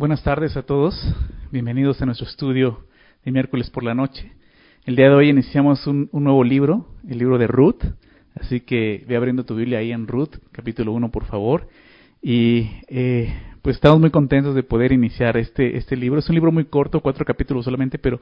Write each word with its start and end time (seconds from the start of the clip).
Buenas 0.00 0.22
tardes 0.22 0.56
a 0.56 0.62
todos. 0.62 0.98
Bienvenidos 1.52 2.00
a 2.00 2.06
nuestro 2.06 2.26
estudio 2.26 2.86
de 3.22 3.32
miércoles 3.32 3.68
por 3.68 3.84
la 3.84 3.94
noche. 3.94 4.32
El 4.86 4.96
día 4.96 5.10
de 5.10 5.14
hoy 5.14 5.28
iniciamos 5.28 5.86
un, 5.86 6.08
nuevo 6.10 6.42
libro, 6.42 6.86
el 7.06 7.18
libro 7.18 7.36
de 7.36 7.46
Ruth. 7.46 7.84
Así 8.34 8.60
que 8.60 9.04
ve 9.06 9.16
abriendo 9.16 9.44
tu 9.44 9.54
Biblia 9.54 9.80
ahí 9.80 9.92
en 9.92 10.06
Ruth, 10.06 10.36
capítulo 10.52 10.92
1, 10.92 11.10
por 11.10 11.26
favor. 11.26 11.68
Y 12.22 12.70
eh, 12.88 13.30
pues 13.60 13.76
estamos 13.76 14.00
muy 14.00 14.10
contentos 14.10 14.54
de 14.54 14.62
poder 14.62 14.92
iniciar 14.92 15.36
este, 15.36 15.76
este 15.76 15.96
libro. 15.96 16.18
Es 16.18 16.30
un 16.30 16.34
libro 16.34 16.50
muy 16.50 16.64
corto, 16.64 17.00
cuatro 17.00 17.26
capítulos 17.26 17.66
solamente, 17.66 17.98
pero 17.98 18.20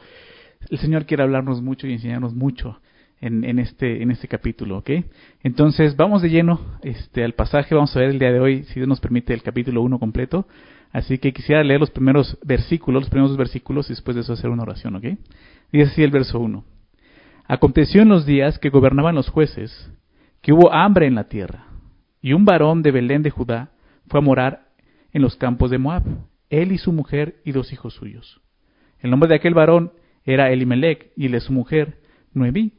el 0.70 0.78
Señor 0.78 1.06
quiere 1.06 1.22
hablarnos 1.22 1.62
mucho 1.62 1.86
y 1.86 1.92
enseñarnos 1.92 2.34
mucho 2.34 2.80
en, 3.20 3.44
en, 3.44 3.60
este, 3.60 4.02
en 4.02 4.10
este 4.10 4.26
capítulo, 4.26 4.78
¿ok? 4.78 4.90
Entonces, 5.44 5.94
vamos 5.94 6.22
de 6.22 6.30
lleno 6.30 6.60
este, 6.82 7.22
al 7.22 7.34
pasaje, 7.34 7.76
vamos 7.76 7.94
a 7.94 8.00
ver 8.00 8.10
el 8.10 8.18
día 8.18 8.32
de 8.32 8.40
hoy, 8.40 8.64
si 8.64 8.74
Dios 8.74 8.88
nos 8.88 8.98
permite, 8.98 9.32
el 9.32 9.44
capítulo 9.44 9.80
1 9.82 10.00
completo. 10.00 10.48
Así 10.92 11.18
que 11.18 11.32
quisiera 11.32 11.62
leer 11.62 11.80
los 11.80 11.90
primeros 11.90 12.38
versículos, 12.42 13.02
los 13.02 13.10
primeros 13.10 13.36
versículos, 13.36 13.86
y 13.86 13.92
después 13.92 14.14
de 14.14 14.22
eso 14.22 14.32
hacer 14.32 14.50
una 14.50 14.62
oración, 14.62 14.96
¿ok? 14.96 15.04
Dice 15.72 15.90
así 15.90 16.02
el 16.02 16.10
verso 16.10 16.40
1. 16.40 16.64
Aconteció 17.46 18.02
en 18.02 18.08
los 18.08 18.26
días 18.26 18.58
que 18.58 18.70
gobernaban 18.70 19.14
los 19.14 19.28
jueces, 19.28 19.90
que 20.40 20.52
hubo 20.52 20.72
hambre 20.72 21.06
en 21.06 21.14
la 21.14 21.24
tierra, 21.24 21.66
y 22.22 22.32
un 22.32 22.44
varón 22.44 22.82
de 22.82 22.90
Belén 22.90 23.22
de 23.22 23.30
Judá 23.30 23.70
fue 24.08 24.20
a 24.20 24.22
morar 24.22 24.68
en 25.12 25.22
los 25.22 25.36
campos 25.36 25.70
de 25.70 25.78
Moab, 25.78 26.02
él 26.50 26.72
y 26.72 26.78
su 26.78 26.92
mujer 26.92 27.40
y 27.44 27.52
dos 27.52 27.72
hijos 27.72 27.94
suyos. 27.94 28.40
El 29.00 29.10
nombre 29.10 29.28
de 29.28 29.36
aquel 29.36 29.54
varón 29.54 29.92
era 30.24 30.50
Elimelech, 30.50 31.12
y 31.16 31.26
el 31.26 31.32
de 31.32 31.40
su 31.40 31.52
mujer, 31.52 31.98
Noemí 32.32 32.72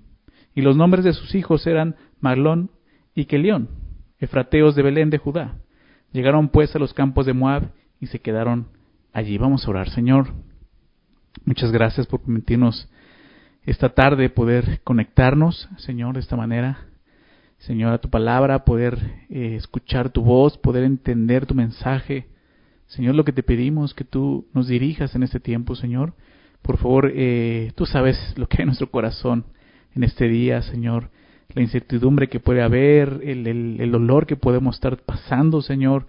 y 0.60 0.62
los 0.62 0.76
nombres 0.76 1.06
de 1.06 1.14
sus 1.14 1.36
hijos 1.36 1.66
eran 1.68 1.96
Marlón 2.20 2.72
y 3.16 3.26
Kelión, 3.26 3.70
efrateos 4.20 4.76
de 4.76 4.84
Belén 4.84 5.10
de 5.10 5.18
Judá. 5.18 5.58
Llegaron 6.12 6.50
pues 6.50 6.76
a 6.76 6.80
los 6.80 6.94
campos 6.94 7.26
de 7.26 7.34
Moab 7.34 7.72
y 8.00 8.08
se 8.08 8.20
quedaron 8.20 8.68
allí. 9.14 9.38
Vamos 9.38 9.66
a 9.66 9.70
orar, 9.70 9.90
Señor. 9.90 10.34
Muchas 11.46 11.72
gracias 11.72 12.08
por 12.08 12.22
permitirnos 12.22 12.90
esta 13.64 13.90
tarde 13.90 14.30
poder 14.30 14.82
conectarnos, 14.84 15.70
Señor, 15.78 16.16
de 16.16 16.22
esta 16.22 16.36
manera. 16.36 16.86
Señor, 17.60 17.94
a 17.94 17.98
tu 17.98 18.10
palabra, 18.10 18.64
poder 18.64 18.98
eh, 19.30 19.56
escuchar 19.56 20.10
tu 20.12 20.22
voz, 20.24 20.58
poder 20.58 20.84
entender 20.84 21.46
tu 21.46 21.54
mensaje. 21.54 22.28
Señor, 22.88 23.16
lo 23.16 23.26
que 23.26 23.34
te 23.34 23.44
pedimos, 23.44 23.94
que 23.94 24.06
tú 24.06 24.48
nos 24.54 24.68
dirijas 24.68 25.14
en 25.14 25.24
este 25.24 25.40
tiempo, 25.40 25.76
Señor. 25.76 26.14
Por 26.62 26.78
favor, 26.78 27.12
eh, 27.14 27.72
tú 27.76 27.86
sabes 27.86 28.18
lo 28.38 28.48
que 28.48 28.58
hay 28.58 28.64
en 28.64 28.68
nuestro 28.68 28.90
corazón 28.90 29.46
en 29.96 30.04
este 30.04 30.28
día, 30.28 30.62
Señor, 30.62 31.10
la 31.54 31.62
incertidumbre 31.62 32.30
que 32.30 32.40
puede 32.40 32.62
haber, 32.62 33.22
el, 33.24 33.48
el, 33.48 33.92
dolor 33.92 34.26
que 34.26 34.36
podemos 34.36 34.76
estar 34.76 34.98
pasando, 34.98 35.62
Señor, 35.62 36.06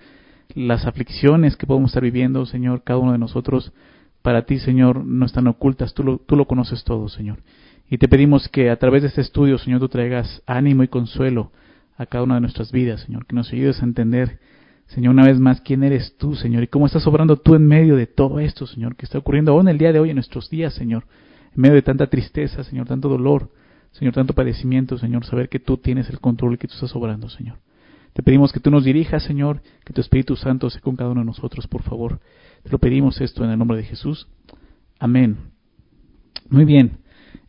las 0.54 0.86
aflicciones 0.86 1.56
que 1.56 1.66
podemos 1.66 1.90
estar 1.90 2.02
viviendo, 2.02 2.46
Señor, 2.46 2.82
cada 2.82 2.98
uno 2.98 3.12
de 3.12 3.18
nosotros, 3.18 3.72
para 4.22 4.46
ti, 4.46 4.58
Señor, 4.58 5.04
no 5.04 5.26
están 5.26 5.46
ocultas, 5.46 5.94
tú 5.94 6.04
lo, 6.04 6.18
tú 6.18 6.36
lo 6.36 6.46
conoces 6.46 6.84
todo, 6.84 7.08
Señor. 7.08 7.38
Y 7.88 7.98
te 7.98 8.08
pedimos 8.08 8.48
que 8.48 8.70
a 8.70 8.76
través 8.76 9.02
de 9.02 9.08
este 9.08 9.20
estudio, 9.20 9.58
Señor, 9.58 9.80
tú 9.80 9.88
traigas 9.88 10.42
ánimo 10.46 10.82
y 10.82 10.88
consuelo 10.88 11.50
a 11.96 12.06
cada 12.06 12.24
una 12.24 12.36
de 12.36 12.40
nuestras 12.40 12.72
vidas, 12.72 13.00
Señor, 13.02 13.26
que 13.26 13.34
nos 13.34 13.52
ayudes 13.52 13.82
a 13.82 13.84
entender, 13.84 14.38
Señor, 14.86 15.12
una 15.12 15.26
vez 15.26 15.38
más, 15.38 15.60
quién 15.60 15.82
eres 15.82 16.16
tú, 16.16 16.34
Señor, 16.34 16.62
y 16.62 16.68
cómo 16.68 16.86
estás 16.86 17.06
obrando 17.06 17.36
tú 17.36 17.54
en 17.54 17.66
medio 17.66 17.96
de 17.96 18.06
todo 18.06 18.40
esto, 18.40 18.66
Señor, 18.66 18.96
que 18.96 19.06
está 19.06 19.18
ocurriendo 19.18 19.52
aún 19.52 19.68
el 19.68 19.78
día 19.78 19.92
de 19.92 20.00
hoy 20.00 20.10
en 20.10 20.16
nuestros 20.16 20.48
días, 20.48 20.74
Señor, 20.74 21.04
en 21.54 21.60
medio 21.62 21.74
de 21.74 21.82
tanta 21.82 22.06
tristeza, 22.06 22.64
Señor, 22.64 22.86
tanto 22.86 23.08
dolor, 23.08 23.50
Señor, 23.92 24.14
tanto 24.14 24.34
padecimiento, 24.34 24.96
Señor, 24.98 25.24
saber 25.24 25.48
que 25.48 25.58
tú 25.58 25.76
tienes 25.76 26.08
el 26.10 26.20
control 26.20 26.54
y 26.54 26.58
que 26.58 26.68
tú 26.68 26.74
estás 26.74 26.94
obrando, 26.94 27.28
Señor. 27.28 27.58
Te 28.12 28.22
pedimos 28.22 28.52
que 28.52 28.60
tú 28.60 28.70
nos 28.70 28.84
dirijas, 28.84 29.22
Señor, 29.22 29.62
que 29.84 29.92
tu 29.92 30.00
Espíritu 30.00 30.36
Santo 30.36 30.68
sea 30.70 30.80
con 30.80 30.96
cada 30.96 31.10
uno 31.10 31.20
de 31.20 31.26
nosotros, 31.26 31.66
por 31.66 31.82
favor. 31.82 32.20
Te 32.62 32.70
lo 32.70 32.78
pedimos 32.78 33.20
esto 33.20 33.44
en 33.44 33.50
el 33.50 33.58
nombre 33.58 33.76
de 33.76 33.84
Jesús. 33.84 34.28
Amén. 34.98 35.36
Muy 36.48 36.64
bien. 36.64 36.98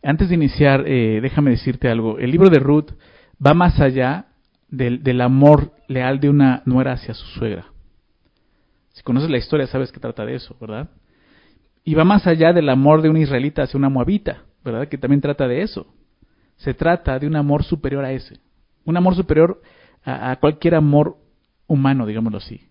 Antes 0.03 0.30
de 0.30 0.36
iniciar, 0.36 0.84
eh, 0.88 1.20
déjame 1.22 1.52
decirte 1.52 1.90
algo. 1.90 2.20
El 2.20 2.31
libro 2.31 2.50
de 2.50 2.59
Ruth 2.59 2.91
va 3.46 3.53
más 3.53 3.80
allá 3.80 4.28
del, 4.69 5.03
del 5.03 5.22
amor 5.22 5.74
leal 5.88 6.19
de 6.19 6.30
una 6.30 6.62
nuera 6.66 6.94
hacia 6.94 7.13
su 7.13 7.25
suegra. 7.28 7.66
Si 8.94 9.03
conoces 9.03 9.30
la 9.30 9.38
historia, 9.38 9.68
sabes 9.68 9.91
que 9.91 10.00
trata 10.00 10.25
de 10.25 10.36
eso, 10.36 10.56
¿verdad? 10.59 10.90
Y 11.84 11.96
va 11.96 12.03
más 12.03 12.28
allá 12.28 12.53
del 12.53 12.69
amor 12.69 13.02
de 13.02 13.09
un 13.09 13.18
israelita 13.18 13.63
hacia 13.63 13.78
una 13.78 13.90
moabita, 13.90 14.44
¿verdad? 14.63 14.88
Que 14.88 14.97
también 14.97 15.22
trata 15.22 15.47
de 15.47 15.62
eso 15.62 15.88
se 16.62 16.74
trata 16.75 17.18
de 17.18 17.25
un 17.28 17.36
amor 17.36 17.63
superior 17.63 18.06
a 18.06 18.12
ese, 18.12 18.40
un 18.86 18.96
amor 18.96 19.16
superior 19.16 19.62
a, 20.03 20.35
cualquier 20.38 20.75
amor 20.75 21.17
humano, 21.67 22.06
digámoslo 22.06 22.39
así. 22.39 22.62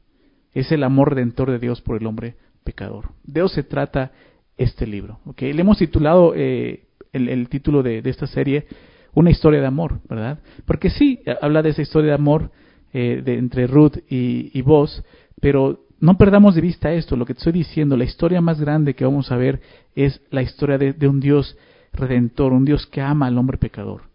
Es 0.53 0.73
el 0.73 0.83
amor 0.83 1.15
redentor 1.15 1.51
de 1.51 1.59
Dios 1.59 1.81
por 1.81 1.97
el 1.97 2.07
hombre 2.07 2.37
pecador. 2.65 3.11
De 3.25 3.41
eso 3.41 3.49
se 3.49 3.63
trata 3.63 4.13
este 4.57 4.87
libro. 4.87 5.21
¿okay? 5.27 5.53
Le 5.53 5.61
hemos 5.61 5.79
titulado 5.79 6.33
eh, 6.35 6.87
el, 7.13 7.49
título 7.49 7.83
de, 7.83 8.03
esta 8.05 8.27
serie 8.27 8.67
Una 9.15 9.31
historia 9.31 9.61
de 9.61 9.67
amor, 9.67 10.01
¿verdad? 10.09 10.41
Porque 10.67 10.91
sí, 10.91 11.21
habla 11.41 11.63
de 11.63 11.71
esa 11.71 11.83
historia 11.83 12.09
de 12.09 12.15
amor 12.15 12.51
eh, 12.93 13.23
de, 13.25 13.39
entre 13.39 13.67
Ruth 13.67 13.99
y, 14.09 14.61
vos, 14.63 15.05
pero 15.41 15.87
no 16.01 16.19
perdamos 16.19 16.55
de 16.55 16.61
vista 16.61 16.93
esto, 16.93 17.17
lo 17.17 17.27
que 17.27 17.35
te 17.35 17.39
estoy 17.39 17.53
diciendo, 17.53 17.97
la 17.97 18.05
historia 18.05 18.41
más 18.41 18.61
grande 18.61 18.95
que 18.95 19.05
vamos 19.05 19.31
a 19.31 19.37
ver 19.37 19.61
es 19.95 20.21
la 20.31 20.43
historia 20.43 20.79
de 20.79 21.09
un 21.09 21.21
Dios 21.21 21.57
redentor, 21.93 22.53
un 22.53 22.65
Dios 22.65 22.87
que 22.87 23.01
ama 23.01 23.27
al 23.27 23.39
hombre 23.39 23.59
pecador. 23.59 24.10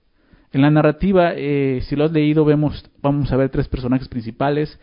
En 0.56 0.62
la 0.62 0.72
narrativa, 0.72 1.34
eh, 1.36 1.82
si 1.82 1.98
lo 1.98 2.06
has 2.06 2.14
leído, 2.14 2.46
vemos, 2.46 2.90
vamos 3.02 3.30
a 3.30 3.36
ver 3.36 3.50
tres 3.50 3.68
personajes 3.68 4.08
principales. 4.08 4.80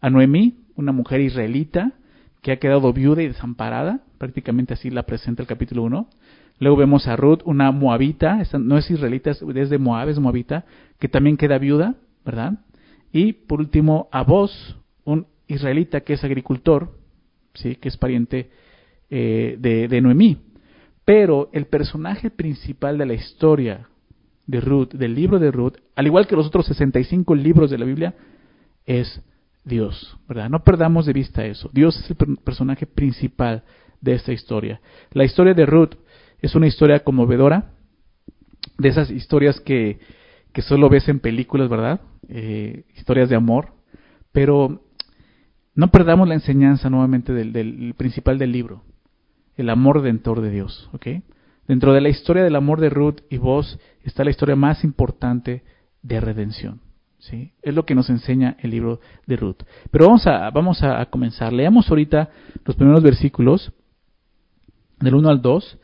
A 0.00 0.08
Noemí, 0.08 0.58
una 0.76 0.92
mujer 0.92 1.20
israelita 1.20 1.94
que 2.42 2.52
ha 2.52 2.60
quedado 2.60 2.92
viuda 2.92 3.24
y 3.24 3.26
desamparada, 3.26 4.02
prácticamente 4.18 4.74
así 4.74 4.88
la 4.88 5.02
presenta 5.02 5.42
el 5.42 5.48
capítulo 5.48 5.82
1. 5.82 6.08
Luego 6.60 6.76
vemos 6.76 7.08
a 7.08 7.16
Ruth, 7.16 7.40
una 7.44 7.72
moabita, 7.72 8.40
no 8.56 8.78
es 8.78 8.88
israelita, 8.88 9.32
es 9.32 9.68
de 9.68 9.78
Moab, 9.78 10.10
es 10.10 10.20
moabita, 10.20 10.64
que 11.00 11.08
también 11.08 11.36
queda 11.36 11.58
viuda, 11.58 11.96
¿verdad? 12.24 12.60
Y 13.10 13.32
por 13.32 13.58
último, 13.58 14.08
a 14.12 14.22
vos, 14.22 14.78
un 15.02 15.26
israelita 15.48 16.02
que 16.02 16.12
es 16.12 16.22
agricultor, 16.22 16.92
¿sí? 17.54 17.74
que 17.74 17.88
es 17.88 17.96
pariente 17.96 18.50
eh, 19.10 19.56
de, 19.58 19.88
de 19.88 20.00
Noemí. 20.00 20.38
Pero 21.04 21.50
el 21.52 21.66
personaje 21.66 22.30
principal 22.30 22.96
de 22.96 23.06
la 23.06 23.14
historia 23.14 23.88
de 24.46 24.60
Ruth, 24.60 24.90
del 24.90 25.14
libro 25.14 25.38
de 25.38 25.50
Ruth, 25.50 25.74
al 25.94 26.06
igual 26.06 26.26
que 26.26 26.36
los 26.36 26.46
otros 26.46 26.66
65 26.66 27.34
libros 27.34 27.70
de 27.70 27.78
la 27.78 27.84
Biblia, 27.84 28.14
es 28.84 29.20
Dios, 29.64 30.16
¿verdad? 30.28 30.48
No 30.48 30.62
perdamos 30.62 31.06
de 31.06 31.12
vista 31.12 31.44
eso. 31.44 31.70
Dios 31.72 31.98
es 31.98 32.10
el 32.10 32.36
personaje 32.38 32.86
principal 32.86 33.64
de 34.00 34.14
esta 34.14 34.32
historia. 34.32 34.80
La 35.12 35.24
historia 35.24 35.54
de 35.54 35.66
Ruth 35.66 35.94
es 36.40 36.54
una 36.54 36.66
historia 36.66 37.00
conmovedora, 37.00 37.72
de 38.78 38.88
esas 38.88 39.10
historias 39.10 39.58
que, 39.60 39.98
que 40.52 40.62
solo 40.62 40.88
ves 40.88 41.08
en 41.08 41.20
películas, 41.20 41.68
¿verdad? 41.68 42.00
Eh, 42.28 42.84
historias 42.96 43.28
de 43.28 43.36
amor, 43.36 43.72
pero 44.32 44.82
no 45.74 45.90
perdamos 45.90 46.28
la 46.28 46.34
enseñanza 46.34 46.90
nuevamente 46.90 47.32
del, 47.32 47.52
del 47.52 47.94
principal 47.96 48.38
del 48.38 48.52
libro 48.52 48.82
el 49.56 49.70
amor 49.70 49.96
redentor 49.96 50.40
de 50.40 50.50
Dios. 50.50 50.88
¿ok? 50.92 51.06
Dentro 51.68 51.92
de 51.92 52.00
la 52.00 52.08
historia 52.08 52.44
del 52.44 52.56
amor 52.56 52.80
de 52.80 52.90
Ruth 52.90 53.20
y 53.28 53.38
vos 53.38 53.78
está 54.04 54.24
la 54.24 54.30
historia 54.30 54.56
más 54.56 54.84
importante 54.84 55.64
de 56.02 56.20
redención. 56.20 56.80
¿sí? 57.18 57.52
Es 57.62 57.74
lo 57.74 57.84
que 57.84 57.94
nos 57.94 58.08
enseña 58.08 58.56
el 58.60 58.70
libro 58.70 59.00
de 59.26 59.36
Ruth. 59.36 59.62
Pero 59.90 60.06
vamos 60.06 60.26
a, 60.26 60.50
vamos 60.50 60.82
a 60.82 61.04
comenzar. 61.06 61.52
Leamos 61.52 61.88
ahorita 61.90 62.30
los 62.64 62.76
primeros 62.76 63.02
versículos, 63.02 63.72
del 65.00 65.14
1 65.14 65.28
al 65.28 65.42
2. 65.42 65.78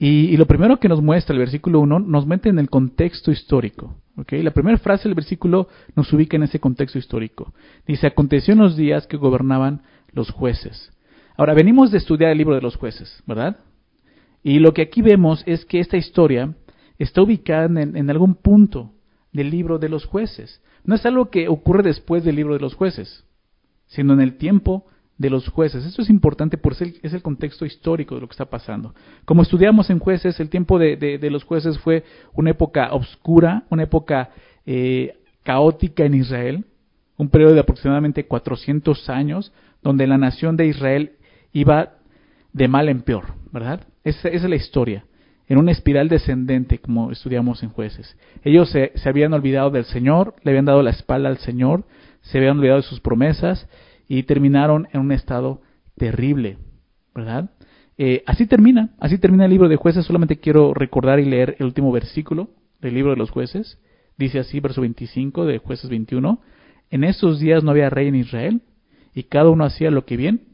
Y, 0.00 0.36
lo 0.36 0.46
primero 0.46 0.78
que 0.78 0.88
nos 0.88 1.02
muestra 1.02 1.32
el 1.32 1.40
versículo 1.40 1.80
1 1.80 2.00
nos 2.00 2.26
mete 2.26 2.48
en 2.48 2.58
el 2.58 2.70
contexto 2.70 3.32
histórico. 3.32 3.96
¿okay? 4.16 4.42
La 4.42 4.52
primera 4.52 4.78
frase 4.78 5.08
del 5.08 5.14
versículo 5.14 5.68
nos 5.96 6.12
ubica 6.12 6.36
en 6.36 6.44
ese 6.44 6.60
contexto 6.60 6.98
histórico. 6.98 7.52
Dice, 7.86 8.06
aconteció 8.06 8.52
en 8.52 8.60
los 8.60 8.76
días 8.76 9.06
que 9.06 9.16
gobernaban 9.16 9.82
los 10.12 10.30
jueces. 10.30 10.92
Ahora, 11.36 11.54
venimos 11.54 11.90
de 11.90 11.98
estudiar 11.98 12.30
el 12.30 12.38
libro 12.38 12.54
de 12.54 12.60
los 12.60 12.76
jueces, 12.76 13.22
¿verdad? 13.26 13.56
Y 14.48 14.60
lo 14.60 14.72
que 14.72 14.80
aquí 14.80 15.02
vemos 15.02 15.42
es 15.44 15.66
que 15.66 15.78
esta 15.78 15.98
historia 15.98 16.54
está 16.98 17.20
ubicada 17.20 17.66
en, 17.66 18.08
algún 18.08 18.34
punto 18.34 18.92
del 19.30 19.50
libro 19.50 19.78
de 19.78 19.90
los 19.90 20.06
jueces. 20.06 20.62
No 20.84 20.94
es 20.94 21.04
algo 21.04 21.28
que 21.28 21.48
ocurre 21.48 21.82
después 21.82 22.24
del 22.24 22.36
libro 22.36 22.54
de 22.54 22.60
los 22.60 22.74
jueces, 22.74 23.26
sino 23.88 24.14
en 24.14 24.22
el 24.22 24.38
tiempo 24.38 24.86
de 25.18 25.28
los 25.28 25.46
jueces. 25.48 25.84
Esto 25.84 26.00
es 26.00 26.08
importante 26.08 26.56
porque 26.56 26.94
es 27.02 27.12
el 27.12 27.20
contexto 27.20 27.66
histórico 27.66 28.14
de 28.14 28.22
lo 28.22 28.26
que 28.26 28.32
está 28.32 28.46
pasando. 28.46 28.94
Como 29.26 29.42
estudiamos 29.42 29.90
en 29.90 29.98
jueces, 29.98 30.40
el 30.40 30.48
tiempo 30.48 30.78
de, 30.78 31.18
los 31.30 31.44
jueces 31.44 31.78
fue 31.80 32.04
una 32.32 32.52
época 32.52 32.94
oscura, 32.94 33.64
una 33.68 33.82
época 33.82 34.30
eh, 34.64 35.18
caótica 35.42 36.06
en 36.06 36.14
Israel, 36.14 36.64
un 37.18 37.28
periodo 37.28 37.52
de 37.52 37.60
aproximadamente 37.60 38.24
400 38.24 39.10
años, 39.10 39.52
donde 39.82 40.06
la 40.06 40.16
nación 40.16 40.56
de 40.56 40.68
Israel 40.68 41.12
iba 41.52 41.97
de 42.52 42.68
mal 42.68 42.88
en 42.88 43.02
peor, 43.02 43.34
¿verdad? 43.52 43.86
Esa, 44.04 44.28
es 44.28 44.42
la 44.42 44.56
historia, 44.56 45.04
en 45.46 45.58
una 45.58 45.72
espiral 45.72 46.08
descendente, 46.08 46.78
como 46.78 47.10
estudiamos 47.10 47.62
en 47.62 47.70
jueces. 47.70 48.16
Ellos 48.42 48.70
se, 48.70 48.92
habían 49.04 49.32
olvidado 49.32 49.70
del 49.70 49.84
Señor, 49.84 50.34
le 50.42 50.50
habían 50.50 50.64
dado 50.64 50.82
la 50.82 50.90
espalda 50.90 51.28
al 51.28 51.38
Señor, 51.38 51.84
se 52.22 52.38
habían 52.38 52.58
olvidado 52.58 52.80
de 52.80 52.86
sus 52.86 53.00
promesas 53.00 53.68
y 54.08 54.22
terminaron 54.24 54.88
en 54.92 55.00
un 55.00 55.12
estado 55.12 55.60
terrible, 55.96 56.58
¿verdad? 57.14 57.50
Eh, 57.96 58.22
así 58.26 58.46
termina, 58.46 58.90
así 59.00 59.18
termina 59.18 59.44
el 59.44 59.50
libro 59.50 59.68
de 59.68 59.76
jueces. 59.76 60.06
Solamente 60.06 60.38
quiero 60.38 60.72
recordar 60.72 61.18
y 61.18 61.24
leer 61.24 61.56
el 61.58 61.66
último 61.66 61.90
versículo 61.90 62.50
del 62.80 62.94
libro 62.94 63.10
de 63.10 63.16
los 63.16 63.30
jueces. 63.30 63.78
Dice 64.16 64.38
así, 64.38 64.60
verso 64.60 64.80
25 64.80 65.46
de 65.46 65.58
jueces 65.58 65.90
21. 65.90 66.40
En 66.90 67.04
esos 67.04 67.40
días 67.40 67.64
no 67.64 67.72
había 67.72 67.90
rey 67.90 68.08
en 68.08 68.14
Israel 68.14 68.62
y 69.14 69.24
cada 69.24 69.50
uno 69.50 69.64
hacía 69.64 69.90
lo 69.90 70.04
que 70.04 70.16
bien 70.16 70.47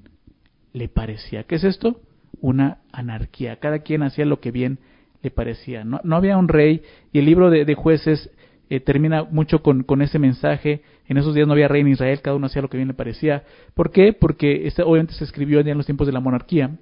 le 0.74 0.88
parecía. 0.88 1.44
¿Qué 1.44 1.54
es 1.54 1.64
esto? 1.64 2.00
Una 2.42 2.78
anarquía. 2.92 3.56
Cada 3.56 3.78
quien 3.78 4.02
hacía 4.02 4.26
lo 4.26 4.40
que 4.40 4.50
bien 4.50 4.78
le 5.22 5.30
parecía. 5.30 5.84
No, 5.84 6.00
no 6.04 6.16
había 6.16 6.36
un 6.36 6.48
rey 6.48 6.82
y 7.12 7.20
el 7.20 7.24
libro 7.24 7.48
de, 7.48 7.74
jueces 7.74 8.30
eh, 8.68 8.80
termina 8.80 9.22
mucho 9.22 9.62
con, 9.62 9.84
con, 9.84 10.02
ese 10.02 10.18
mensaje. 10.18 10.82
En 11.06 11.16
esos 11.16 11.34
días 11.34 11.46
no 11.46 11.54
había 11.54 11.68
rey 11.68 11.80
en 11.80 11.88
Israel, 11.88 12.20
cada 12.20 12.36
uno 12.36 12.46
hacía 12.46 12.60
lo 12.60 12.68
que 12.68 12.76
bien 12.76 12.88
le 12.88 12.94
parecía. 12.94 13.44
¿Por 13.72 13.90
qué? 13.90 14.12
Porque 14.12 14.66
este, 14.66 14.82
obviamente 14.82 15.14
se 15.14 15.24
escribió 15.24 15.60
ya 15.62 15.72
en 15.72 15.78
los 15.78 15.86
tiempos 15.86 16.06
de 16.06 16.12
la 16.12 16.20
monarquía, 16.20 16.76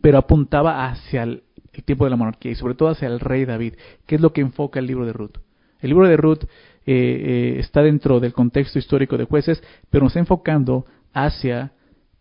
pero 0.00 0.18
apuntaba 0.18 0.86
hacia 0.86 1.24
el, 1.24 1.42
tiempo 1.86 2.04
de 2.04 2.10
la 2.10 2.16
monarquía 2.16 2.52
y 2.52 2.54
sobre 2.54 2.74
todo 2.74 2.90
hacia 2.90 3.08
el 3.08 3.20
rey 3.20 3.46
David, 3.46 3.74
que 4.06 4.16
es 4.16 4.20
lo 4.20 4.34
que 4.34 4.42
enfoca 4.42 4.78
el 4.78 4.86
libro 4.86 5.06
de 5.06 5.14
Ruth. 5.14 5.38
El 5.80 5.88
libro 5.88 6.06
de 6.06 6.16
Ruth 6.18 6.44
eh, 6.44 6.46
eh, 6.86 7.56
está 7.58 7.82
dentro 7.82 8.20
del 8.20 8.34
contexto 8.34 8.78
histórico 8.78 9.16
de 9.16 9.24
jueces, 9.24 9.62
pero 9.88 10.04
nos 10.04 10.12
está 10.12 10.20
enfocando 10.20 10.84
hacia 11.14 11.72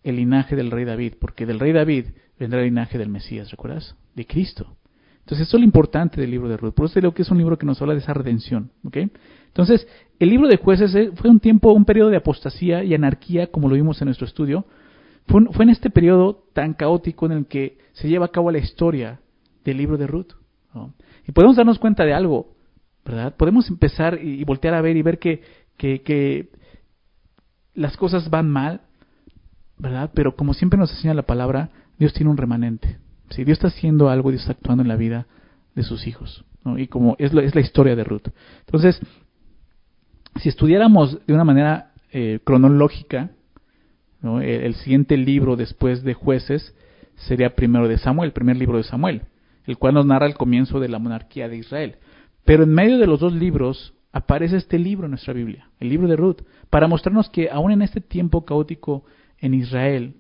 el 0.04 0.16
linaje 0.16 0.56
del 0.56 0.72
rey 0.72 0.86
David, 0.86 1.14
porque 1.20 1.46
del 1.46 1.60
rey 1.60 1.72
David 1.72 2.06
vendrá 2.40 2.60
el 2.60 2.66
linaje 2.66 2.98
del 2.98 3.10
Mesías, 3.10 3.52
¿recuerdas? 3.52 3.96
De 4.16 4.26
Cristo. 4.26 4.76
Entonces, 5.20 5.48
eso 5.48 5.58
es 5.58 5.62
lo 5.62 5.66
importante 5.66 6.20
del 6.20 6.32
libro 6.32 6.50
de 6.50 6.58
Ruth. 6.58 6.74
Por 6.74 6.88
eso 6.88 7.00
digo 7.00 7.14
que 7.14 7.22
es 7.22 7.30
un 7.30 7.38
libro 7.38 7.58
que 7.58 7.66
nos 7.66 7.82
habla 7.82 7.94
de 7.94 8.00
esa 8.00 8.14
redención. 8.14 8.72
¿ok? 8.84 8.98
Entonces, 9.48 9.88
el 10.20 10.30
libro 10.30 10.48
de 10.48 10.58
jueces 10.58 10.94
eh, 10.96 11.12
fue 11.14 11.30
un 11.30 11.40
tiempo, 11.40 11.72
un 11.74 11.86
periodo 11.86 12.10
de 12.10 12.18
apostasía 12.18 12.84
y 12.84 12.94
anarquía, 12.94 13.48
como 13.48 13.70
lo 13.70 13.76
vimos 13.76 14.02
en 14.02 14.08
nuestro 14.08 14.26
estudio. 14.26 14.66
Fue, 15.28 15.64
en 15.64 15.70
este 15.70 15.90
periodo 15.90 16.44
tan 16.54 16.74
caótico 16.74 17.28
en 17.28 17.32
el 17.34 17.46
que 17.46 17.78
se 17.94 18.10
lleva 18.10 18.26
a 18.26 18.32
cabo 18.32 18.52
la 18.52 18.58
historia 18.58 19.22
del 19.64 19.78
libro 19.78 19.98
de 19.98 20.08
Ruth. 20.08 20.34
Y 21.28 21.32
podemos 21.32 21.56
darnos 21.56 21.78
cuenta 21.80 22.04
de 22.04 22.14
algo, 22.14 22.56
¿verdad? 23.06 23.36
Podemos 23.36 23.70
empezar 23.70 24.20
y, 24.22 24.44
voltear 24.44 24.74
a 24.74 24.82
ver 24.82 24.98
y 24.98 25.02
ver 25.02 25.20
que, 25.20 25.44
que, 25.78 26.02
que 26.02 26.50
las 27.76 27.96
cosas 27.96 28.30
van 28.30 28.50
mal, 28.50 28.82
¿verdad? 29.82 30.12
Pero 30.14 30.36
como 30.36 30.54
siempre 30.54 30.78
nos 30.78 30.92
enseña 30.92 31.16
la 31.16 31.24
palabra, 31.24 31.70
Dios 31.98 32.14
tiene 32.14 32.30
un 32.30 32.38
remanente. 32.38 32.98
Si 33.32 33.44
Dios 33.44 33.58
está 33.58 33.70
haciendo 33.70 34.10
algo, 34.10 34.30
Dios 34.30 34.44
está 34.44 34.54
actuando 34.54 34.84
en 34.84 34.88
la 34.88 34.96
vida 34.96 35.26
de 35.76 35.84
sus 35.84 36.06
hijos. 36.06 36.46
Y 36.78 36.88
como 36.88 37.16
es 37.18 37.34
la, 37.34 37.42
es 37.42 37.56
la 37.56 37.62
historia 37.62 37.96
de 37.96 38.04
Ruth. 38.04 38.28
Entonces, 38.60 39.02
si 40.40 40.50
estudiáramos 40.50 41.26
de 41.26 41.34
una 41.34 41.44
manera 41.44 41.94
eh, 42.12 42.40
cronológica, 42.44 43.32
el, 44.22 44.76
siguiente 44.76 45.18
libro 45.18 45.56
después 45.56 46.04
de 46.04 46.14
jueces 46.14 46.76
sería 47.16 47.56
primero 47.56 47.88
de 47.88 47.98
Samuel, 47.98 48.28
el 48.28 48.34
primer 48.34 48.58
libro 48.58 48.78
de 48.78 48.84
Samuel, 48.84 49.24
el 49.66 49.78
cual 49.78 49.96
nos 49.96 50.06
narra 50.06 50.28
el 50.28 50.36
comienzo 50.36 50.80
de 50.80 50.90
la 50.90 51.00
monarquía 51.00 51.50
de 51.50 51.58
Israel. 51.58 51.96
Pero 52.46 52.64
en 52.64 52.70
medio 52.70 53.00
de 53.00 53.08
los 53.08 53.20
dos 53.20 53.34
libros 53.34 53.96
aparece 54.12 54.58
este 54.58 54.78
libro 54.78 55.06
en 55.06 55.12
nuestra 55.12 55.34
Biblia, 55.34 55.70
el 55.80 55.90
libro 55.90 56.08
de 56.08 56.18
Ruth, 56.18 56.42
para 56.70 56.88
mostrarnos 56.88 57.30
que 57.30 57.50
aún 57.50 57.72
en 57.72 57.82
este 57.82 58.00
tiempo 58.00 58.46
caótico 58.46 59.06
en 59.42 59.54
Israel, 59.56 60.16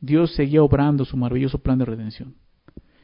Dios 0.00 0.34
seguía 0.34 0.62
obrando 0.62 1.04
su 1.04 1.16
maravilloso 1.16 1.58
plan 1.58 1.78
de 1.78 1.86
redención. 1.86 2.36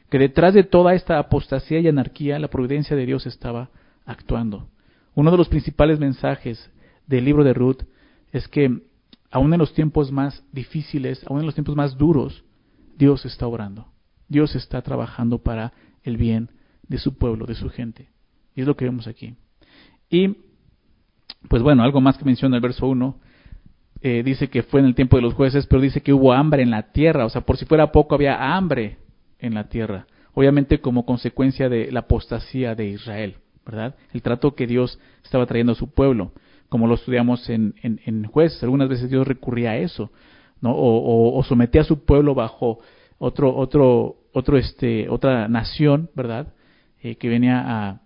Que 0.09 0.19
detrás 0.19 0.53
de 0.53 0.63
toda 0.63 0.93
esta 0.93 1.19
apostasía 1.19 1.79
y 1.79 1.87
anarquía, 1.87 2.39
la 2.39 2.47
providencia 2.47 2.95
de 2.95 3.05
Dios 3.05 3.25
estaba 3.25 3.69
actuando. 4.05 4.69
Uno 5.15 5.31
de 5.31 5.37
los 5.37 5.49
principales 5.49 5.99
mensajes 5.99 6.71
del 7.07 7.25
libro 7.25 7.43
de 7.43 7.53
Ruth 7.53 7.83
es 8.31 8.47
que 8.47 8.83
aún 9.31 9.53
en 9.53 9.59
los 9.59 9.73
tiempos 9.73 10.11
más 10.11 10.43
difíciles, 10.51 11.25
aún 11.27 11.39
en 11.39 11.45
los 11.45 11.55
tiempos 11.55 11.75
más 11.75 11.97
duros, 11.97 12.45
Dios 12.97 13.25
está 13.25 13.47
obrando. 13.47 13.87
Dios 14.29 14.55
está 14.55 14.81
trabajando 14.81 15.39
para 15.39 15.73
el 16.03 16.17
bien 16.17 16.51
de 16.87 16.97
su 16.97 17.17
pueblo, 17.17 17.45
de 17.45 17.55
su 17.55 17.69
gente. 17.69 18.09
Y 18.55 18.61
es 18.61 18.67
lo 18.67 18.75
que 18.75 18.85
vemos 18.85 19.07
aquí. 19.07 19.35
Y, 20.09 20.37
pues 21.49 21.61
bueno, 21.61 21.83
algo 21.83 21.99
más 21.99 22.17
que 22.17 22.25
menciona 22.25 22.55
el 22.55 22.61
verso 22.61 22.87
1, 22.87 23.19
eh, 24.01 24.21
dice 24.23 24.49
que 24.49 24.63
fue 24.63 24.79
en 24.79 24.85
el 24.85 24.95
tiempo 24.95 25.15
de 25.15 25.23
los 25.23 25.33
jueces, 25.33 25.65
pero 25.65 25.81
dice 25.81 26.01
que 26.01 26.13
hubo 26.13 26.33
hambre 26.33 26.61
en 26.61 26.71
la 26.71 26.91
tierra, 26.91 27.25
o 27.25 27.29
sea, 27.29 27.41
por 27.41 27.57
si 27.57 27.65
fuera 27.65 27.91
poco 27.91 28.15
había 28.15 28.55
hambre 28.55 28.97
en 29.39 29.53
la 29.55 29.69
tierra, 29.69 30.05
obviamente 30.33 30.79
como 30.79 31.05
consecuencia 31.05 31.69
de 31.69 31.91
la 31.91 32.01
apostasía 32.01 32.75
de 32.75 32.87
Israel, 32.89 33.37
¿verdad? 33.65 33.95
El 34.13 34.21
trato 34.21 34.55
que 34.55 34.67
Dios 34.67 34.99
estaba 35.23 35.45
trayendo 35.45 35.73
a 35.73 35.75
su 35.75 35.89
pueblo, 35.89 36.31
como 36.69 36.87
lo 36.87 36.95
estudiamos 36.95 37.49
en, 37.49 37.75
en, 37.81 38.25
jueces, 38.25 38.61
algunas 38.61 38.89
veces 38.89 39.09
Dios 39.09 39.27
recurría 39.27 39.71
a 39.71 39.77
eso, 39.77 40.11
¿no? 40.61 40.73
O, 40.75 41.41
sometía 41.43 41.81
a 41.81 41.85
su 41.85 42.03
pueblo 42.03 42.35
bajo 42.35 42.79
otro, 43.17 43.55
otro, 43.55 44.17
otro, 44.33 44.57
este, 44.57 45.09
otra 45.09 45.47
nación, 45.47 46.09
¿verdad? 46.13 46.53
Eh, 47.01 47.15
que 47.15 47.29
venía 47.29 47.61
a, 47.61 48.01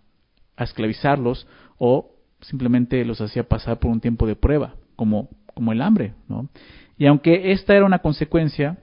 a 0.55 0.63
esclavizarlos, 0.63 1.47
o 1.77 2.11
simplemente 2.41 3.03
los 3.03 3.19
hacía 3.19 3.43
pasar 3.43 3.79
por 3.79 3.91
un 3.91 3.99
tiempo 3.99 4.27
de 4.27 4.35
prueba, 4.35 4.75
como 4.95 5.29
como 5.53 5.71
el 5.71 5.81
hambre. 5.81 6.13
¿no? 6.27 6.49
Y 6.97 7.05
aunque 7.07 7.51
esta 7.51 7.75
era 7.75 7.85
una 7.85 7.99
consecuencia 7.99 8.77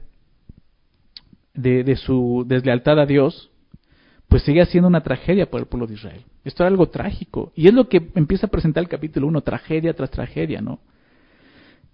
de, 1.54 1.96
su 1.96 2.44
deslealtad 2.46 3.00
a 3.00 3.06
Dios, 3.06 3.50
pues 4.28 4.42
seguía 4.42 4.66
siendo 4.66 4.88
una 4.88 5.02
tragedia 5.02 5.50
para 5.50 5.62
el 5.62 5.68
pueblo 5.68 5.86
de 5.86 5.94
Israel. 5.94 6.24
Esto 6.44 6.62
era 6.62 6.68
algo 6.68 6.88
trágico. 6.88 7.52
Y 7.54 7.68
es 7.68 7.74
lo 7.74 7.88
que 7.88 8.10
empieza 8.14 8.46
a 8.46 8.50
presentar 8.50 8.82
el 8.82 8.88
capítulo 8.88 9.26
1, 9.26 9.40
tragedia 9.42 9.94
tras 9.94 10.10
tragedia, 10.10 10.60
¿no? 10.60 10.80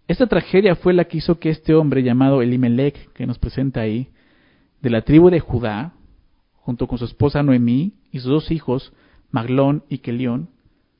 Esta 0.06 0.26
tragedia 0.26 0.75
fue 0.76 0.93
la 0.93 1.05
que 1.05 1.19
hizo 1.19 1.38
que 1.38 1.49
este 1.49 1.75
hombre 1.75 2.03
llamado 2.03 2.43
Elimelech, 2.43 3.12
que 3.12 3.26
nos 3.26 3.38
presenta 3.38 3.81
ahí, 3.81 4.09
de 4.82 4.91
la 4.91 5.03
tribu 5.03 5.31
de 5.31 5.41
Judá, 5.41 5.94
junto 6.56 6.87
con 6.87 6.99
su 6.99 7.06
esposa 7.06 7.43
Noemí 7.43 7.94
y 8.12 8.19
sus 8.19 8.31
dos 8.31 8.50
hijos, 8.50 8.93
Maglón 9.31 9.85
y 9.88 9.99
Kelión, 9.99 10.50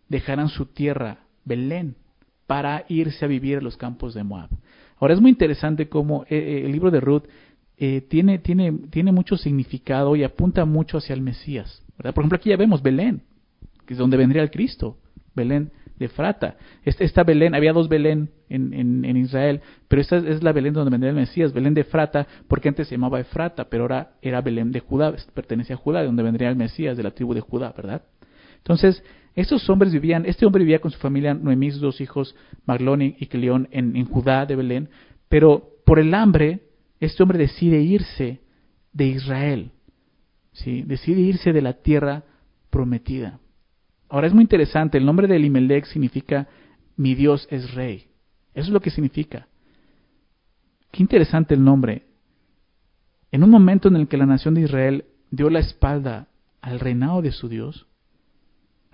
dejaran 0.09 0.49
su 0.49 0.67
tierra, 0.67 1.19
Belén, 1.45 1.97
para 2.47 2.85
irse 2.89 3.25
a 3.25 3.29
vivir 3.29 3.59
a 3.59 3.61
los 3.61 3.77
campos 3.77 4.15
de 4.15 4.25
Moab. 4.25 4.51
Ahora 4.99 5.15
es 5.15 5.21
muy 5.21 5.31
interesante 5.31 5.89
cómo 5.89 6.25
eh, 6.25 6.37
eh, 6.37 6.63
el 6.65 6.73
libro 6.73 6.91
de 6.91 7.01
Ruth 7.01 7.25
eh, 7.77 8.03
tiene, 8.09 8.39
tiene, 8.39 8.73
tiene 8.91 9.13
mucho 9.13 9.37
significado 9.37 10.15
y 10.17 10.25
apunta 10.25 10.65
mucho 10.65 10.99
hacia 10.99 11.15
el 11.15 11.21
Mesías. 11.21 11.83
Por 11.97 12.07
ejemplo, 12.07 12.37
aquí 12.37 12.51
ya 12.51 12.57
vemos 12.57 12.83
Belén, 12.83 13.23
que 13.87 13.95
es 13.95 13.99
donde 13.99 14.17
vendría 14.17 14.43
el 14.43 14.51
Cristo, 14.51 14.99
Belén 15.35 15.71
de 15.97 16.09
Frata. 16.09 16.57
Esta, 16.85 17.23
Belén, 17.23 17.55
había 17.55 17.73
dos 17.73 17.89
Belén 17.89 18.31
en, 18.49 18.73
en, 19.05 19.17
Israel, 19.17 19.61
pero 19.89 20.03
esta 20.03 20.17
es 20.17 20.43
la 20.43 20.53
Belén 20.53 20.75
donde 20.75 20.91
vendría 20.91 21.11
el 21.11 21.17
Mesías, 21.17 21.53
Belén 21.53 21.75
de 21.75 21.85
Frata, 21.85 22.27
porque 22.49 22.69
antes 22.69 22.89
se 22.89 22.97
llamaba 22.97 23.21
Efrata, 23.21 23.69
pero 23.69 23.85
ahora 23.85 24.13
era 24.23 24.41
Belén 24.41 24.73
de 24.73 24.81
Judá, 24.81 25.15
pertenecía 25.35 25.77
a 25.77 25.79
Judá, 25.79 26.01
de 26.01 26.07
donde 26.07 26.23
vendría 26.23 26.49
el 26.49 26.57
Mesías, 26.57 26.97
de 26.97 27.03
la 27.03 27.13
tribu 27.13 27.35
de 27.35 27.41
Judá, 27.41 27.73
¿verdad? 27.77 28.03
Entonces, 28.59 29.03
estos 29.35 29.69
hombres 29.69 29.93
vivían, 29.93 30.27
este 30.27 30.47
hombre 30.47 30.63
vivía 30.63 30.81
con 30.81 30.91
su 30.91 30.99
familia, 30.99 31.35
Noemí, 31.35 31.71
sus 31.71 31.81
dos 31.81 32.01
hijos, 32.01 32.37
Maglón 32.67 33.03
y 33.03 33.27
Cleón, 33.27 33.69
en, 33.73 33.97
en 33.97 34.05
Judá 34.07 34.47
de 34.47 34.57
Belén, 34.57 34.89
pero 35.29 35.71
por 35.85 35.99
el 35.99 36.15
hambre, 36.15 36.69
este 37.01 37.23
hombre 37.23 37.39
decide 37.39 37.81
irse 37.81 38.41
de 38.93 39.07
Israel, 39.07 39.73
¿sí? 40.53 40.83
decide 40.83 41.21
irse 41.21 41.53
de 41.53 41.63
la 41.63 41.75
tierra 41.75 42.25
prometida. 42.71 43.41
Ahora 44.09 44.29
es 44.29 44.35
muy 44.35 44.43
interesante, 44.43 44.99
el 44.99 45.07
nombre 45.07 45.27
de 45.27 45.37
Elimelech 45.37 45.87
significa 45.87 46.49
mi 46.97 47.15
Dios 47.15 47.49
es 47.51 47.75
rey. 47.75 48.07
Eso 48.55 48.69
es 48.69 48.73
lo 48.73 48.81
que 48.81 48.91
significa. 48.91 49.49
Qué 50.93 51.03
interesante 51.03 51.55
el 51.55 51.65
nombre. 51.65 52.07
En 53.33 53.43
un 53.43 53.51
momento 53.51 53.89
en 53.89 53.97
el 53.97 54.07
que 54.07 54.17
la 54.17 54.27
nación 54.27 54.55
de 54.55 54.61
Israel 54.61 55.07
dio 55.31 55.51
la 55.51 55.59
espalda 55.59 56.29
al 56.61 56.79
reinado 56.79 57.21
de 57.21 57.33
su 57.33 57.49
Dios, 57.49 57.89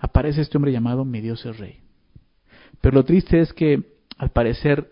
aparece 0.01 0.41
este 0.41 0.57
hombre 0.57 0.71
llamado 0.71 1.05
mi 1.05 1.21
Dios 1.21 1.45
es 1.45 1.57
rey. 1.57 1.79
Pero 2.81 2.95
lo 2.95 3.05
triste 3.05 3.39
es 3.39 3.53
que 3.53 3.83
al 4.17 4.31
parecer 4.31 4.91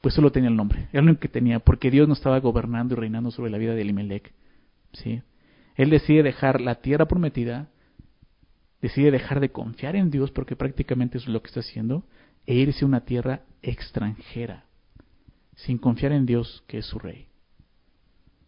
pues 0.00 0.14
solo 0.14 0.30
tenía 0.30 0.50
el 0.50 0.56
nombre, 0.56 0.88
era 0.92 1.02
lo 1.02 1.08
único 1.08 1.20
que 1.20 1.28
tenía, 1.28 1.58
porque 1.58 1.90
Dios 1.90 2.06
no 2.06 2.14
estaba 2.14 2.38
gobernando 2.38 2.94
y 2.94 2.98
reinando 2.98 3.30
sobre 3.30 3.50
la 3.50 3.58
vida 3.58 3.74
de 3.74 3.82
Elimelech. 3.82 4.32
¿sí? 4.92 5.22
Él 5.74 5.90
decide 5.90 6.22
dejar 6.22 6.60
la 6.60 6.76
tierra 6.76 7.06
prometida, 7.06 7.68
decide 8.80 9.10
dejar 9.10 9.40
de 9.40 9.50
confiar 9.50 9.96
en 9.96 10.10
Dios, 10.10 10.30
porque 10.30 10.54
prácticamente 10.54 11.18
eso 11.18 11.28
es 11.28 11.32
lo 11.32 11.40
que 11.42 11.48
está 11.48 11.60
haciendo, 11.60 12.04
e 12.46 12.54
irse 12.54 12.84
a 12.84 12.88
una 12.88 13.00
tierra 13.00 13.42
extranjera, 13.62 14.64
sin 15.56 15.78
confiar 15.78 16.12
en 16.12 16.26
Dios 16.26 16.62
que 16.68 16.78
es 16.78 16.86
su 16.86 16.98
rey. 16.98 17.26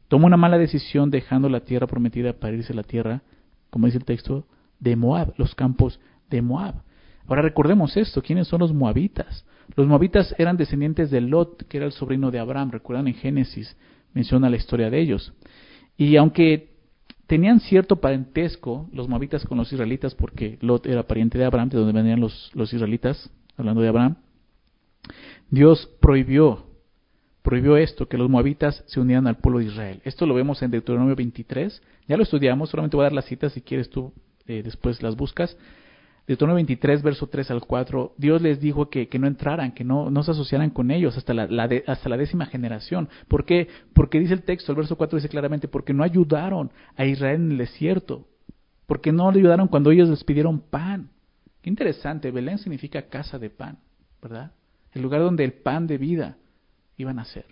Toma 0.07 0.27
una 0.27 0.37
mala 0.37 0.59
decisión 0.59 1.11
dejando 1.11 1.49
la 1.49 1.61
tierra 1.61 1.87
prometida 1.87 2.35
para 2.35 2.55
irse 2.55 2.73
a 2.73 2.77
la 2.77 2.85
tierra, 2.85 3.23
como 3.71 3.87
dice 3.87 3.99
el 3.99 4.05
texto, 4.05 4.47
de 4.79 4.97
Moab, 4.97 5.35
los 5.37 5.55
campos 5.55 6.01
de 6.31 6.43
Moab. 6.43 6.83
Ahora 7.27 7.43
recordemos 7.43 7.97
esto, 7.97 8.23
¿quiénes 8.23 8.49
son 8.49 8.61
los 8.61 8.73
moabitas? 8.73 9.45
Los 9.77 9.87
moabitas 9.87 10.35
eran 10.39 10.57
descendientes 10.57 11.11
de 11.11 11.21
Lot, 11.21 11.67
que 11.69 11.77
era 11.77 11.87
el 11.87 11.93
sobrino 11.93 12.31
de 12.31 12.39
Abraham, 12.39 12.71
recuerdan 12.71 13.07
en 13.07 13.15
Génesis, 13.15 13.77
menciona 14.15 14.49
la 14.49 14.57
historia 14.57 14.89
de 14.89 14.99
ellos. 14.99 15.35
Y 15.97 16.17
aunque 16.17 16.71
tenían 17.27 17.61
cierto 17.61 17.97
parentesco 17.97 18.89
los 18.93 19.09
moabitas 19.09 19.45
con 19.45 19.59
los 19.59 19.71
israelitas, 19.71 20.15
porque 20.15 20.59
Lot 20.63 20.87
era 20.87 21.03
pariente 21.03 21.37
de 21.37 21.45
Abraham, 21.45 21.69
de 21.69 21.79
donde 21.79 21.93
venían 21.93 22.21
los, 22.21 22.51
los 22.55 22.73
israelitas, 22.73 23.31
hablando 23.59 23.83
de 23.83 23.89
Abraham, 23.89 24.17
Dios 25.51 25.87
prohibió, 26.01 26.65
prohibió 27.43 27.77
esto, 27.77 28.09
que 28.09 28.17
los 28.17 28.31
moabitas 28.31 28.83
se 28.87 29.01
unieran 29.01 29.27
al 29.27 29.37
pueblo 29.37 29.59
de 29.59 29.67
Israel. 29.67 30.01
Esto 30.05 30.25
lo 30.25 30.35
vemos 30.35 30.63
en 30.63 30.71
Deuteronomio 30.71 31.15
23, 31.15 31.83
ya 32.07 32.17
lo 32.17 32.23
estudiamos, 32.23 32.71
solamente 32.71 32.97
voy 32.97 33.05
a 33.05 33.09
dar 33.09 33.13
las 33.13 33.27
citas 33.27 33.53
si 33.53 33.61
quieres 33.61 33.91
tú 33.91 34.15
eh, 34.49 34.63
después 34.63 35.03
las 35.03 35.17
buscas. 35.17 35.57
Deuteronomio 36.27 36.57
23, 36.57 37.03
verso 37.03 37.27
3 37.27 37.51
al 37.53 37.63
4, 37.63 38.15
Dios 38.19 38.43
les 38.43 38.61
dijo 38.61 38.91
que, 38.91 39.09
que 39.09 39.19
no 39.19 39.27
entraran, 39.27 39.73
que 39.73 39.83
no, 39.83 40.11
no, 40.11 40.23
se 40.23 40.33
asociaran 40.33 40.69
con 40.69 40.91
ellos 40.91 41.17
hasta 41.17 41.33
la, 41.33 41.49
hasta 41.87 42.09
la 42.11 42.19
décima 42.19 42.45
generación. 42.45 43.09
¿Por 43.29 43.47
qué? 43.47 43.69
Porque 43.95 44.21
dice 44.21 44.35
el 44.35 44.43
texto, 44.43 44.73
el 44.73 44.77
verso 44.77 44.97
4 44.97 45.17
dice 45.17 45.31
claramente, 45.31 45.69
porque 45.69 45.95
no 45.95 46.05
ayudaron 46.05 46.71
a 46.97 47.07
Israel 47.07 47.37
en 47.37 47.53
el 47.53 47.59
desierto, 47.59 48.27
porque 48.87 49.11
no 49.11 49.33
le 49.33 49.39
ayudaron 49.39 49.69
cuando 49.69 49.91
ellos 49.91 50.11
les 50.11 50.23
pidieron 50.23 50.61
pan. 50.61 51.09
Qué 51.63 51.71
interesante, 51.71 52.31
Belén 52.31 52.59
significa 52.59 53.09
casa 53.09 53.39
de 53.39 53.49
pan, 53.49 53.79
¿verdad? 54.21 54.53
El 54.93 55.01
lugar 55.01 55.23
donde 55.23 55.45
el 55.45 55.55
pan 55.55 55.87
de 55.87 55.97
vida 55.97 56.37
iba 56.99 57.11
a 57.11 57.15
nacer. 57.15 57.47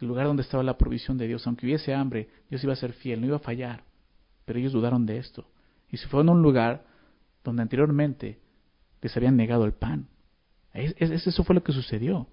El 0.00 0.08
lugar 0.08 0.26
donde 0.26 0.42
estaba 0.42 0.64
la 0.64 0.76
provisión 0.76 1.18
de 1.18 1.28
Dios. 1.28 1.46
Aunque 1.46 1.66
hubiese 1.66 1.94
hambre, 1.94 2.28
Dios 2.50 2.64
iba 2.64 2.72
a 2.72 2.76
ser 2.76 2.92
fiel, 2.92 3.20
no 3.20 3.28
iba 3.28 3.36
a 3.36 3.40
fallar. 3.40 3.84
Pero 4.44 4.58
ellos 4.58 4.72
dudaron 4.72 5.06
de 5.06 5.18
esto. 5.18 5.46
Y 5.92 5.98
se 5.98 6.08
fueron 6.08 6.30
a 6.30 6.32
un 6.32 6.42
lugar 6.42 6.84
donde 7.44 7.62
anteriormente 7.62 8.40
les 9.02 9.16
habían 9.16 9.36
negado 9.36 9.64
el 9.64 9.72
pan. 9.72 10.08
Eso 10.72 11.44
fue 11.44 11.54
lo 11.54 11.62
que 11.62 11.72
sucedió. 11.72 12.26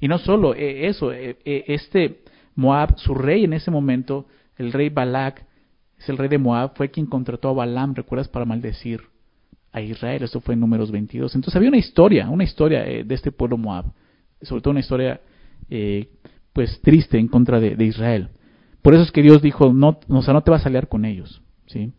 Y 0.00 0.08
no 0.08 0.18
solo 0.18 0.54
eh, 0.54 0.88
eso, 0.88 1.12
eh, 1.12 1.38
eh, 1.44 1.64
este 1.68 2.24
Moab, 2.56 2.98
su 2.98 3.14
rey 3.14 3.44
en 3.44 3.52
ese 3.52 3.70
momento, 3.70 4.26
el 4.56 4.72
rey 4.72 4.88
Balak, 4.88 5.46
es 5.96 6.08
el 6.08 6.18
rey 6.18 6.28
de 6.28 6.38
Moab, 6.38 6.74
fue 6.76 6.90
quien 6.90 7.06
contrató 7.06 7.50
a 7.50 7.52
Balaam, 7.52 7.94
¿recuerdas? 7.94 8.28
Para 8.28 8.44
maldecir 8.44 9.00
a 9.70 9.80
Israel. 9.80 10.24
Esto 10.24 10.40
fue 10.40 10.54
en 10.54 10.60
números 10.60 10.90
22. 10.90 11.34
Entonces 11.36 11.56
había 11.56 11.68
una 11.68 11.78
historia, 11.78 12.28
una 12.28 12.44
historia 12.44 12.82
de 12.82 13.14
este 13.14 13.30
pueblo 13.30 13.56
Moab. 13.56 13.86
Sobre 14.42 14.60
todo 14.60 14.72
una 14.72 14.80
historia 14.80 15.20
pues 16.52 16.80
triste 16.82 17.18
en 17.18 17.28
contra 17.28 17.60
de, 17.60 17.84
Israel. 17.84 18.30
Por 18.82 18.94
eso 18.94 19.04
es 19.04 19.12
que 19.12 19.22
Dios 19.22 19.40
dijo, 19.40 19.72
no, 19.72 20.00
o 20.08 20.22
sea, 20.22 20.34
no 20.34 20.42
te 20.42 20.50
vas 20.50 20.66
a 20.66 20.68
aliar 20.68 20.88
con 20.88 21.04
ellos. 21.04 21.42
¿sí? 21.66 21.92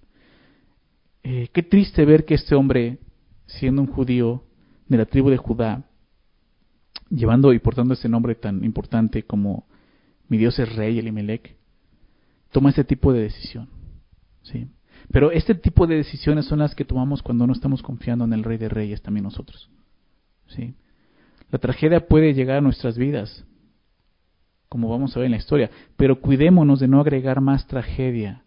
Eh, 1.27 1.49
qué 1.51 1.63
triste 1.63 2.05
ver 2.05 2.23
que 2.23 2.35
este 2.35 2.53
hombre, 2.53 2.99
siendo 3.47 3.81
un 3.81 3.87
judío 3.87 4.43
de 4.87 4.97
la 4.97 5.05
tribu 5.05 5.31
de 5.31 5.37
Judá, 5.37 5.89
llevando 7.09 7.51
y 7.51 7.57
portando 7.57 7.95
ese 7.95 8.07
nombre 8.07 8.35
tan 8.35 8.63
importante 8.63 9.23
como 9.23 9.65
mi 10.29 10.37
Dios 10.37 10.59
es 10.59 10.75
rey, 10.75 10.99
Elimelech, 10.99 11.57
toma 12.51 12.69
este 12.69 12.83
tipo 12.83 13.11
de 13.11 13.23
decisión. 13.23 13.69
¿sí? 14.43 14.67
Pero 15.09 15.31
este 15.31 15.55
tipo 15.55 15.87
de 15.87 15.95
decisiones 15.95 16.45
son 16.45 16.59
las 16.59 16.75
que 16.75 16.85
tomamos 16.85 17.23
cuando 17.23 17.47
no 17.47 17.53
estamos 17.53 17.81
confiando 17.81 18.23
en 18.23 18.33
el 18.33 18.43
rey 18.43 18.59
de 18.59 18.69
reyes, 18.69 19.01
también 19.01 19.23
nosotros. 19.23 19.71
¿sí? 20.49 20.75
La 21.49 21.57
tragedia 21.57 22.07
puede 22.07 22.35
llegar 22.35 22.57
a 22.57 22.61
nuestras 22.61 22.99
vidas, 22.99 23.45
como 24.69 24.89
vamos 24.89 25.15
a 25.15 25.19
ver 25.21 25.25
en 25.25 25.31
la 25.31 25.37
historia, 25.37 25.71
pero 25.97 26.21
cuidémonos 26.21 26.79
de 26.79 26.87
no 26.87 27.01
agregar 27.01 27.41
más 27.41 27.65
tragedia 27.65 28.44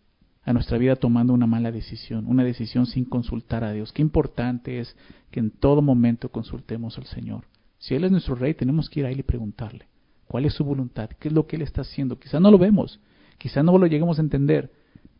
a 0.49 0.55
nuestra 0.55 0.79
vida 0.79 0.97
tomando 0.97 1.35
una 1.35 1.47
mala 1.47 1.71
decisión, 1.71 2.25
una 2.27 2.43
decisión 2.43 2.87
sin 2.87 3.05
consultar 3.05 3.65
a 3.65 3.73
Dios. 3.73 3.93
Qué 3.93 4.01
importante 4.01 4.81
es 4.81 4.97
que 5.31 5.41
en 5.41 5.51
todo 5.51 5.83
momento 5.83 6.31
consultemos 6.31 6.97
al 6.97 7.05
Señor. 7.05 7.45
Si 7.77 7.95
Él 7.95 8.05
es 8.05 8.11
nuestro 8.11 8.35
Rey, 8.35 8.55
tenemos 8.55 8.89
que 8.89 9.01
ir 9.01 9.07
a 9.07 9.11
Él 9.11 9.21
y 9.21 9.25
preguntarle 9.25 9.89
cuál 10.27 10.47
es 10.47 10.55
su 10.55 10.65
voluntad, 10.65 11.11
qué 11.21 11.29
es 11.29 11.35
lo 11.35 11.47
que 11.47 11.57
Él 11.57 11.63
está 11.63 11.83
haciendo. 11.83 12.19
Quizá 12.19 12.41
no 12.41 12.51
lo 12.51 12.57
vemos, 12.57 12.99
quizá 13.37 13.63
no 13.63 13.77
lo 13.77 13.87
lleguemos 13.87 14.19
a 14.19 14.23
entender, 14.23 14.73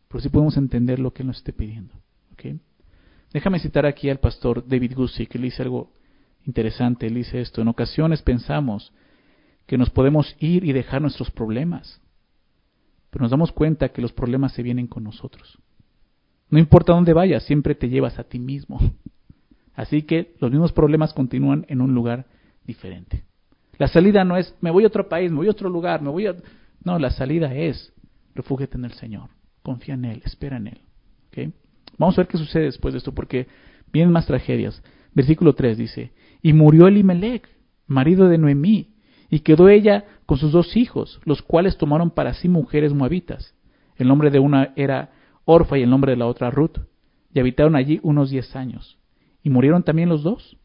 pero 0.07 0.19
sí 0.19 0.29
podemos 0.29 0.57
entender 0.57 0.97
lo 0.97 1.13
que 1.13 1.21
Él 1.21 1.27
nos 1.27 1.37
esté 1.37 1.53
pidiendo. 1.53 1.93
Déjame 3.31 3.59
citar 3.59 3.85
aquí 3.85 4.09
al 4.09 4.17
pastor 4.17 4.67
David 4.67 4.95
Gussie, 4.95 5.27
que 5.27 5.37
le 5.37 5.45
dice 5.45 5.61
algo 5.61 5.93
interesante. 6.43 7.05
Él 7.05 7.13
dice 7.13 7.39
esto, 7.39 7.61
en 7.61 7.67
ocasiones 7.67 8.23
pensamos 8.23 8.93
que 9.67 9.77
nos 9.77 9.91
podemos 9.91 10.35
ir 10.39 10.65
y 10.65 10.73
dejar 10.73 11.03
nuestros 11.03 11.29
problemas, 11.29 12.01
pero 13.09 13.23
nos 13.23 13.31
damos 13.31 13.51
cuenta 13.51 13.89
que 13.89 14.01
los 14.01 14.13
problemas 14.13 14.53
se 14.53 14.63
vienen 14.63 14.87
con 14.87 15.03
nosotros. 15.03 15.57
No 16.49 16.59
importa 16.59 16.93
dónde 16.93 17.13
vayas, 17.13 17.43
siempre 17.43 17.75
te 17.75 17.89
llevas 17.89 18.19
a 18.19 18.23
ti 18.23 18.39
mismo. 18.39 18.79
Así 19.75 20.01
que 20.01 20.35
los 20.39 20.51
mismos 20.51 20.73
problemas 20.73 21.13
continúan 21.13 21.65
en 21.69 21.81
un 21.81 21.93
lugar 21.93 22.25
diferente. 22.65 23.23
La 23.77 23.87
salida 23.87 24.25
no 24.25 24.35
es, 24.35 24.53
me 24.59 24.71
voy 24.71 24.83
a 24.83 24.87
otro 24.87 25.07
país, 25.07 25.31
me 25.31 25.37
voy 25.37 25.47
a 25.47 25.51
otro 25.51 25.69
lugar, 25.69 26.01
me 26.01 26.09
voy 26.09 26.27
a... 26.27 26.35
No, 26.83 26.99
la 26.99 27.11
salida 27.11 27.53
es, 27.53 27.93
refúgete 28.35 28.77
en 28.77 28.85
el 28.85 28.93
Señor, 28.93 29.29
confía 29.61 29.93
en 29.93 30.05
Él, 30.05 30.21
espera 30.25 30.57
en 30.57 30.67
Él. 30.67 30.81
¿Okay? 31.29 31.53
Vamos 31.97 32.17
a 32.17 32.21
ver 32.21 32.27
qué 32.27 32.37
sucede 32.37 32.65
después 32.65 32.93
de 32.93 32.97
esto, 32.97 33.13
porque 33.13 33.47
vienen 33.91 34.11
más 34.11 34.25
tragedias. 34.25 34.81
Versículo 35.13 35.53
3 35.53 35.77
dice, 35.77 36.11
y 36.41 36.53
murió 36.53 36.87
Elimelech, 36.87 37.47
marido 37.87 38.27
de 38.27 38.37
Noemí, 38.37 38.95
y 39.29 39.41
quedó 39.41 39.69
ella 39.69 40.05
con 40.25 40.37
sus 40.37 40.51
dos 40.51 40.75
hijos, 40.75 41.19
los 41.23 41.41
cuales 41.41 41.77
tomaron 41.77 42.09
para 42.09 42.33
sí 42.33 42.49
mujeres 42.49 42.93
moabitas. 42.93 43.55
El 43.95 44.07
nombre 44.07 44.31
de 44.31 44.39
una 44.39 44.73
era 44.75 45.11
Orfa 45.45 45.77
y 45.77 45.83
el 45.83 45.89
nombre 45.89 46.11
de 46.11 46.17
la 46.17 46.27
otra 46.27 46.49
Ruth, 46.49 46.77
y 47.33 47.39
habitaron 47.39 47.75
allí 47.75 47.99
unos 48.01 48.31
diez 48.31 48.55
años. 48.55 48.97
Y 49.43 49.49
murieron 49.49 49.83
también 49.83 50.09
los 50.09 50.23
dos, 50.23 50.57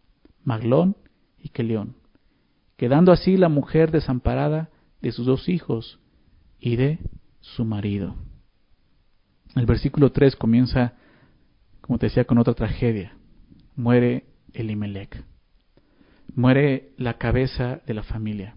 Maglón 0.44 0.96
y 1.38 1.50
Kelión, 1.50 1.96
quedando 2.76 3.12
así 3.12 3.36
la 3.36 3.48
mujer 3.48 3.90
desamparada 3.90 4.70
de 5.00 5.12
sus 5.12 5.26
dos 5.26 5.48
hijos 5.48 6.00
y 6.58 6.76
de 6.76 6.98
su 7.40 7.64
marido. 7.64 8.16
El 9.54 9.66
versículo 9.66 10.10
3 10.10 10.36
comienza, 10.36 10.94
como 11.80 11.98
te 11.98 12.06
decía, 12.06 12.24
con 12.24 12.38
otra 12.38 12.54
tragedia. 12.54 13.16
Muere 13.76 14.24
Elimelech 14.52 15.24
muere 16.34 16.90
la 16.96 17.14
cabeza 17.14 17.80
de 17.86 17.94
la 17.94 18.02
familia. 18.02 18.56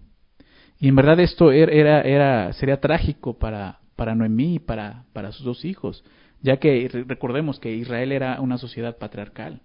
Y 0.80 0.88
en 0.88 0.96
verdad 0.96 1.18
esto 1.20 1.50
er, 1.50 1.70
era, 1.70 2.02
era, 2.02 2.52
sería 2.52 2.80
trágico 2.80 3.38
para, 3.38 3.80
para 3.96 4.14
Noemí 4.14 4.56
y 4.56 4.58
para, 4.58 5.04
para 5.12 5.32
sus 5.32 5.44
dos 5.44 5.64
hijos, 5.64 6.04
ya 6.40 6.58
que 6.58 6.88
recordemos 7.06 7.58
que 7.58 7.74
Israel 7.74 8.12
era 8.12 8.40
una 8.40 8.58
sociedad 8.58 8.96
patriarcal, 8.96 9.60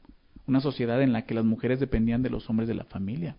una 0.48 0.60
sociedad 0.60 1.02
en 1.02 1.14
la 1.14 1.26
que 1.26 1.36
las 1.36 1.46
mujeres 1.46 1.80
dependían 1.80 2.24
de 2.24 2.32
los 2.32 2.50
hombres 2.50 2.68
de 2.68 2.74
la 2.74 2.86
familia. 2.86 3.38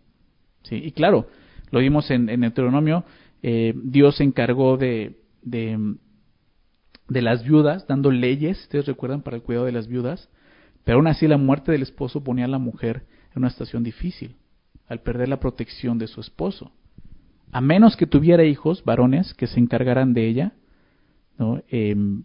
¿sí? 0.63 0.77
Y 0.77 0.93
claro, 0.93 1.27
lo 1.71 1.81
vimos 1.81 2.11
en, 2.11 2.29
en 2.29 2.43
Deuteronomio, 2.43 3.05
eh, 3.43 3.75
Dios 3.77 4.17
se 4.17 4.25
encargó 4.25 4.77
de, 4.77 5.19
de, 5.43 5.97
de 7.09 7.23
las 7.23 7.43
viudas, 7.43 7.87
dando 7.89 8.13
leyes, 8.13 8.63
ustedes 8.63 8.87
recuerdan, 8.87 9.23
para 9.23 9.37
el 9.37 9.43
cuidado 9.43 9.67
de 9.67 9.73
las 9.73 9.89
viudas, 9.89 10.31
pero 10.85 10.99
aún 10.99 11.09
así 11.09 11.27
la 11.27 11.39
muerte 11.39 11.73
del 11.73 11.83
esposo 11.83 12.23
ponía 12.23 12.45
a 12.45 12.49
la 12.49 12.59
mujer 12.59 13.03
en 13.33 13.43
una 13.43 13.51
situación 13.51 13.83
difícil 13.83 14.37
al 14.89 15.01
perder 15.01 15.29
la 15.29 15.41
protección 15.41 15.99
de 15.99 16.07
su 16.07 16.21
esposo. 16.21 16.73
A 17.53 17.61
menos 17.61 17.97
que 17.97 18.07
tuviera 18.07 18.45
hijos 18.45 18.85
varones 18.85 19.35
que 19.35 19.47
se 19.47 19.61
encargaran 19.61 20.13
de 20.13 20.29
ella, 20.29 20.53
¿no? 21.39 21.63
Em, 21.69 22.25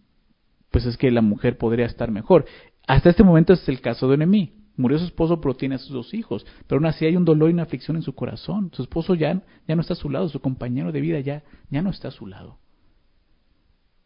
pues 0.72 0.86
es 0.86 0.98
que 0.98 1.12
la 1.12 1.22
mujer 1.22 1.58
podría 1.58 1.86
estar 1.86 2.12
mejor. 2.12 2.46
Hasta 2.88 3.10
este 3.10 3.24
momento 3.24 3.54
es 3.54 3.68
el 3.70 3.82
caso 3.82 4.10
de 4.10 4.18
Noemí. 4.18 4.54
Murió 4.76 4.98
su 4.98 5.06
esposo, 5.06 5.42
pero 5.42 5.56
tiene 5.56 5.76
a 5.76 5.78
sus 5.78 5.92
dos 5.92 6.14
hijos. 6.14 6.46
Pero 6.68 6.80
aún 6.80 6.86
así 6.86 7.06
hay 7.06 7.16
un 7.16 7.26
dolor 7.26 7.50
y 7.50 7.54
una 7.54 7.64
aflicción 7.64 7.98
en 7.98 8.04
su 8.04 8.16
corazón. 8.16 8.72
Su 8.74 8.82
esposo 8.82 9.14
ya, 9.14 9.44
ya 9.68 9.76
no 9.76 9.82
está 9.82 9.94
a 9.94 9.98
su 9.98 10.10
lado, 10.10 10.30
su 10.30 10.40
compañero 10.40 10.92
de 10.92 11.02
vida 11.02 11.20
ya, 11.20 11.44
ya 11.70 11.82
no 11.82 11.90
está 11.90 12.08
a 12.08 12.12
su 12.12 12.28
lado. 12.28 12.60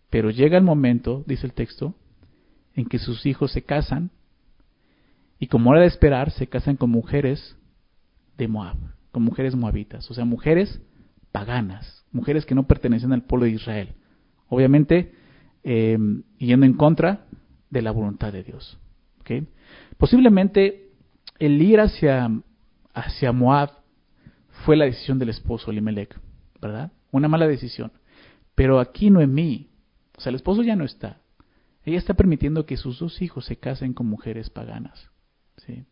Pero 0.09 0.29
llega 0.29 0.57
el 0.57 0.63
momento, 0.63 1.23
dice 1.27 1.45
el 1.45 1.53
texto, 1.53 1.95
en 2.75 2.85
que 2.85 2.99
sus 2.99 3.25
hijos 3.25 3.51
se 3.51 3.63
casan 3.63 4.11
y 5.39 5.47
como 5.47 5.73
era 5.73 5.81
de 5.81 5.87
esperar, 5.87 6.31
se 6.31 6.47
casan 6.47 6.77
con 6.77 6.89
mujeres 6.89 7.57
de 8.37 8.47
Moab, 8.47 8.77
con 9.11 9.23
mujeres 9.23 9.55
moabitas, 9.55 10.09
o 10.09 10.13
sea, 10.13 10.25
mujeres 10.25 10.81
paganas, 11.31 12.05
mujeres 12.11 12.45
que 12.45 12.55
no 12.55 12.67
pertenecen 12.67 13.13
al 13.13 13.23
pueblo 13.23 13.45
de 13.45 13.51
Israel. 13.51 13.95
Obviamente, 14.47 15.13
eh, 15.63 15.97
yendo 16.37 16.65
en 16.65 16.73
contra 16.73 17.25
de 17.69 17.81
la 17.81 17.91
voluntad 17.91 18.31
de 18.31 18.43
Dios. 18.43 18.77
Posiblemente 19.97 20.91
el 21.39 21.61
ir 21.61 21.79
hacia, 21.79 22.29
hacia 22.93 23.31
Moab 23.31 23.71
fue 24.65 24.75
la 24.75 24.85
decisión 24.85 25.19
del 25.19 25.29
esposo 25.29 25.71
Elimelech, 25.71 26.19
¿verdad? 26.61 26.91
Una 27.11 27.27
mala 27.27 27.47
decisión. 27.47 27.91
Pero 28.55 28.79
aquí 28.79 29.09
Noemí, 29.09 29.69
o 30.17 30.21
sea, 30.21 30.29
el 30.29 30.35
esposo 30.35 30.61
ya 30.61 30.75
no 30.75 30.83
está. 30.83 31.19
Ella 31.85 31.97
está 31.97 32.13
permitiendo 32.13 32.65
que 32.65 32.77
sus 32.77 32.99
dos 32.99 33.21
hijos 33.21 33.45
se 33.45 33.57
casen 33.57 33.93
con 33.93 34.07
mujeres 34.07 34.49
paganas. 34.49 35.09
¿sí? 35.65 35.85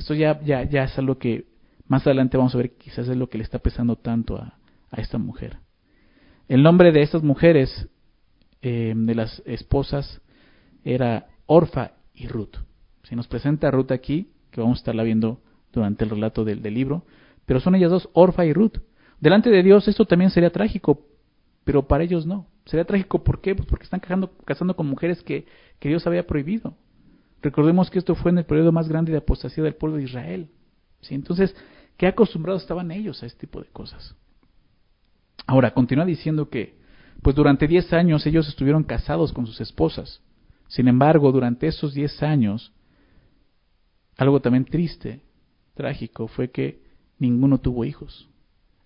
Esto 0.00 0.14
ya, 0.14 0.40
ya, 0.40 0.62
ya 0.62 0.84
es 0.84 0.98
algo 0.98 1.18
que 1.18 1.44
más 1.86 2.06
adelante 2.06 2.38
vamos 2.38 2.54
a 2.54 2.58
ver, 2.58 2.72
quizás 2.78 3.06
es 3.06 3.18
lo 3.18 3.28
que 3.28 3.36
le 3.36 3.44
está 3.44 3.58
pesando 3.58 3.96
tanto 3.96 4.38
a, 4.38 4.54
esta 4.96 5.18
mujer. 5.18 5.58
El 6.48 6.62
nombre 6.62 6.90
de 6.90 7.02
estas 7.02 7.22
mujeres, 7.22 7.86
eh, 8.62 8.94
de 8.96 9.14
las 9.14 9.42
esposas, 9.44 10.22
era 10.84 11.26
Orfa 11.44 11.92
y 12.14 12.28
Ruth. 12.28 12.56
Se 13.02 13.14
nos 13.14 13.28
presenta 13.28 13.70
Ruth 13.70 13.92
aquí, 13.92 14.30
que 14.50 14.62
vamos 14.62 14.78
a 14.78 14.80
estarla 14.80 15.02
viendo 15.02 15.42
durante 15.70 16.04
el 16.04 16.10
relato 16.10 16.46
del, 16.46 16.62
libro, 16.62 17.04
pero 17.44 17.60
son 17.60 17.74
ellas 17.74 17.90
dos, 17.90 18.08
Orfa 18.14 18.46
y 18.46 18.54
Ruth. 18.54 18.78
Delante 19.20 19.50
de 19.50 19.62
Dios 19.62 19.86
esto 19.86 20.06
también 20.06 20.30
sería 20.30 20.48
trágico, 20.48 21.02
pero 21.64 21.86
para 21.86 22.04
ellos 22.04 22.24
no. 22.24 22.46
Sería 22.64 22.86
trágico, 22.86 23.22
¿por 23.22 23.42
qué? 23.42 23.54
Pues 23.54 23.68
porque 23.68 23.84
están 23.84 24.00
casando, 24.00 24.32
casando 24.46 24.74
con 24.74 24.86
mujeres 24.86 25.22
que, 25.22 25.44
que 25.78 25.90
Dios 25.90 26.06
había 26.06 26.26
prohibido. 26.26 26.74
Recordemos 27.42 27.90
que 27.90 27.98
esto 27.98 28.14
fue 28.14 28.30
en 28.30 28.38
el 28.38 28.44
periodo 28.44 28.72
más 28.72 28.88
grande 28.88 29.12
de 29.12 29.18
apostasía 29.18 29.64
del 29.64 29.76
pueblo 29.76 29.96
de 29.96 30.04
Israel. 30.04 30.50
¿sí? 31.00 31.14
Entonces, 31.14 31.54
¿qué 31.96 32.06
acostumbrados 32.06 32.62
estaban 32.62 32.90
ellos 32.90 33.22
a 33.22 33.26
este 33.26 33.40
tipo 33.46 33.60
de 33.60 33.68
cosas? 33.68 34.14
Ahora, 35.46 35.72
continúa 35.72 36.04
diciendo 36.04 36.48
que, 36.48 36.78
pues 37.22 37.34
durante 37.34 37.66
diez 37.66 37.92
años 37.92 38.26
ellos 38.26 38.48
estuvieron 38.48 38.84
casados 38.84 39.32
con 39.32 39.46
sus 39.46 39.60
esposas. 39.60 40.22
Sin 40.68 40.86
embargo, 40.86 41.32
durante 41.32 41.66
esos 41.66 41.94
diez 41.94 42.22
años, 42.22 42.72
algo 44.16 44.40
también 44.40 44.64
triste, 44.64 45.22
trágico, 45.74 46.28
fue 46.28 46.50
que 46.50 46.82
ninguno 47.18 47.58
tuvo 47.58 47.84
hijos. 47.84 48.28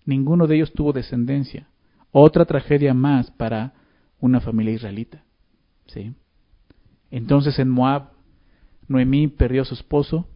Ninguno 0.05 0.47
de 0.47 0.55
ellos 0.55 0.73
tuvo 0.73 0.93
descendencia. 0.93 1.67
Otra 2.11 2.45
tragedia 2.45 2.93
más 2.93 3.31
para 3.31 3.73
una 4.19 4.39
familia 4.39 4.73
israelita. 4.73 5.23
¿sí? 5.87 6.13
Entonces 7.11 7.59
en 7.59 7.69
Moab, 7.69 8.14
Noemí 8.87 9.27
perdió 9.27 9.63
a 9.63 9.65
su 9.65 9.73
esposo, 9.73 10.27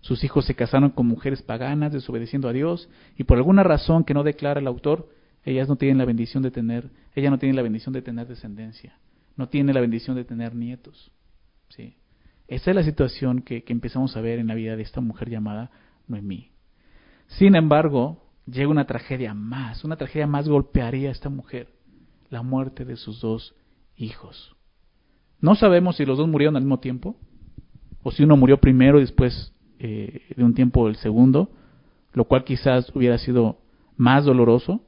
sus 0.00 0.22
hijos 0.24 0.44
se 0.44 0.54
casaron 0.54 0.90
con 0.90 1.06
mujeres 1.06 1.42
paganas, 1.42 1.92
desobedeciendo 1.92 2.48
a 2.48 2.52
Dios, 2.52 2.88
y 3.16 3.24
por 3.24 3.36
alguna 3.36 3.62
razón 3.62 4.04
que 4.04 4.14
no 4.14 4.22
declara 4.22 4.60
el 4.60 4.66
autor, 4.66 5.08
ellas 5.44 5.68
no 5.68 5.76
tienen 5.76 5.98
la 5.98 6.04
bendición 6.04 6.42
de 6.42 6.50
tener, 6.50 6.90
ella 7.14 7.30
no 7.30 7.38
tiene 7.38 7.54
la 7.54 7.62
bendición 7.62 7.92
de 7.92 8.02
tener 8.02 8.26
descendencia, 8.26 8.98
no 9.36 9.48
tiene 9.48 9.72
la 9.72 9.80
bendición 9.80 10.16
de 10.16 10.24
tener 10.24 10.54
nietos. 10.54 11.10
¿sí? 11.68 11.96
Esa 12.46 12.70
es 12.70 12.76
la 12.76 12.82
situación 12.82 13.42
que, 13.42 13.64
que 13.64 13.72
empezamos 13.72 14.16
a 14.16 14.20
ver 14.20 14.38
en 14.38 14.46
la 14.46 14.54
vida 14.54 14.76
de 14.76 14.82
esta 14.82 15.00
mujer 15.00 15.30
llamada 15.30 15.70
Noemí. 16.06 16.50
Sin 17.26 17.56
embargo, 17.56 18.24
llega 18.46 18.68
una 18.68 18.86
tragedia 18.86 19.34
más, 19.34 19.84
una 19.84 19.96
tragedia 19.96 20.26
más 20.26 20.48
golpearía 20.48 21.08
a 21.08 21.12
esta 21.12 21.28
mujer, 21.28 21.68
la 22.30 22.42
muerte 22.42 22.84
de 22.84 22.96
sus 22.96 23.20
dos 23.20 23.54
hijos. 23.96 24.56
No 25.40 25.54
sabemos 25.54 25.96
si 25.96 26.04
los 26.04 26.18
dos 26.18 26.28
murieron 26.28 26.56
al 26.56 26.62
mismo 26.62 26.80
tiempo, 26.80 27.16
o 28.08 28.10
si 28.10 28.24
uno 28.24 28.38
murió 28.38 28.56
primero 28.56 28.96
y 28.96 29.02
después 29.02 29.52
eh, 29.78 30.22
de 30.34 30.42
un 30.42 30.54
tiempo 30.54 30.88
el 30.88 30.96
segundo, 30.96 31.50
lo 32.14 32.24
cual 32.24 32.42
quizás 32.42 32.90
hubiera 32.96 33.18
sido 33.18 33.58
más 33.98 34.24
doloroso. 34.24 34.80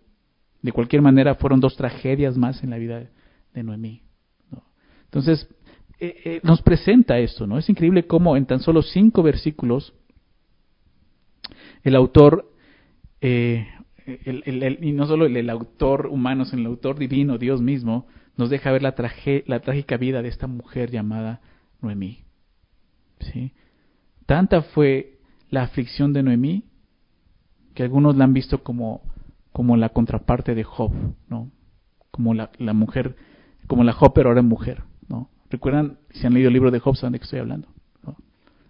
De 0.62 0.73
cualquier 0.73 1.03
manera, 1.03 1.35
fueron 1.35 1.61
dos 1.61 1.77
tragedias 1.77 2.39
más 2.39 2.65
en 2.65 2.71
la 2.71 2.79
vida 2.79 3.11
de 3.53 3.62
Noemí. 3.62 4.00
Entonces, 5.05 5.47
eh, 5.99 6.17
eh, 6.25 6.41
nos 6.45 6.62
presenta 6.62 7.19
esto, 7.19 7.47
¿no? 7.47 7.59
Es 7.59 7.69
increíble 7.69 8.07
cómo 8.07 8.39
en 8.39 8.47
tan 8.47 8.61
solo 8.61 8.81
cinco 8.81 9.23
versículos 9.23 9.93
el 11.83 11.95
autor, 11.95 12.50
y 13.21 13.67
no 14.93 15.07
solo 15.07 15.27
el, 15.27 15.50
autor 15.50 16.07
humano, 16.07 16.47
sino 16.47 16.62
el 16.62 16.69
autor 16.69 16.99
divino, 16.99 17.37
Dios 17.37 17.61
mismo, 17.61 18.07
nos 18.39 18.49
deja 18.49 18.73
ver 18.73 18.81
la, 18.81 18.95
la 19.45 19.61
trágica 19.61 19.99
vida 19.99 20.23
de 20.23 20.29
esta 20.29 20.47
mujer 20.47 20.91
llamada 20.91 21.43
Noemí. 21.83 22.30
¿Sí? 23.21 23.53
Tanta 24.27 24.62
fue 24.62 25.19
la 25.50 25.62
aflicción 25.62 26.12
de 26.12 26.23
Noemí 26.23 26.65
que 27.75 27.83
algunos 27.83 28.17
la 28.17 28.25
han 28.25 28.33
visto 28.33 28.62
como, 28.62 29.03
como 29.53 29.77
la 29.77 29.91
contraparte 29.91 30.55
de 30.55 30.65
Job, 30.65 30.93
¿no? 31.29 31.50
Como 32.11 32.35
la, 32.35 32.50
mujer, 32.73 33.17
como 33.67 33.85
la 33.85 33.93
Job, 33.93 34.12
pero 34.15 34.31
ahora 34.31 34.43
mujer, 34.43 34.83
¿no? 35.09 35.31
¿Recuerdan, 35.49 35.99
si 36.11 36.27
han 36.27 36.35
leído 36.35 36.49
el 36.49 36.55
libro 36.55 36.71
de 36.71 36.81
Job, 36.81 36.97
saben 36.97 37.12
de 37.12 37.19
qué 37.19 37.25
estoy 37.25 37.41
hablando? 37.41 37.69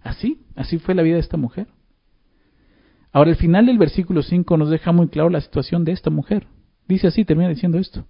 Así, 0.02 0.40
así 0.56 0.78
fue 0.78 0.94
la 0.94 1.02
vida 1.02 1.16
de 1.16 1.20
esta 1.20 1.36
mujer. 1.36 1.68
Ahora, 3.12 3.30
el 3.30 3.36
final 3.36 3.66
del 3.66 3.78
versículo 3.78 4.22
5 4.22 4.56
nos 4.56 4.70
deja 4.70 4.92
muy 4.92 5.08
claro 5.08 5.30
la 5.30 5.40
situación 5.40 5.84
de 5.84 5.92
esta 5.92 6.10
mujer. 6.10 6.46
Dice 6.88 7.08
así, 7.08 7.24
termina 7.24 7.48
diciendo 7.48 7.78
esto. 7.78 8.06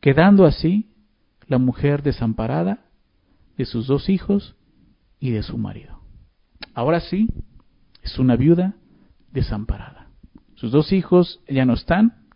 Quedando 0.00 0.46
así 0.46 0.90
la 1.46 1.58
mujer 1.58 2.02
desamparada 2.02 2.84
de 3.56 3.64
sus 3.64 3.86
dos 3.86 4.08
hijos 4.08 4.56
y 5.20 5.30
de 5.30 5.42
su 5.42 5.58
marido. 5.58 6.00
Ahora 6.74 7.00
sí, 7.00 7.28
es 8.02 8.18
una 8.18 8.36
viuda 8.36 8.74
desamparada. 9.32 10.08
Sus 10.54 10.72
dos 10.72 10.92
hijos 10.92 11.40
ya 11.48 11.64
no 11.64 11.74
están, 11.74 12.26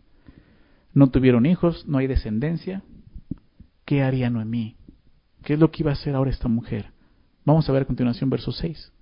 no 0.94 1.10
tuvieron 1.10 1.46
hijos, 1.46 1.86
no 1.86 1.98
hay 1.98 2.06
descendencia. 2.06 2.82
¿Qué 3.84 4.02
haría 4.02 4.30
Noemí? 4.30 4.76
¿Qué 5.42 5.54
es 5.54 5.58
lo 5.58 5.70
que 5.70 5.82
iba 5.82 5.90
a 5.90 5.94
hacer 5.94 6.14
ahora 6.14 6.30
esta 6.30 6.48
mujer? 6.48 6.92
Vamos 7.44 7.68
a 7.68 7.72
ver 7.72 7.82
a 7.82 7.86
continuación 7.86 8.30
verso 8.30 8.52
6. 8.52 8.92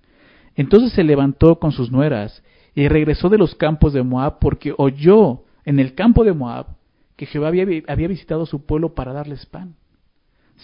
Entonces 0.55 0.93
se 0.93 1.03
levantó 1.03 1.59
con 1.59 1.71
sus 1.71 1.91
nueras 1.91 2.43
y 2.73 2.87
regresó 2.87 3.29
de 3.29 3.37
los 3.37 3.55
campos 3.55 3.93
de 3.93 4.03
Moab 4.03 4.39
porque 4.39 4.73
oyó 4.77 5.43
en 5.65 5.79
el 5.79 5.93
campo 5.93 6.23
de 6.23 6.33
Moab 6.33 6.77
que 7.15 7.25
Jehová 7.25 7.49
había, 7.49 7.65
había 7.87 8.07
visitado 8.07 8.45
su 8.45 8.65
pueblo 8.65 8.95
para 8.95 9.13
darles 9.13 9.45
pan. 9.45 9.75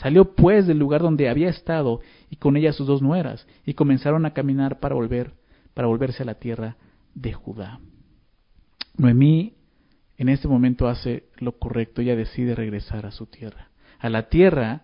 Salió 0.02 0.36
pues 0.36 0.68
del 0.68 0.78
lugar 0.78 1.02
donde 1.02 1.30
había 1.30 1.50
estado 1.50 2.02
y 2.30 2.36
con 2.36 2.56
ella 2.56 2.74
sus 2.74 2.88
dos 2.88 3.02
nueras 3.02 3.48
y 3.66 3.74
comenzaron 3.74 4.26
a 4.26 4.34
caminar 4.34 4.80
para 4.80 4.96
volver 4.96 5.34
para 5.74 5.88
volverse 5.88 6.24
a 6.24 6.26
la 6.26 6.36
tierra 6.36 6.76
de 7.14 7.34
Judá. 7.34 7.80
Noemí 8.96 9.54
en 10.18 10.30
este 10.30 10.48
momento 10.48 10.88
hace 10.88 11.26
lo 11.38 11.60
correcto, 11.60 12.02
ella 12.02 12.16
decide 12.16 12.56
regresar 12.56 13.06
a 13.06 13.12
su 13.12 13.28
tierra, 13.28 13.70
a 14.00 14.10
la 14.10 14.30
tierra 14.30 14.82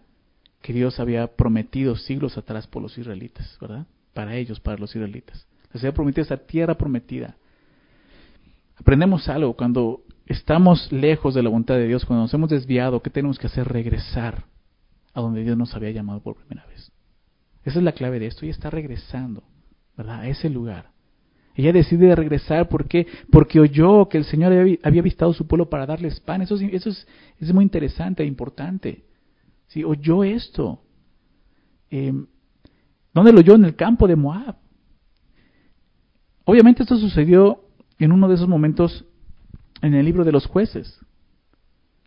que 0.61 0.71
Dios 0.71 0.99
había 0.99 1.35
prometido 1.35 1.95
siglos 1.95 2.37
atrás 2.37 2.67
por 2.67 2.83
los 2.83 2.95
israelitas, 2.97 3.57
¿verdad? 3.59 3.87
Para 4.13 4.35
ellos, 4.35 4.59
para 4.59 4.77
los 4.77 4.95
israelitas. 4.95 5.47
Les 5.73 5.83
había 5.83 5.95
prometido 5.95 6.23
esa 6.23 6.37
tierra 6.37 6.75
prometida. 6.75 7.37
Aprendemos 8.77 9.27
algo 9.29 9.55
cuando 9.55 10.03
estamos 10.27 10.91
lejos 10.91 11.33
de 11.33 11.41
la 11.41 11.49
voluntad 11.49 11.75
de 11.75 11.87
Dios, 11.87 12.05
cuando 12.05 12.23
nos 12.23 12.33
hemos 12.35 12.51
desviado, 12.51 13.01
¿qué 13.01 13.09
tenemos 13.09 13.39
que 13.39 13.47
hacer? 13.47 13.67
Regresar 13.67 14.45
a 15.13 15.21
donde 15.21 15.43
Dios 15.43 15.57
nos 15.57 15.73
había 15.75 15.91
llamado 15.91 16.21
por 16.21 16.35
primera 16.35 16.65
vez. 16.67 16.91
Esa 17.63 17.79
es 17.79 17.83
la 17.83 17.93
clave 17.93 18.19
de 18.19 18.27
esto. 18.27 18.45
Ella 18.45 18.53
está 18.53 18.69
regresando, 18.69 19.43
¿verdad? 19.95 20.21
A 20.21 20.27
ese 20.27 20.49
lugar. 20.49 20.91
Ella 21.55 21.71
decide 21.71 22.15
regresar 22.15 22.67
porque, 22.67 23.07
porque 23.31 23.59
oyó 23.59 24.09
que 24.09 24.17
el 24.17 24.25
Señor 24.25 24.51
había, 24.83 25.01
visitado 25.01 25.33
su 25.33 25.47
pueblo 25.47 25.69
para 25.69 25.85
darles 25.85 26.19
pan. 26.19 26.41
Eso, 26.41 26.55
eso 26.55 26.89
es, 26.89 27.07
es, 27.39 27.53
muy 27.53 27.63
interesante 27.63 28.23
e 28.23 28.25
importante. 28.25 29.05
¿Sí? 29.67 29.83
Oyó 29.83 30.23
esto. 30.23 30.81
Eh, 31.91 32.13
¿Dónde 33.13 33.31
lo 33.31 33.39
oyó? 33.39 33.55
En 33.55 33.65
el 33.65 33.75
campo 33.75 34.07
de 34.07 34.15
Moab. 34.15 34.57
Obviamente 36.45 36.83
esto 36.83 36.97
sucedió 36.97 37.65
en 37.99 38.11
uno 38.11 38.27
de 38.27 38.35
esos 38.35 38.47
momentos 38.47 39.05
en 39.81 39.93
el 39.93 40.05
libro 40.05 40.23
de 40.25 40.31
los 40.31 40.47
jueces 40.47 40.99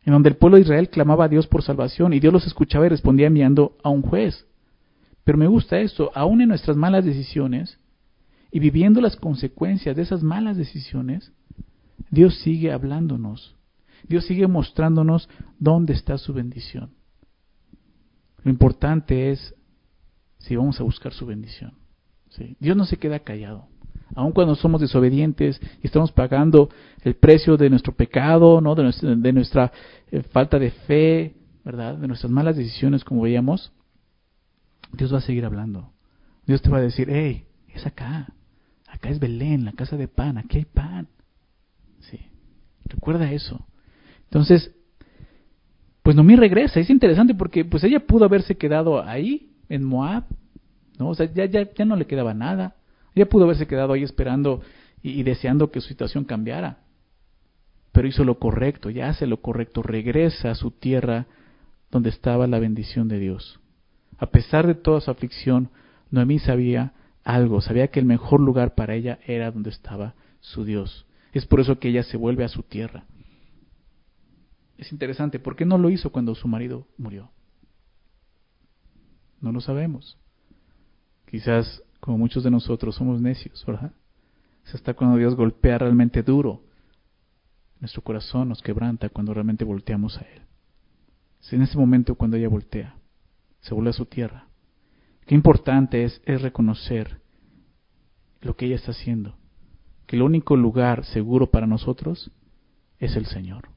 en 0.07 0.13
donde 0.13 0.29
el 0.29 0.37
pueblo 0.37 0.57
de 0.57 0.63
Israel 0.63 0.89
clamaba 0.89 1.25
a 1.25 1.29
Dios 1.29 1.49
por 1.49 1.65
salvación 1.65 2.13
y 2.13 2.21
Dios 2.21 2.33
los 2.33 2.47
escuchaba 2.47 2.87
y 2.87 2.89
respondía 2.89 3.27
enviando 3.27 3.77
a 3.83 3.91
un 3.91 4.03
juez. 4.03 4.47
Pero 5.25 5.37
me 5.37 5.49
gusta 5.49 5.81
esto, 5.81 6.13
aún 6.15 6.41
en 6.41 6.49
nuestras 6.49 6.77
malas 6.77 7.05
decisiones 7.05 7.81
y 8.53 8.61
viviendo 8.61 9.01
las 9.01 9.17
consecuencias 9.17 9.97
de 9.97 10.03
esas 10.03 10.23
malas 10.23 10.57
decisiones, 10.57 11.33
Dios 12.09 12.39
sigue 12.39 12.71
hablándonos. 12.71 13.57
Dios 14.07 14.25
sigue 14.27 14.47
mostrándonos 14.47 15.29
dónde 15.59 15.95
está 15.95 16.19
su 16.19 16.33
bendición. 16.33 16.91
Lo 18.45 18.51
importante 18.53 19.33
es 19.33 19.57
si 20.39 20.55
vamos 20.55 20.79
a 20.81 20.85
buscar 20.85 21.13
su 21.13 21.27
bendición. 21.27 21.73
Dios 22.61 22.77
no 22.77 22.85
se 22.85 22.99
queda 22.99 23.19
callado 23.19 23.67
aun 24.15 24.33
cuando 24.33 24.55
somos 24.55 24.81
desobedientes 24.81 25.61
y 25.83 25.87
estamos 25.87 26.13
pagando 26.13 26.71
el 27.03 27.15
precio 27.15 27.57
de 27.57 27.71
nuestro 27.71 27.95
pecado, 27.95 28.61
¿no? 28.61 28.75
de, 28.75 29.33
nuestra, 29.33 29.73
eh, 30.11 30.23
falta 30.23 30.59
de 30.59 30.71
fe, 30.71 31.35
¿verdad? 31.65 31.97
De 31.97 32.07
nuestras 32.07 32.31
malas 32.31 32.57
decisiones, 32.57 33.05
como 33.05 33.23
veíamos, 33.23 33.73
Dios 34.93 35.13
va 35.13 35.19
a 35.19 35.23
seguir 35.23 35.45
hablando. 35.45 35.93
Dios 36.47 36.63
te 36.63 36.71
va 36.71 36.79
a 36.79 36.83
decir, 36.83 37.09
hey, 37.11 37.45
es 37.75 37.87
acá, 37.87 38.29
acá 38.87 39.09
es 39.11 39.19
Belén, 39.19 39.65
la 39.65 39.73
casa 39.73 39.97
de 39.97 40.09
pan, 40.09 40.39
aquí 40.39 40.59
hay 40.59 40.65
pan. 40.65 41.09
Sí, 42.01 42.21
recuerda 42.85 43.31
eso. 43.33 43.67
Entonces, 44.25 44.73
pues 46.03 46.15
Noemí 46.15 46.37
regresa, 46.37 46.79
es 46.79 46.89
interesante 46.89 47.35
porque 47.35 47.65
pues 47.65 47.83
ella 47.83 48.01
pudo 48.01 48.25
haberse 48.25 48.57
quedado 48.57 49.03
ahí, 49.03 49.51
en 49.69 49.85
Moab, 49.85 50.25
¿no? 50.99 51.09
O 51.09 51.15
sea, 51.15 51.33
ya, 51.33 51.47
ya, 51.47 51.73
ya 51.73 51.85
no 51.85 51.97
le 51.97 52.07
quedaba 52.07 52.35
nada. 52.35 52.77
Ella 53.17 53.31
pudo 53.31 53.45
haberse 53.45 53.67
quedado 53.67 53.95
ahí 53.95 54.03
esperando 54.03 54.61
y, 55.03 55.23
deseando 55.23 55.71
que 55.71 55.81
su 55.81 55.89
situación 55.89 56.25
cambiara. 56.25 56.81
Pero 57.91 58.07
hizo 58.07 58.25
lo 58.25 58.39
correcto, 58.39 58.91
ya 58.91 59.09
hace 59.09 59.27
lo 59.27 59.41
correcto, 59.41 59.83
regresa 59.83 60.51
a 60.51 60.55
su 60.55 60.71
tierra 60.71 61.27
donde 61.91 62.11
estaba 62.11 62.47
la 62.47 62.59
bendición 62.59 63.09
de 63.09 63.19
Dios. 63.19 63.59
A 64.19 64.27
pesar 64.27 64.67
de 64.67 64.75
toda 64.75 65.01
su 65.01 65.11
aflicción, 65.11 65.71
Noemí 66.11 66.39
sabía 66.39 66.93
algo, 67.25 67.63
sabía 67.63 67.89
que 67.89 68.01
el 68.01 68.07
mejor 68.07 68.41
lugar 68.41 68.75
para 68.75 68.95
ella 68.95 69.19
era 69.27 69.51
donde 69.51 69.71
estaba 69.71 70.15
su 70.41 70.67
Dios. 70.67 71.07
Es 71.33 71.47
por 71.47 71.61
eso 71.61 71.79
que 71.79 71.89
ella 71.89 72.03
se 72.03 72.19
vuelve 72.19 72.45
a 72.45 72.49
su 72.49 72.65
tierra. 72.65 73.05
Es 74.77 74.93
interesante, 74.93 75.39
¿por 75.39 75.57
qué 75.57 75.65
no 75.65 75.79
lo 75.79 75.89
hizo 75.89 76.13
cuando 76.13 76.35
su 76.35 76.49
marido 76.49 76.87
murió? 76.99 77.31
No 79.41 79.53
lo 79.53 79.61
sabemos. 79.63 80.19
Quizás 81.31 81.83
como 82.01 82.19
muchos 82.19 82.45
de 82.45 82.51
nosotros 82.51 82.95
somos 82.95 83.21
necios, 83.21 83.65
¿verdad? 83.67 83.93
Es 84.65 84.75
hasta 84.75 84.95
cuando 84.95 85.17
Dios 85.17 85.35
golpea 85.35 85.79
realmente 85.79 86.23
duro. 86.23 86.63
Nuestro 87.81 88.03
corazón 88.03 88.49
nos 88.49 88.63
quebranta 88.63 89.09
cuando 89.09 89.35
realmente 89.35 89.65
volteamos 89.65 90.19
a 90.19 90.23
Él. 90.23 90.43
Es 91.41 91.53
en 91.53 91.63
ese 91.63 91.79
momento 91.79 92.15
cuando 92.15 92.37
ella 92.37 92.49
voltea, 92.49 92.97
se 93.61 93.75
vuelve 93.75 93.91
a 93.91 93.95
su 93.95 94.07
tierra. 94.07 94.49
Qué 95.27 95.35
importante 95.35 96.05
es, 96.05 96.21
es 96.25 96.43
reconocer 96.43 97.21
lo 98.41 98.57
que 98.57 98.67
ella 98.67 98.77
está 98.77 98.93
haciendo. 98.93 99.37
Que 100.07 100.17
el 100.17 100.23
único 100.23 100.57
lugar 100.57 101.05
seguro 101.05 101.51
para 101.51 101.67
nosotros 101.67 102.31
es 102.99 103.17
el 103.17 103.27
Señor. 103.27 103.69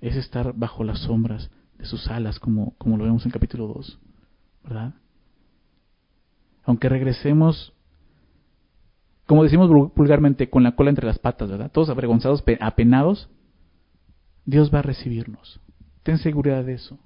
Es 0.00 0.16
estar 0.16 0.52
bajo 0.54 0.84
las 0.84 1.00
sombras 1.00 1.50
de 1.78 1.84
sus 1.86 2.08
alas, 2.08 2.38
como, 2.40 2.76
como 2.78 2.96
lo 2.96 3.04
vemos 3.04 3.24
en 3.24 3.30
capítulo 3.30 3.68
2, 3.68 3.98
¿verdad? 4.64 4.94
Aunque 6.64 6.88
regresemos, 6.88 7.72
como 9.26 9.44
decimos 9.44 9.68
vulgarmente, 9.94 10.48
con 10.48 10.62
la 10.62 10.76
cola 10.76 10.90
entre 10.90 11.06
las 11.06 11.18
patas, 11.18 11.50
¿verdad? 11.50 11.70
Todos 11.72 11.90
avergonzados, 11.90 12.44
apenados, 12.60 13.28
Dios 14.44 14.72
va 14.72 14.80
a 14.80 14.82
recibirnos. 14.82 15.60
Ten 16.02 16.18
seguridad 16.18 16.64
de 16.64 16.74
eso. 16.74 16.98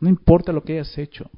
No 0.00 0.08
importa 0.08 0.52
lo 0.52 0.62
que 0.62 0.74
hayas 0.74 0.96
hecho. 0.98 1.30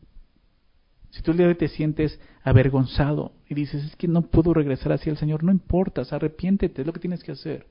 Si 1.10 1.22
tú 1.22 1.30
el 1.30 1.38
día 1.38 1.46
de 1.46 1.52
hoy 1.52 1.58
te 1.58 1.68
sientes 1.68 2.20
avergonzado 2.42 3.32
y 3.48 3.54
dices, 3.54 3.84
es 3.84 3.96
que 3.96 4.08
no 4.08 4.22
puedo 4.22 4.52
regresar 4.52 4.92
hacia 4.92 5.10
el 5.10 5.16
Señor, 5.16 5.42
no 5.42 5.52
importa, 5.52 6.02
arrepiéntete, 6.10 6.82
es 6.82 6.86
lo 6.86 6.92
que 6.92 7.00
tienes 7.00 7.22
que 7.24 7.32
hacer. 7.32 7.66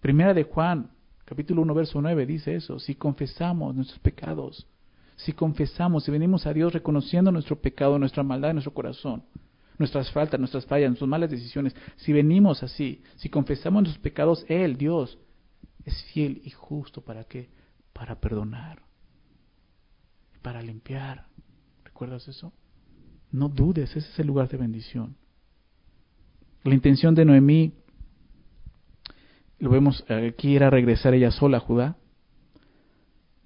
Primera 0.00 0.34
de 0.34 0.44
Juan, 0.44 0.90
capítulo 1.24 1.62
1, 1.62 1.74
verso 1.74 2.00
9, 2.02 2.26
dice 2.26 2.54
eso, 2.54 2.78
si 2.78 2.94
confesamos 2.94 3.74
nuestros 3.74 3.98
pecados, 4.00 4.66
si 5.24 5.32
confesamos, 5.32 6.04
si 6.04 6.10
venimos 6.10 6.46
a 6.46 6.52
Dios 6.52 6.72
reconociendo 6.72 7.30
nuestro 7.30 7.60
pecado, 7.60 7.98
nuestra 7.98 8.22
maldad 8.22 8.52
nuestro 8.52 8.72
corazón, 8.72 9.22
nuestras 9.78 10.10
faltas, 10.12 10.40
nuestras 10.40 10.64
fallas, 10.66 10.88
nuestras 10.90 11.08
malas 11.08 11.30
decisiones, 11.30 11.74
si 11.96 12.12
venimos 12.12 12.62
así, 12.62 13.02
si 13.16 13.28
confesamos 13.28 13.82
nuestros 13.82 14.02
pecados, 14.02 14.44
Él, 14.48 14.76
Dios, 14.76 15.18
es 15.84 16.02
fiel 16.12 16.40
y 16.44 16.50
justo 16.50 17.02
para 17.02 17.24
qué? 17.24 17.50
Para 17.92 18.18
perdonar, 18.20 18.82
para 20.42 20.62
limpiar. 20.62 21.26
¿Recuerdas 21.84 22.26
eso? 22.28 22.52
No 23.30 23.48
dudes, 23.48 23.90
ese 23.96 24.10
es 24.10 24.18
el 24.18 24.26
lugar 24.26 24.48
de 24.48 24.56
bendición. 24.56 25.16
La 26.62 26.74
intención 26.74 27.14
de 27.14 27.24
Noemí, 27.24 27.74
lo 29.58 29.70
vemos 29.70 30.04
aquí, 30.08 30.56
era 30.56 30.70
regresar 30.70 31.12
ella 31.12 31.30
sola 31.30 31.58
a 31.58 31.60
Judá, 31.60 31.96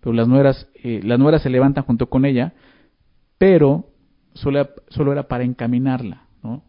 pero 0.04 0.12
las 0.12 0.28
nueras, 0.28 0.68
eh, 0.74 1.00
las 1.02 1.18
nueras 1.18 1.40
se 1.40 1.48
levantan 1.48 1.84
junto 1.84 2.10
con 2.10 2.26
ella, 2.26 2.52
pero 3.38 3.88
solo, 4.34 4.68
solo 4.88 5.12
era 5.12 5.28
para 5.28 5.44
encaminarla, 5.44 6.26
¿no? 6.42 6.62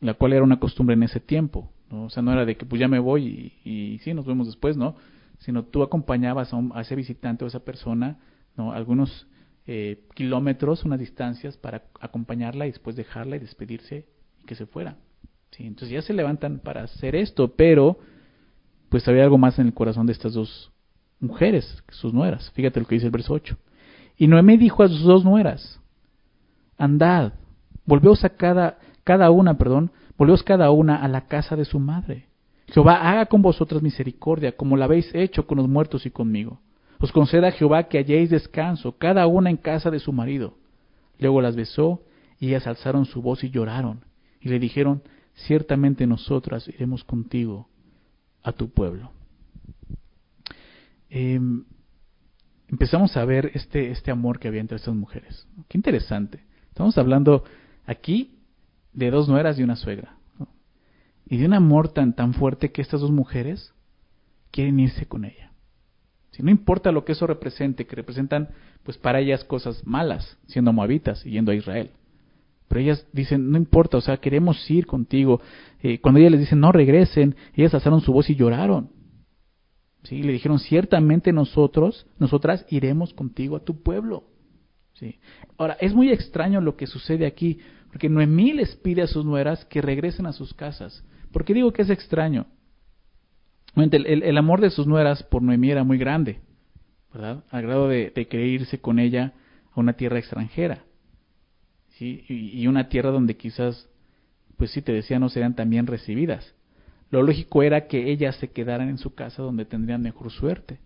la 0.00 0.14
cual 0.14 0.32
era 0.32 0.42
una 0.42 0.58
costumbre 0.58 0.94
en 0.94 1.04
ese 1.04 1.20
tiempo. 1.20 1.70
O 1.90 2.10
sea, 2.10 2.24
no 2.24 2.32
era 2.32 2.44
de 2.44 2.56
que 2.56 2.66
pues 2.66 2.80
ya 2.80 2.88
me 2.88 2.98
voy 2.98 3.52
y, 3.64 4.00
sí, 4.02 4.14
nos 4.14 4.26
vemos 4.26 4.48
después, 4.48 4.76
¿no? 4.76 4.96
Sino 5.38 5.62
tú 5.62 5.84
acompañabas 5.84 6.52
a, 6.52 6.80
ese 6.80 6.96
visitante 6.96 7.44
o 7.44 7.46
a 7.46 7.50
esa 7.50 7.64
persona, 7.64 8.18
¿no? 8.56 8.72
Algunos 8.72 9.28
eh, 9.68 10.02
kilómetros, 10.14 10.84
unas 10.84 10.98
distancias 10.98 11.56
para 11.56 11.84
acompañarla 12.00 12.66
y 12.66 12.72
después 12.72 12.96
dejarla 12.96 13.36
y 13.36 13.38
despedirse 13.38 14.06
y 14.42 14.44
que 14.44 14.56
se 14.56 14.66
fuera. 14.66 14.96
¿sí? 15.52 15.64
Entonces 15.64 15.90
ya 15.90 16.02
se 16.02 16.14
levantan 16.14 16.58
para 16.58 16.82
hacer 16.82 17.14
esto, 17.14 17.54
pero 17.54 18.00
pues 18.88 19.06
había 19.06 19.22
algo 19.22 19.38
más 19.38 19.56
en 19.60 19.68
el 19.68 19.74
corazón 19.74 20.06
de 20.06 20.14
estas 20.14 20.34
dos 20.34 20.72
mujeres, 21.20 21.82
sus 21.90 22.12
nueras. 22.12 22.50
Fíjate 22.52 22.80
lo 22.80 22.86
que 22.86 22.96
dice 22.96 23.06
el 23.06 23.12
verso 23.12 23.32
8. 23.34 23.56
Y 24.18 24.26
Noemí 24.26 24.56
dijo 24.56 24.82
a 24.82 24.88
sus 24.88 25.02
dos 25.02 25.24
nueras, 25.24 25.80
andad, 26.78 27.34
volveos 27.84 28.24
a 28.24 28.30
cada, 28.30 28.78
cada 29.04 29.30
una, 29.30 29.58
perdón, 29.58 29.90
Volveos 30.18 30.42
cada 30.42 30.70
una 30.70 30.96
a 30.96 31.08
la 31.08 31.26
casa 31.26 31.56
de 31.56 31.64
su 31.64 31.78
madre. 31.78 32.26
Jehová 32.68 33.10
haga 33.10 33.26
con 33.26 33.42
vosotras 33.42 33.82
misericordia, 33.82 34.56
como 34.56 34.76
la 34.76 34.86
habéis 34.86 35.14
hecho 35.14 35.46
con 35.46 35.58
los 35.58 35.68
muertos 35.68 36.06
y 36.06 36.10
conmigo. 36.10 36.60
Os 36.98 37.12
conceda 37.12 37.52
Jehová 37.52 37.84
que 37.84 37.98
halléis 37.98 38.30
descanso, 38.30 38.96
cada 38.96 39.26
una 39.26 39.50
en 39.50 39.58
casa 39.58 39.90
de 39.90 39.98
su 39.98 40.12
marido. 40.12 40.54
Luego 41.18 41.42
las 41.42 41.54
besó, 41.54 42.02
y 42.40 42.48
ellas 42.48 42.66
alzaron 42.66 43.04
su 43.04 43.22
voz 43.22 43.44
y 43.44 43.50
lloraron, 43.50 44.04
y 44.40 44.48
le 44.48 44.58
dijeron, 44.58 45.02
ciertamente 45.34 46.06
nosotras 46.06 46.66
iremos 46.68 47.04
contigo 47.04 47.68
a 48.42 48.52
tu 48.52 48.70
pueblo. 48.70 49.10
Em, 51.08 51.64
empezamos 52.68 53.16
a 53.16 53.24
ver 53.24 53.50
este, 53.54 53.90
este 53.90 54.10
amor 54.10 54.38
que 54.38 54.48
había 54.48 54.60
entre 54.60 54.76
estas 54.76 54.94
mujeres. 54.94 55.46
Qué 55.68 55.78
interesante. 55.78 56.40
Estamos 56.68 56.98
hablando 56.98 57.44
aquí 57.84 58.38
de 58.92 59.10
dos 59.10 59.28
nueras 59.28 59.58
y 59.58 59.62
una 59.62 59.76
suegra. 59.76 60.16
Y 61.28 61.38
de 61.38 61.46
un 61.46 61.54
amor 61.54 61.88
tan, 61.88 62.14
tan 62.14 62.34
fuerte 62.34 62.70
que 62.70 62.82
estas 62.82 63.00
dos 63.00 63.10
mujeres 63.10 63.72
quieren 64.50 64.78
irse 64.78 65.06
con 65.06 65.24
ella. 65.24 65.52
Si 66.30 66.42
no 66.42 66.50
importa 66.50 66.92
lo 66.92 67.04
que 67.04 67.12
eso 67.12 67.26
represente, 67.26 67.86
que 67.86 67.96
representan 67.96 68.50
pues 68.82 68.98
para 68.98 69.20
ellas 69.20 69.42
cosas 69.44 69.84
malas, 69.86 70.36
siendo 70.46 70.72
moabitas 70.72 71.24
y 71.24 71.30
yendo 71.30 71.50
a 71.50 71.54
Israel. 71.54 71.90
Pero 72.68 72.80
ellas 72.80 73.06
dicen, 73.12 73.50
no 73.50 73.56
importa, 73.56 73.96
o 73.96 74.00
sea, 74.00 74.18
queremos 74.18 74.70
ir 74.70 74.86
contigo. 74.86 75.40
Eh, 75.82 76.00
cuando 76.00 76.20
ellas 76.20 76.32
les 76.32 76.40
dicen, 76.40 76.60
no 76.60 76.72
regresen, 76.72 77.36
ellas 77.54 77.74
alzaron 77.74 78.00
su 78.00 78.12
voz 78.12 78.28
y 78.28 78.34
lloraron. 78.34 78.90
¿Sí? 80.08 80.22
Le 80.22 80.32
dijeron, 80.32 80.58
ciertamente 80.58 81.32
nosotros, 81.32 82.06
nosotras 82.18 82.64
iremos 82.70 83.12
contigo 83.12 83.56
a 83.56 83.64
tu 83.64 83.82
pueblo. 83.82 84.24
¿Sí? 84.94 85.18
Ahora, 85.58 85.76
es 85.80 85.94
muy 85.94 86.10
extraño 86.10 86.60
lo 86.60 86.76
que 86.76 86.86
sucede 86.86 87.26
aquí, 87.26 87.58
porque 87.90 88.08
Noemí 88.08 88.52
les 88.52 88.76
pide 88.76 89.02
a 89.02 89.06
sus 89.06 89.24
nueras 89.24 89.64
que 89.66 89.82
regresen 89.82 90.26
a 90.26 90.32
sus 90.32 90.54
casas. 90.54 91.04
¿Por 91.32 91.44
qué 91.44 91.54
digo 91.54 91.72
que 91.72 91.82
es 91.82 91.90
extraño? 91.90 92.46
El, 93.74 94.38
amor 94.38 94.62
de 94.62 94.70
sus 94.70 94.86
nueras 94.86 95.22
por 95.22 95.42
Noemí 95.42 95.70
era 95.70 95.84
muy 95.84 95.98
grande, 95.98 96.40
¿verdad? 97.12 97.44
Al 97.50 97.62
grado 97.62 97.88
de, 97.88 98.10
querer 98.12 98.46
irse 98.46 98.80
con 98.80 98.98
ella 98.98 99.34
a 99.72 99.80
una 99.80 99.92
tierra 99.92 100.18
extranjera. 100.18 100.84
¿sí? 101.98 102.24
Y, 102.28 102.66
una 102.68 102.88
tierra 102.88 103.10
donde 103.10 103.36
quizás, 103.36 103.90
pues 104.56 104.70
sí 104.70 104.80
te 104.80 104.92
decía, 104.92 105.18
no 105.18 105.28
serían 105.28 105.54
tan 105.54 105.68
bien 105.68 105.86
recibidas. 105.86 106.54
Lo 107.10 107.22
lógico 107.22 107.62
era 107.62 107.86
que 107.86 108.10
ellas 108.10 108.36
se 108.36 108.48
quedaran 108.48 108.88
en 108.88 108.98
su 108.98 109.14
casa 109.14 109.42
donde 109.42 109.64
tendrían 109.64 110.02
mejor 110.02 110.30
suerte. 110.30 110.78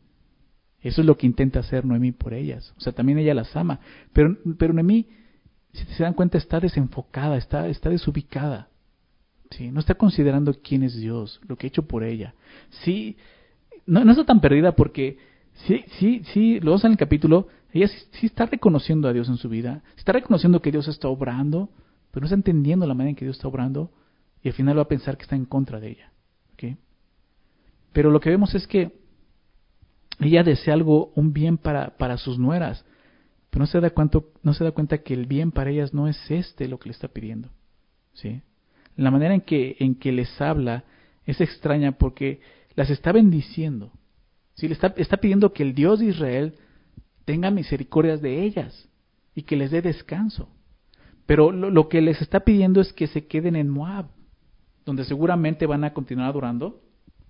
Eso 0.83 1.01
es 1.03 1.07
lo 1.07 1.17
que 1.17 1.27
intenta 1.27 1.61
hacer 1.61 1.85
Noemí 1.85 2.13
por 2.13 2.35
ellas. 2.35 2.75
O 2.77 2.81
sea, 2.81 2.93
también 2.93 3.19
ella 3.19 3.35
las 3.35 3.55
ama. 3.57 3.81
Pero, 4.13 4.37
pero 4.59 4.73
Noemí 4.73 5.07
si 5.73 5.85
se 5.95 6.03
dan 6.03 6.15
cuenta, 6.15 6.39
está 6.39 6.61
desenfocada, 6.61 7.37
está, 7.37 7.69
está 7.69 7.91
desubicada. 7.91 8.69
¿sí? 9.51 9.71
No 9.71 9.81
está 9.81 9.95
considerando 9.95 10.55
quién 10.55 10.83
es 10.83 10.97
Dios, 10.97 11.41
lo 11.47 11.57
que 11.57 11.67
ha 11.67 11.69
hecho 11.69 11.87
por 11.87 12.03
ella. 12.03 12.35
Sí, 12.85 13.17
no, 13.87 14.05
no 14.05 14.13
está 14.13 14.25
tan 14.25 14.41
perdida 14.41 14.73
porque 14.73 15.19
sí, 15.67 15.85
sí, 15.99 16.23
sí, 16.33 16.61
lo 16.61 16.67
vemos 16.67 16.85
en 16.85 16.93
el 16.93 16.99
capítulo, 16.99 17.49
ella 17.73 17.89
sí, 17.89 18.27
está 18.27 18.47
reconociendo 18.47 19.09
a 19.09 19.13
Dios 19.13 19.29
en 19.29 19.37
su 19.37 19.49
vida, 19.49 19.83
está 19.97 20.13
reconociendo 20.13 20.61
que 20.61 20.73
Dios 20.73 20.89
está 20.89 21.09
obrando, 21.09 21.71
pero 22.11 22.23
no 22.23 22.27
está 22.27 22.37
entendiendo 22.37 22.87
la 22.87 22.95
manera 22.95 23.11
en 23.11 23.17
que 23.17 23.25
Dios 23.25 23.37
está 23.37 23.49
obrando 23.49 23.93
y 24.43 24.49
al 24.49 24.55
final 24.55 24.79
va 24.79 24.83
a 24.83 24.89
pensar 24.89 25.17
que 25.17 25.25
está 25.25 25.37
en 25.37 25.45
contra 25.45 25.81
de 25.81 25.91
ella. 25.91 26.11
Pero 27.93 28.11
lo 28.11 28.21
que 28.21 28.31
vemos 28.31 28.55
es 28.55 28.67
que 28.67 28.93
ella 30.21 30.43
desea 30.43 30.75
algo, 30.75 31.13
un 31.15 31.33
bien 31.33 31.59
para, 31.59 31.97
para 31.97 32.19
sus 32.19 32.39
nueras. 32.39 32.85
Pero 33.51 33.61
no 33.61 33.67
se, 33.67 33.81
da 33.81 33.91
cuánto, 33.91 34.33
no 34.43 34.55
se 34.55 34.65
da 34.65 34.71
cuenta 34.71 34.99
que 34.99 35.15
el 35.15 35.27
bien 35.27 35.51
para 35.51 35.71
ellas 35.71 35.93
no 35.93 36.07
es 36.07 36.19
este 36.31 36.69
lo 36.69 36.79
que 36.79 36.89
le 36.89 36.93
está 36.93 37.09
pidiendo. 37.09 37.51
¿sí? 38.13 38.43
La 38.97 39.11
manera 39.11 39.35
en 39.35 39.41
que, 39.41 39.77
en 39.81 39.97
que 39.97 40.13
les 40.13 40.41
habla 40.41 40.85
es 41.25 41.41
extraña 41.41 41.93
porque 41.93 42.41
las 42.77 42.91
está 42.91 43.13
bendiciendo. 43.13 43.93
¿sí? 44.55 44.69
Le 44.69 44.75
está, 44.75 44.95
está 44.97 45.17
pidiendo 45.17 45.53
que 45.53 45.65
el 45.65 45.75
Dios 45.75 45.99
de 45.99 46.07
Israel 46.07 46.55
tenga 47.25 47.51
misericordias 47.51 48.21
de 48.21 48.43
ellas 48.45 48.89
y 49.35 49.43
que 49.43 49.57
les 49.57 49.71
dé 49.71 49.83
descanso. 49.83 50.49
Pero 51.27 51.51
lo, 51.51 51.71
lo, 51.71 51.89
que 51.89 52.01
les 52.01 52.21
está 52.21 52.41
pidiendo 52.41 52.81
es 52.81 52.93
que 52.93 53.07
se 53.07 53.27
queden 53.27 53.57
en 53.57 53.69
Moab, 53.69 54.07
donde 54.91 55.05
seguramente 55.05 55.67
van 55.67 55.85
a 55.85 55.93
continuar 55.93 56.29
adorando 56.29 56.81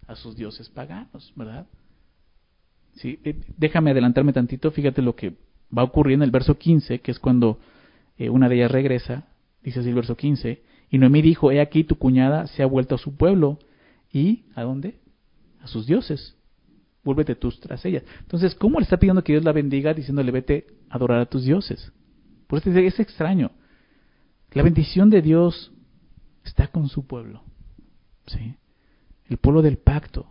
a 0.07 0.17
sus 0.17 0.35
dioses 0.35 0.71
paganos, 0.71 1.31
¿verdad? 1.37 1.67
Sí, 2.95 3.21
eh, 3.23 3.39
déjame 3.59 3.91
adelantarme 3.91 4.33
tantito, 4.33 4.71
fíjate 4.71 5.03
lo 5.03 5.15
que 5.15 5.35
va 5.77 5.83
a 5.83 5.85
ocurrir 5.85 6.15
en 6.15 6.23
el 6.23 6.31
verso 6.31 6.57
15, 6.57 7.01
que 7.01 7.11
es 7.11 7.19
cuando 7.19 7.59
eh, 8.17 8.31
una 8.31 8.49
de 8.49 8.55
ellas 8.55 8.71
regresa, 8.71 9.29
dice 9.63 9.81
así 9.81 9.91
el 9.91 9.95
verso 9.95 10.17
15, 10.17 10.63
y 10.89 10.97
Noemí 10.97 11.21
dijo, 11.21 11.53
he 11.53 11.61
aquí 11.61 11.85
tu 11.85 11.97
cuñada 11.97 12.47
se 12.47 12.63
ha 12.63 12.67
vuelto 12.67 12.95
a 12.95 12.99
su 12.99 13.15
pueblo, 13.15 13.59
y 14.11 14.45
¿a 14.55 14.63
dónde? 14.63 14.99
A 15.61 15.67
sus 15.67 15.87
dioses. 15.87 16.39
Vuélvete 17.05 17.35
tú 17.35 17.51
tras 17.53 17.85
ella. 17.85 18.03
Entonces, 18.21 18.55
¿cómo 18.55 18.79
le 18.79 18.85
está 18.85 18.97
pidiendo 18.97 19.23
que 19.23 19.35
Dios 19.35 19.45
la 19.45 19.53
bendiga 19.53 19.93
diciéndole 19.93 20.33
vete 20.33 20.67
a 20.89 20.97
adorar 20.97 21.21
a 21.21 21.27
tus 21.27 21.45
dioses? 21.45 21.93
Por 22.47 22.59
eso 22.59 22.71
es 22.71 22.99
extraño. 23.01 23.51
La 24.53 24.63
bendición 24.63 25.11
de 25.11 25.21
Dios 25.21 25.73
está 26.43 26.69
con 26.69 26.89
su 26.89 27.07
pueblo. 27.07 27.43
¿Sí? 28.27 28.57
El 29.27 29.39
pueblo 29.39 29.63
del 29.63 29.79
pacto. 29.79 30.27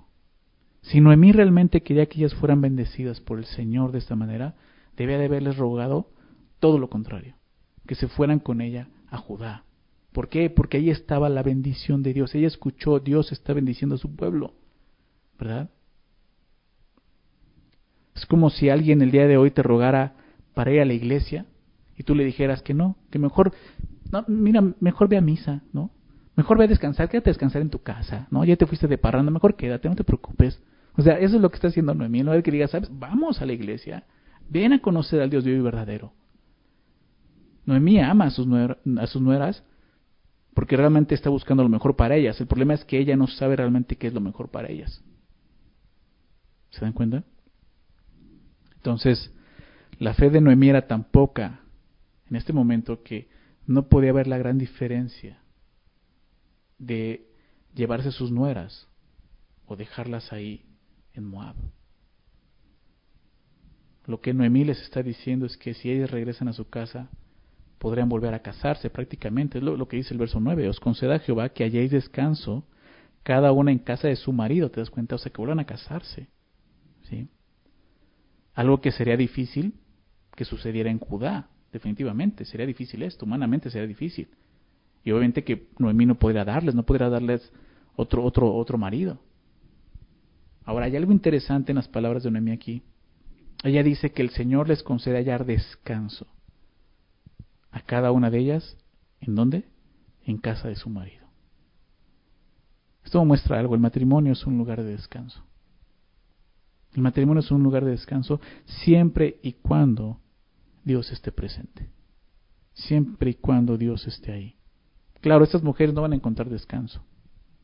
Si 0.82 1.02
Noemí 1.02 1.32
realmente 1.32 1.82
quería 1.82 2.06
que 2.08 2.20
ellas 2.20 2.34
fueran 2.36 2.62
bendecidas 2.62 3.20
por 3.20 3.38
el 3.38 3.46
Señor 3.46 3.92
de 3.92 4.00
esta 4.00 4.16
manera, 4.16 4.56
debía 4.98 5.18
de 5.18 5.26
haberles 5.26 5.58
rogado 5.58 6.10
todo 6.60 6.80
lo 6.80 6.90
contrario, 6.90 7.36
que 7.88 7.96
se 7.96 8.08
fueran 8.08 8.40
con 8.40 8.62
ella 8.62 8.90
a 9.10 9.18
Judá. 9.18 9.64
¿Por 10.12 10.30
qué? 10.30 10.50
Porque 10.50 10.78
ahí 10.78 10.90
estaba 10.90 11.30
la 11.30 11.44
bendición 11.44 12.04
de 12.04 12.14
Dios. 12.14 12.34
Ella 12.34 12.48
escuchó, 12.48 13.00
Dios 13.00 13.32
está 13.32 13.54
bendiciendo 13.54 13.96
a 13.96 14.00
su 14.00 14.16
pueblo, 14.16 14.54
¿verdad? 15.38 15.70
Es 18.16 18.26
como 18.26 18.50
si 18.50 18.70
alguien 18.70 19.02
el 19.02 19.12
día 19.12 19.28
de 19.28 19.38
hoy 19.38 19.52
te 19.52 19.64
rogara 19.64 20.16
para 20.54 20.74
ir 20.74 20.82
a 20.82 20.86
la 20.86 20.94
iglesia 20.94 21.46
y 21.98 22.04
tú 22.04 22.16
le 22.16 22.26
dijeras 22.26 22.62
que 22.62 22.74
no, 22.74 22.98
que 23.12 23.20
mejor, 23.20 23.54
mira, 24.28 24.62
mejor 24.80 25.08
ve 25.08 25.18
a 25.18 25.22
misa, 25.22 25.64
¿no? 25.72 25.92
Mejor 26.40 26.58
ve 26.58 26.64
a 26.64 26.68
descansar, 26.68 27.10
quédate 27.10 27.32
a 27.32 27.34
descansar 27.34 27.62
en 27.62 27.70
tu 27.70 27.80
casa, 27.80 28.26
¿no? 28.32 28.46
Ya 28.46 28.56
te 28.56 28.66
fuiste 28.66 28.88
de 28.88 28.98
parranda, 28.98 29.30
mejor 29.30 29.58
quédate, 29.58 29.90
no 29.90 29.96
te 29.98 30.06
preocupes. 30.06 30.58
O 30.96 31.02
sea, 31.02 31.20
eso 31.20 31.36
es 31.36 31.42
lo 31.42 31.50
que 31.50 31.56
está 31.56 31.68
haciendo 31.68 31.94
Noemí. 31.94 32.24
No 32.24 32.34
es 32.34 32.42
que 32.46 32.50
diga, 32.50 32.66
¿sabes? 32.70 32.90
Vamos 32.98 33.42
a 33.42 33.46
la 33.46 33.52
iglesia. 33.52 34.06
Ven 34.48 34.72
a 34.72 34.80
conocer 34.80 35.22
al 35.22 35.30
Dios 35.30 35.44
vivo 35.44 35.58
y 35.58 35.62
verdadero. 35.62 36.14
Noemí 37.66 38.00
ama 38.00 38.28
a 38.28 38.30
sus, 38.30 38.48
a 38.54 39.08
sus 39.08 39.22
nueras 39.22 39.66
porque 40.54 40.78
realmente 40.78 41.14
está 41.14 41.30
buscando 41.30 41.62
lo 41.62 41.68
mejor 41.68 41.98
para 41.98 42.16
ellas. 42.16 42.40
El 42.40 42.48
problema 42.48 42.74
es 42.74 42.86
que 42.86 43.00
ella 43.00 43.18
no 43.18 43.28
sabe 43.28 43.58
realmente 43.58 43.98
qué 43.98 44.08
es 44.08 44.14
lo 44.14 44.22
mejor 44.22 44.48
para 44.48 44.70
ellas. 44.70 45.04
¿Se 46.70 46.80
dan 46.80 46.94
cuenta? 46.94 47.26
Entonces, 48.78 49.30
la 49.98 50.14
fe 50.14 50.30
de 50.30 50.40
Noemí 50.40 50.70
era 50.70 50.88
tan 50.88 51.04
poca 51.04 51.60
en 52.30 52.38
este 52.38 52.54
momento 52.54 53.04
que 53.04 53.28
no 53.68 53.90
podía 53.90 54.14
ver 54.14 54.28
la 54.28 54.38
gran 54.38 54.58
diferencia 54.58 55.40
de 56.80 57.28
llevarse 57.76 58.12
sus 58.12 58.32
nueras 58.32 58.88
o 59.68 59.76
dejarlas 59.76 60.34
ahí 60.34 60.66
en 61.14 61.26
Moab. 61.26 61.56
Lo 64.06 64.22
que 64.22 64.34
Noemí 64.34 64.66
les 64.66 64.82
está 64.82 65.04
diciendo 65.04 65.46
es 65.46 65.56
que 65.56 65.76
si 65.76 65.92
ellas 65.92 66.10
regresan 66.10 66.48
a 66.48 66.54
su 66.54 66.68
casa, 66.68 67.10
podrían 67.78 68.10
volver 68.10 68.34
a 68.34 68.42
casarse 68.42 68.90
prácticamente. 68.90 69.60
Es 69.60 69.64
lo, 69.64 69.88
que 69.88 69.98
dice 69.98 70.14
el 70.14 70.20
verso 70.20 70.40
9. 70.40 70.68
Os 70.68 70.80
conceda 70.80 71.20
Jehová 71.20 71.50
que 71.50 71.64
hayáis 71.64 71.92
descanso, 71.92 72.66
cada 73.22 73.52
una 73.52 73.72
en 73.72 73.80
casa 73.80 74.08
de 74.08 74.16
su 74.16 74.34
marido. 74.34 74.72
¿Te 74.72 74.80
das 74.80 74.90
cuenta? 74.90 75.16
O 75.16 75.18
sea, 75.20 75.32
que 75.32 75.38
vuelvan 75.38 75.60
a 75.60 75.66
casarse. 75.66 76.28
¿Sí? 77.04 77.28
Algo 78.56 78.82
que 78.82 78.92
sería 78.92 79.16
difícil 79.16 79.76
que 80.36 80.44
sucediera 80.46 80.90
en 80.90 81.00
Judá, 81.00 81.50
definitivamente. 81.72 82.46
Sería 82.46 82.66
difícil 82.66 83.04
esto, 83.04 83.26
humanamente 83.26 83.70
sería 83.70 83.88
difícil. 83.88 84.30
Y 85.10 85.12
obviamente 85.12 85.44
que 85.44 85.68
Noemí 85.80 86.06
no 86.06 86.20
podría 86.20 86.46
darles, 86.46 86.76
no 86.76 86.84
podría 86.86 87.10
darles 87.10 87.52
otro, 87.96 88.24
otro, 88.24 88.54
otro 88.54 88.78
marido. 88.78 89.18
Ahora, 90.64 90.86
hay 90.86 90.96
algo 90.96 91.12
interesante 91.12 91.72
en 91.72 91.78
las 91.78 91.88
palabras 91.88 92.22
de 92.22 92.30
Noemí 92.30 92.52
aquí. 92.52 92.84
Ella 93.64 93.82
dice 93.82 94.12
que 94.12 94.22
el 94.22 94.30
Señor 94.30 94.68
les 94.68 94.84
concede 94.84 95.18
hallar 95.18 95.48
descanso 95.48 96.28
a 97.72 97.82
cada 97.82 98.12
una 98.12 98.30
de 98.30 98.38
ellas, 98.38 98.78
¿en 99.20 99.34
dónde? 99.34 99.64
En 100.26 100.38
casa 100.38 100.68
de 100.68 100.76
su 100.76 100.92
marido. 100.92 101.26
Esto 103.04 103.26
muestra 103.26 103.58
algo, 103.58 103.74
el 103.74 103.82
matrimonio 103.82 104.34
es 104.34 104.46
un 104.46 104.60
lugar 104.60 104.84
de 104.84 104.92
descanso. 104.92 105.44
El 106.94 107.02
matrimonio 107.02 107.40
es 107.40 107.50
un 107.50 107.64
lugar 107.64 107.84
de 107.84 107.92
descanso 107.92 108.40
siempre 108.86 109.40
y 109.42 109.54
cuando 109.54 110.20
Dios 110.84 111.12
esté 111.12 111.32
presente. 111.32 111.90
Siempre 112.74 113.32
y 113.32 113.34
cuando 113.34 113.76
Dios 113.76 114.06
esté 114.06 114.34
ahí. 114.34 114.59
Claro, 115.22 115.44
estas 115.44 115.64
mujeres 115.64 115.94
no 115.94 116.02
van 116.02 116.14
a 116.14 116.16
encontrar 116.16 116.50
descanso. 116.50 117.02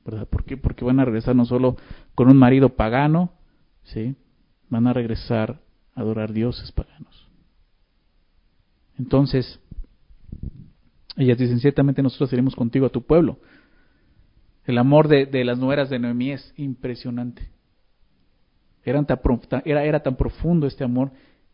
¿Verdad? 0.05 0.27
¿Por 0.27 0.43
qué? 0.43 0.57
Porque 0.57 0.85
van 0.85 0.99
a 0.99 1.05
regresar 1.05 1.35
no 1.35 1.45
solo 1.45 1.77
con 2.13 2.29
un 2.29 2.37
marido 2.37 2.69
pagano, 2.69 3.31
¿sí? 3.83 4.15
Van 4.69 4.85
a 4.87 4.93
regresar 4.93 5.61
a 5.95 6.01
adorar 6.01 6.31
dioses 6.31 6.71
paganos. 6.71 7.27
Entonces, 8.97 9.59
ellas 11.17 11.37
dicen, 11.37 11.59
ciertamente 11.59 12.03
nosotros 12.03 12.31
iremos 12.33 12.55
contigo 12.55 12.85
a 12.85 12.91
tu 12.91 13.01
pueblo. 13.03 13.39
El 14.65 14.77
amor 14.77 15.07
de, 15.07 15.43
las 15.43 15.57
nueras 15.57 15.89
de 15.89 15.99
Noemí 15.99 16.31
es 16.31 16.53
impresionante. 16.57 17.49
Eran 18.83 19.05
tan, 19.05 19.19
era, 19.65 19.83
era 19.83 20.01
tan 20.01 20.15
profundo 20.15 20.67
este 20.67 20.83
amor 20.83 21.11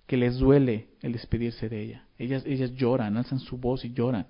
que 0.07 0.17
les 0.17 0.37
duele 0.37 0.87
el 1.01 1.13
despedirse 1.13 1.69
de 1.69 1.81
ella. 1.81 2.05
Ellas, 2.17 2.43
ellas 2.45 2.73
lloran, 2.73 3.17
alzan 3.17 3.39
su 3.39 3.57
voz 3.57 3.85
y 3.85 3.93
lloran. 3.93 4.27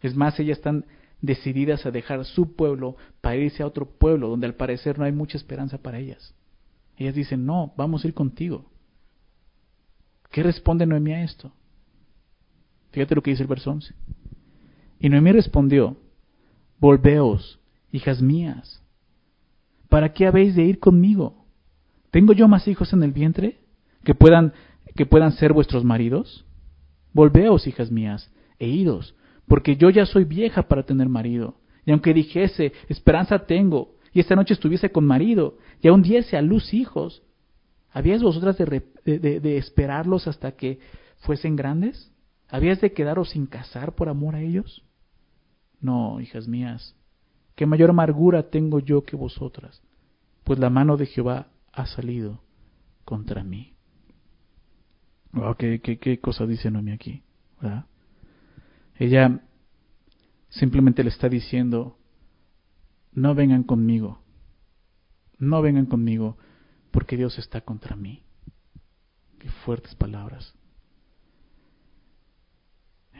Es 0.00 0.14
más, 0.14 0.38
ellas 0.40 0.58
están 0.58 0.86
decididas 1.22 1.84
a 1.86 1.90
dejar 1.90 2.24
su 2.24 2.54
pueblo 2.54 2.96
para 3.20 3.36
irse 3.36 3.62
a 3.62 3.66
otro 3.66 3.86
pueblo 3.86 4.28
donde 4.28 4.46
al 4.46 4.54
parecer 4.54 4.98
no 4.98 5.04
hay 5.04 5.12
mucha 5.12 5.36
esperanza 5.36 5.78
para 5.78 5.98
ellas. 5.98 6.34
Ellas 6.96 7.14
dicen, 7.14 7.46
no, 7.46 7.72
vamos 7.76 8.04
a 8.04 8.08
ir 8.08 8.14
contigo. 8.14 8.70
¿Qué 10.30 10.42
responde 10.42 10.86
Noemí 10.86 11.12
a 11.12 11.22
esto? 11.22 11.52
Fíjate 12.92 13.14
lo 13.14 13.22
que 13.22 13.30
dice 13.30 13.42
el 13.42 13.48
verso 13.48 13.70
11. 13.70 13.94
Y 15.00 15.08
Noemí 15.08 15.32
respondió, 15.32 15.96
Volveos, 16.78 17.58
hijas 17.92 18.22
mías, 18.22 18.82
¿para 19.88 20.12
qué 20.12 20.26
habéis 20.26 20.54
de 20.54 20.64
ir 20.64 20.78
conmigo? 20.78 21.44
¿Tengo 22.10 22.32
yo 22.32 22.48
más 22.48 22.66
hijos 22.68 22.92
en 22.92 23.02
el 23.02 23.12
vientre 23.12 23.60
que 24.04 24.14
puedan, 24.14 24.52
que 24.94 25.06
puedan 25.06 25.32
ser 25.32 25.52
vuestros 25.52 25.84
maridos? 25.84 26.44
Volveos, 27.12 27.66
hijas 27.66 27.90
mías, 27.90 28.30
e 28.58 28.68
idos, 28.68 29.14
porque 29.50 29.74
yo 29.74 29.90
ya 29.90 30.06
soy 30.06 30.22
vieja 30.22 30.62
para 30.68 30.84
tener 30.84 31.08
marido. 31.08 31.56
Y 31.84 31.90
aunque 31.90 32.14
dijese, 32.14 32.72
esperanza 32.88 33.46
tengo, 33.46 33.96
y 34.12 34.20
esta 34.20 34.36
noche 34.36 34.54
estuviese 34.54 34.92
con 34.92 35.04
marido, 35.04 35.58
y 35.82 35.88
aún 35.88 36.02
diese 36.02 36.36
a 36.36 36.40
luz 36.40 36.72
hijos, 36.72 37.24
¿habíais 37.90 38.22
vosotras 38.22 38.56
de, 38.56 39.56
esperarlos 39.58 40.28
hasta 40.28 40.52
que 40.52 40.78
fuesen 41.22 41.56
grandes? 41.56 42.12
¿Habías 42.48 42.80
de 42.80 42.92
quedaros 42.92 43.30
sin 43.30 43.46
casar 43.46 43.96
por 43.96 44.08
amor 44.08 44.36
a 44.36 44.40
ellos? 44.40 44.84
No, 45.80 46.20
hijas 46.20 46.46
mías, 46.46 46.94
qué 47.56 47.66
mayor 47.66 47.90
amargura 47.90 48.50
tengo 48.50 48.78
yo 48.78 49.02
que 49.02 49.16
vosotras, 49.16 49.82
pues 50.44 50.60
la 50.60 50.70
mano 50.70 50.96
de 50.96 51.06
Jehová 51.06 51.48
ha 51.72 51.86
salido 51.86 52.40
contra 53.04 53.42
mí. 53.42 53.74
Oh, 55.34 55.56
qué, 55.56 55.80
qué, 55.80 55.98
qué 55.98 56.20
cosa 56.20 56.46
dice 56.46 56.70
Noemi 56.70 56.92
aquí, 56.92 57.24
¿verdad? 57.60 57.86
Ella 59.00 59.40
simplemente 60.50 61.02
le 61.02 61.08
está 61.08 61.30
diciendo, 61.30 61.98
no 63.12 63.34
vengan 63.34 63.62
conmigo, 63.62 64.22
no 65.38 65.62
vengan 65.62 65.86
conmigo, 65.86 66.36
porque 66.90 67.16
Dios 67.16 67.38
está 67.38 67.62
contra 67.62 67.96
mí. 67.96 68.22
Qué 69.38 69.50
fuertes 69.64 69.94
palabras. 69.94 70.54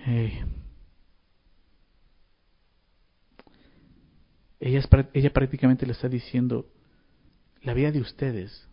Ella, 0.05 0.47
ella 5.15 5.33
prácticamente 5.33 5.87
le 5.87 5.93
está 5.93 6.11
diciendo, 6.11 6.71
la 7.63 7.73
vida 7.73 7.91
de 7.91 8.03
ustedes 8.03 8.69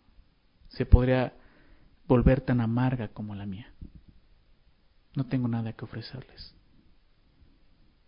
se 0.68 0.84
podría 0.84 1.32
volver 2.06 2.42
tan 2.42 2.60
amarga 2.60 3.08
como 3.08 3.34
la 3.34 3.46
mía. 3.46 3.72
No 5.16 5.24
tengo 5.24 5.48
nada 5.48 5.72
que 5.72 5.86
ofrecerles. 5.86 6.57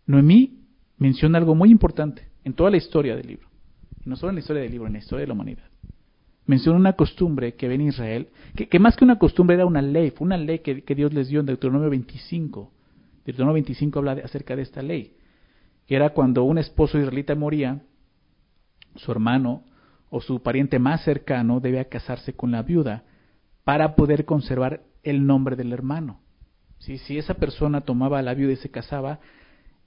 Noemí 0.05 0.59
menciona 0.97 1.37
algo 1.37 1.55
muy 1.55 1.69
importante 1.71 2.27
en 2.43 2.53
toda 2.53 2.69
la 2.69 2.77
historia 2.77 3.15
del 3.15 3.27
libro, 3.27 3.47
no 4.05 4.15
solo 4.15 4.29
en 4.29 4.35
la 4.35 4.41
historia 4.41 4.61
del 4.61 4.71
libro, 4.71 4.87
en 4.87 4.93
la 4.93 4.99
historia 4.99 5.21
de 5.21 5.27
la 5.27 5.33
humanidad. 5.33 5.69
Menciona 6.45 6.77
una 6.77 6.93
costumbre 6.93 7.55
que 7.55 7.67
ve 7.67 7.75
en 7.75 7.81
Israel, 7.81 8.29
que, 8.55 8.79
más 8.79 8.97
que 8.97 9.03
una 9.03 9.19
costumbre 9.19 9.55
era 9.55 9.65
una 9.65 9.81
ley, 9.81 10.11
fue 10.11 10.25
una 10.25 10.37
ley 10.37 10.59
que, 10.59 10.95
Dios 10.95 11.13
les 11.13 11.29
dio 11.29 11.39
en 11.39 11.45
Deuteronomio 11.45 11.89
25. 11.89 12.71
Deuteronomio 13.25 13.53
25 13.53 13.99
habla 13.99 14.13
acerca 14.23 14.55
de 14.55 14.63
esta 14.63 14.81
ley 14.81 15.15
que 15.91 15.97
era 15.97 16.11
cuando 16.11 16.43
un 16.43 16.57
esposo 16.57 16.97
israelita 16.97 17.35
moría, 17.35 17.81
su 18.95 19.11
hermano 19.11 19.65
o 20.09 20.21
su 20.21 20.41
pariente 20.41 20.79
más 20.79 21.03
cercano 21.03 21.59
debía 21.59 21.89
casarse 21.89 22.33
con 22.33 22.51
la 22.51 22.63
viuda 22.63 23.03
para 23.65 23.95
poder 23.95 24.23
conservar 24.23 24.83
el 25.03 25.25
nombre 25.25 25.57
del 25.57 25.73
hermano. 25.73 26.21
Si 26.79 27.17
esa 27.17 27.33
persona 27.33 27.81
tomaba 27.81 28.19
a 28.19 28.21
la 28.21 28.33
viuda 28.33 28.53
y 28.53 28.55
se 28.55 28.71
casaba, 28.71 29.19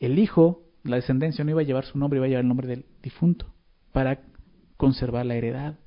el 0.05 0.19
hijo, 0.19 0.63
la 0.83 0.97
descendencia 0.97 1.45
no 1.45 1.51
iba 1.51 1.61
a 1.61 1.65
llevar 1.65 1.85
su 1.85 1.99
nombre, 1.99 2.19
iba 2.19 2.27
a 2.27 2.29
llevar 2.29 2.43
el 2.43 2.49
nombre 2.49 2.67
del 2.67 2.85
difunto 3.03 3.47
para 3.93 4.21
conservar 4.77 5.27
la 5.27 5.37
heredad. 5.37 5.79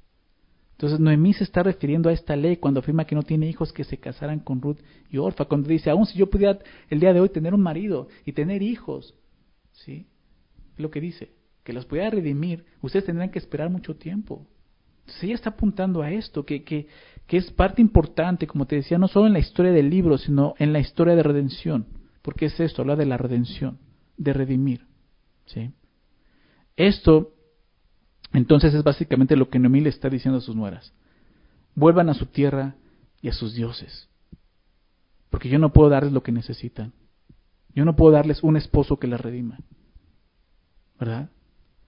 Entonces 0.71 0.99
Noemí 0.99 1.33
se 1.33 1.43
está 1.43 1.63
refiriendo 1.63 2.09
a 2.09 2.13
esta 2.13 2.35
ley 2.35 2.57
cuando 2.57 2.79
afirma 2.79 3.05
que 3.05 3.15
no 3.15 3.23
tiene 3.23 3.49
hijos 3.49 3.73
que 3.73 3.83
se 3.83 3.97
casaran 3.97 4.39
con 4.39 4.61
Ruth 4.61 4.77
y 5.09 5.17
Orfa, 5.17 5.45
cuando 5.45 5.69
dice, 5.69 5.89
aún 5.89 6.05
si 6.05 6.17
yo 6.17 6.29
pudiera 6.29 6.59
el 6.89 6.99
día 6.99 7.13
de 7.13 7.19
hoy 7.19 7.29
tener 7.29 7.53
un 7.53 7.61
marido 7.61 8.07
y 8.25 8.33
tener 8.33 8.61
hijos, 8.61 9.15
¿Sí? 9.77 10.07
Es 10.73 10.79
lo 10.79 10.89
que 10.89 11.01
dice, 11.01 11.31
que 11.63 11.73
los 11.73 11.85
pueda 11.85 12.09
redimir, 12.09 12.65
ustedes 12.81 13.05
tendrán 13.05 13.29
que 13.29 13.39
esperar 13.39 13.69
mucho 13.69 13.95
tiempo. 13.95 14.47
Entonces 15.01 15.23
ella 15.23 15.35
está 15.35 15.51
apuntando 15.51 16.01
a 16.01 16.11
esto, 16.11 16.45
que, 16.45 16.63
que, 16.63 16.87
que 17.27 17.37
es 17.37 17.51
parte 17.51 17.81
importante, 17.81 18.47
como 18.47 18.65
te 18.65 18.77
decía, 18.77 18.97
no 18.97 19.07
solo 19.07 19.27
en 19.27 19.33
la 19.33 19.39
historia 19.39 19.71
del 19.71 19.89
libro, 19.89 20.17
sino 20.17 20.55
en 20.57 20.73
la 20.73 20.79
historia 20.79 21.15
de 21.15 21.23
redención. 21.23 21.85
Porque 22.21 22.45
es 22.45 22.59
esto, 22.59 22.81
habla 22.81 22.95
de 22.95 23.05
la 23.05 23.17
redención, 23.17 23.77
de 24.17 24.33
redimir. 24.33 24.85
¿sí? 25.45 25.71
Esto, 26.75 27.33
entonces, 28.33 28.73
es 28.73 28.83
básicamente 28.83 29.35
lo 29.35 29.49
que 29.49 29.59
Noemí 29.59 29.81
le 29.81 29.89
está 29.89 30.09
diciendo 30.09 30.39
a 30.39 30.41
sus 30.41 30.55
nueras. 30.55 30.93
Vuelvan 31.75 32.09
a 32.09 32.13
su 32.13 32.25
tierra 32.27 32.75
y 33.21 33.29
a 33.29 33.33
sus 33.33 33.55
dioses. 33.55 34.09
Porque 35.29 35.49
yo 35.49 35.59
no 35.59 35.73
puedo 35.73 35.89
darles 35.89 36.13
lo 36.13 36.23
que 36.23 36.31
necesitan. 36.31 36.93
Yo 37.73 37.85
no 37.85 37.95
puedo 37.95 38.13
darles 38.13 38.43
un 38.43 38.57
esposo 38.57 38.97
que 38.97 39.07
las 39.07 39.21
redima. 39.21 39.59
¿Verdad? 40.99 41.29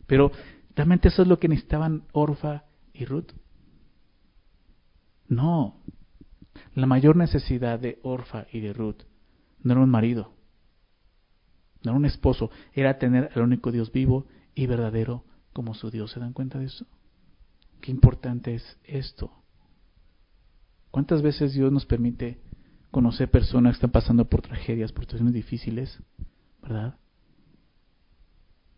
Pero 0.05 0.31
realmente 0.75 1.07
eso 1.07 1.23
es 1.23 1.27
lo 1.27 1.39
que 1.39 1.47
necesitaban 1.47 2.03
Orfa 2.11 2.65
y 2.93 3.05
Ruth. 3.05 3.31
No. 5.27 5.77
La 6.75 6.85
mayor 6.85 7.15
necesidad 7.15 7.79
de 7.79 7.99
Orfa 8.03 8.47
y 8.51 8.59
de 8.59 8.73
Ruth 8.73 9.03
no 9.61 9.73
era 9.73 9.81
un 9.81 9.89
marido, 9.89 10.33
no 11.83 11.91
era 11.91 11.97
un 11.97 12.05
esposo, 12.05 12.51
era 12.73 12.97
tener 12.97 13.29
al 13.35 13.41
único 13.41 13.71
Dios 13.71 13.91
vivo 13.91 14.25
y 14.55 14.65
verdadero 14.65 15.23
como 15.53 15.73
su 15.73 15.89
Dios. 15.89 16.11
¿Se 16.11 16.19
dan 16.19 16.33
cuenta 16.33 16.59
de 16.59 16.65
eso? 16.65 16.85
Qué 17.81 17.91
importante 17.91 18.55
es 18.55 18.77
esto. 18.83 19.31
¿Cuántas 20.91 21.21
veces 21.21 21.53
Dios 21.53 21.71
nos 21.71 21.85
permite 21.85 22.39
conocer 22.91 23.29
personas 23.29 23.73
que 23.73 23.77
están 23.77 23.91
pasando 23.91 24.25
por 24.25 24.41
tragedias, 24.41 24.91
por 24.91 25.03
situaciones 25.03 25.33
difíciles, 25.33 26.01
¿verdad? 26.61 26.97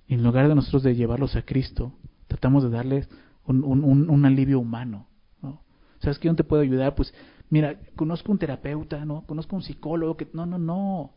Y 0.07 0.15
en 0.15 0.23
lugar 0.23 0.47
de 0.49 0.55
nosotros 0.55 0.83
de 0.83 0.95
llevarlos 0.95 1.35
a 1.35 1.43
Cristo, 1.43 1.93
tratamos 2.27 2.63
de 2.63 2.69
darles 2.69 3.09
un, 3.45 3.63
un, 3.63 4.09
un 4.09 4.25
alivio 4.25 4.59
humano. 4.59 5.07
¿no? 5.41 5.63
¿Sabes 5.99 6.19
que 6.19 6.25
yo 6.25 6.33
no 6.33 6.35
te 6.35 6.43
puedo 6.43 6.61
ayudar? 6.61 6.95
Pues 6.95 7.13
mira, 7.49 7.79
conozco 7.95 8.31
un 8.31 8.37
terapeuta, 8.37 9.05
¿no? 9.05 9.25
Conozco 9.25 9.55
un 9.55 9.61
psicólogo 9.61 10.17
que... 10.17 10.27
No, 10.33 10.45
no, 10.45 10.57
no. 10.57 11.13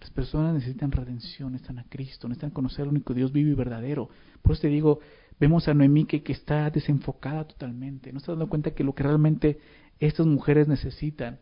Las 0.00 0.10
personas 0.10 0.54
necesitan 0.54 0.92
redención, 0.92 1.52
necesitan 1.52 1.78
a 1.78 1.84
Cristo, 1.88 2.28
necesitan 2.28 2.50
conocer 2.50 2.82
al 2.82 2.88
único 2.88 3.14
Dios 3.14 3.32
vivo 3.32 3.50
y 3.50 3.54
verdadero. 3.54 4.08
Por 4.42 4.52
eso 4.52 4.62
te 4.62 4.68
digo, 4.68 5.00
vemos 5.40 5.68
a 5.68 5.74
Noemí 5.74 6.04
que, 6.04 6.22
está 6.32 6.70
desenfocada 6.70 7.46
totalmente. 7.46 8.12
No 8.12 8.18
está 8.18 8.32
dando 8.32 8.48
cuenta 8.48 8.72
que 8.72 8.84
lo 8.84 8.94
que 8.94 9.02
realmente 9.02 9.58
estas 9.98 10.26
mujeres 10.26 10.68
necesitan 10.68 11.38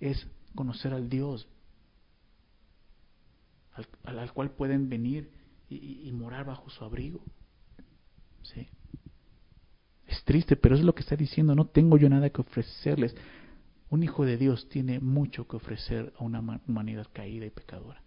es 0.00 0.26
conocer 0.54 0.92
al 0.94 1.08
Dios 1.08 1.48
al, 4.04 4.18
al 4.18 4.32
cual 4.32 4.50
pueden 4.50 4.88
venir 4.88 5.30
y, 5.68 6.08
y, 6.08 6.12
morar 6.12 6.46
bajo 6.46 6.70
su 6.70 6.84
abrigo. 6.84 7.20
¿Sí? 8.42 8.68
Es 10.06 10.24
triste, 10.24 10.56
pero 10.56 10.74
es 10.74 10.82
lo 10.82 10.94
que 10.94 11.02
está 11.02 11.16
diciendo. 11.16 11.54
No 11.54 11.66
tengo 11.66 11.98
yo 11.98 12.08
nada 12.08 12.30
que 12.30 12.40
ofrecerles. 12.40 13.14
Un 13.90 14.02
hijo 14.02 14.24
de 14.24 14.36
Dios 14.36 14.68
tiene 14.68 15.00
mucho 15.00 15.48
que 15.48 15.56
ofrecer 15.56 16.12
a 16.18 16.24
una 16.24 16.40
humanidad 16.66 17.06
caída 17.12 17.46
y 17.46 17.50
pecadora. 17.50 18.02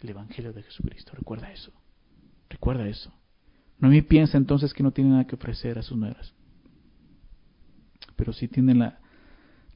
El 0.00 0.10
Evangelio 0.10 0.52
de 0.52 0.62
Jesucristo. 0.62 1.12
Recuerda 1.14 1.52
eso. 1.52 1.72
Recuerda 2.48 2.86
eso. 2.86 3.12
Noemí 3.78 4.02
piensa 4.02 4.38
entonces 4.38 4.72
que 4.72 4.82
no 4.82 4.92
tiene 4.92 5.10
nada 5.10 5.26
que 5.26 5.34
ofrecer 5.34 5.78
a 5.78 5.82
sus 5.82 5.98
nueras. 5.98 6.34
Pero 8.14 8.32
sí 8.32 8.46
tiene 8.46 8.74
la, 8.74 9.00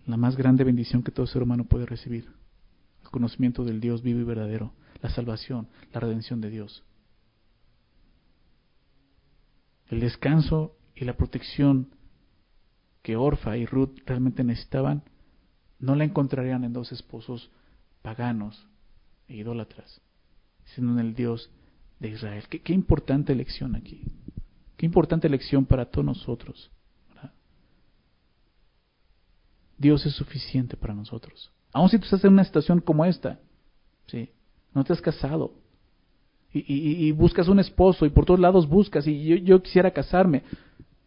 la 0.07 0.17
más 0.17 0.37
grande 0.37 0.63
bendición 0.63 1.03
que 1.03 1.11
todo 1.11 1.27
ser 1.27 1.43
humano 1.43 1.65
puede 1.65 1.87
recibir. 1.87 2.31
El 3.03 3.11
conocimiento 3.11 3.65
del 3.65 3.81
Dios 3.81 4.03
vivo 4.03 4.21
y 4.21 4.25
verdadero. 4.25 4.75
La 5.03 5.11
salvación, 5.11 5.69
la 5.93 6.01
redención 6.01 6.41
de 6.41 6.51
Dios. 6.51 6.85
El 9.89 10.01
descanso 10.01 10.77
y 10.95 11.05
la 11.05 11.17
protección 11.17 11.95
que 13.03 13.17
Orfa 13.17 13.57
y 13.57 13.67
Ruth 13.67 13.99
realmente 14.05 14.43
necesitaban 14.43 15.05
no 15.79 15.95
la 15.95 16.05
encontrarían 16.05 16.65
en 16.65 16.73
dos 16.73 16.93
esposos 16.93 17.51
paganos 18.03 18.67
e 19.29 19.37
idólatras, 19.37 20.01
sino 20.65 20.93
en 20.93 20.99
el 20.99 21.15
Dios 21.15 21.51
de 21.99 22.11
Israel. 22.11 22.45
Qué, 22.49 22.73
importante 22.73 23.35
lección 23.35 23.75
aquí. 23.75 24.05
Qué 24.77 24.87
importante 24.87 25.29
lección 25.29 25.65
para 25.65 25.87
todos 25.87 26.05
nosotros. 26.05 26.71
Dios 29.79 30.07
es 30.07 30.15
suficiente 30.15 30.77
para 30.77 30.95
nosotros. 30.95 31.53
Aun 31.73 31.91
si 31.91 31.99
tú 31.99 32.05
estás 32.05 32.25
en 32.25 32.33
una 32.33 32.45
situación 32.45 32.81
como 32.81 33.05
esta, 33.05 33.39
¿sí? 34.07 34.31
no 34.73 34.85
te 34.85 34.95
has 34.95 35.03
casado 35.03 35.53
y, 36.53 36.61
y, 36.61 37.07
y 37.07 37.13
buscas 37.13 37.49
un 37.49 37.59
esposo 37.59 38.07
y 38.07 38.11
por 38.11 38.25
todos 38.25 38.41
lados 38.41 38.67
buscas 38.67 39.07
y 39.07 39.25
yo, 39.25 39.37
yo 39.37 39.63
quisiera 39.63 39.91
casarme. 39.91 40.45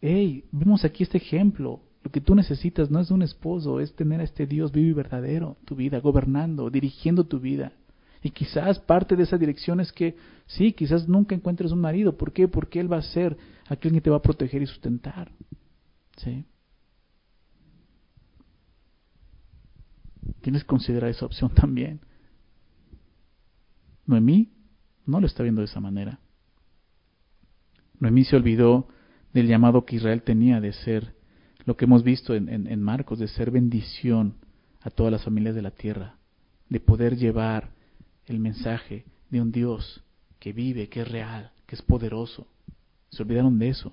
Hey, 0.00 0.44
vemos 0.52 0.84
aquí 0.84 1.02
este 1.02 1.18
ejemplo. 1.18 1.80
Lo 2.02 2.10
que 2.10 2.20
tú 2.20 2.34
necesitas 2.34 2.90
no 2.90 3.00
es 3.00 3.10
un 3.10 3.22
esposo, 3.22 3.80
es 3.80 3.94
tener 3.94 4.20
a 4.20 4.24
este 4.24 4.46
Dios 4.46 4.72
vivo 4.72 4.88
y 4.88 4.92
verdadero, 4.94 5.58
tu 5.64 5.76
vida, 5.76 6.00
gobernando, 6.00 6.70
dirigiendo 6.70 7.24
tu 7.24 7.40
vida. 7.40 7.72
Y 8.22 8.30
quizás 8.30 8.78
parte 8.78 9.16
de 9.16 9.22
esa 9.22 9.38
dirección 9.38 9.80
es 9.80 9.92
que, 9.92 10.16
sí, 10.46 10.72
quizás 10.72 11.08
nunca 11.08 11.34
encuentres 11.34 11.72
un 11.72 11.80
marido. 11.80 12.16
¿Por 12.16 12.32
qué? 12.32 12.48
Porque 12.48 12.80
Él 12.80 12.90
va 12.90 12.98
a 12.98 13.02
ser 13.02 13.36
aquel 13.68 13.92
que 13.92 14.00
te 14.00 14.10
va 14.10 14.16
a 14.16 14.22
proteger 14.22 14.62
y 14.62 14.66
sustentar. 14.66 15.30
¿Sí? 16.16 16.44
Tienes 20.42 20.62
que 20.62 20.68
considerar 20.68 21.10
esa 21.10 21.26
opción 21.26 21.52
también. 21.54 22.00
Noemí 24.06 24.52
no 25.06 25.20
lo 25.20 25.26
está 25.26 25.42
viendo 25.42 25.60
de 25.60 25.66
esa 25.66 25.80
manera. 25.80 26.18
Noemí 27.98 28.24
se 28.24 28.36
olvidó 28.36 28.88
del 29.32 29.46
llamado 29.46 29.84
que 29.84 29.96
Israel 29.96 30.22
tenía 30.22 30.60
de 30.60 30.72
ser 30.72 31.14
lo 31.64 31.76
que 31.76 31.84
hemos 31.84 32.02
visto 32.02 32.34
en, 32.34 32.82
Marcos, 32.82 33.18
de 33.18 33.28
ser 33.28 33.50
bendición 33.50 34.34
a 34.80 34.90
todas 34.90 35.12
las 35.12 35.24
familias 35.24 35.54
de 35.54 35.62
la 35.62 35.70
tierra, 35.70 36.16
de 36.68 36.80
poder 36.80 37.16
llevar 37.16 37.70
el 38.26 38.38
mensaje 38.38 39.04
de 39.30 39.40
un 39.40 39.52
Dios 39.52 40.02
que 40.38 40.52
vive, 40.52 40.88
que 40.88 41.02
es 41.02 41.08
real, 41.08 41.52
que 41.66 41.74
es 41.74 41.82
poderoso. 41.82 42.46
Se 43.10 43.22
olvidaron 43.22 43.58
de 43.58 43.68
eso. 43.68 43.92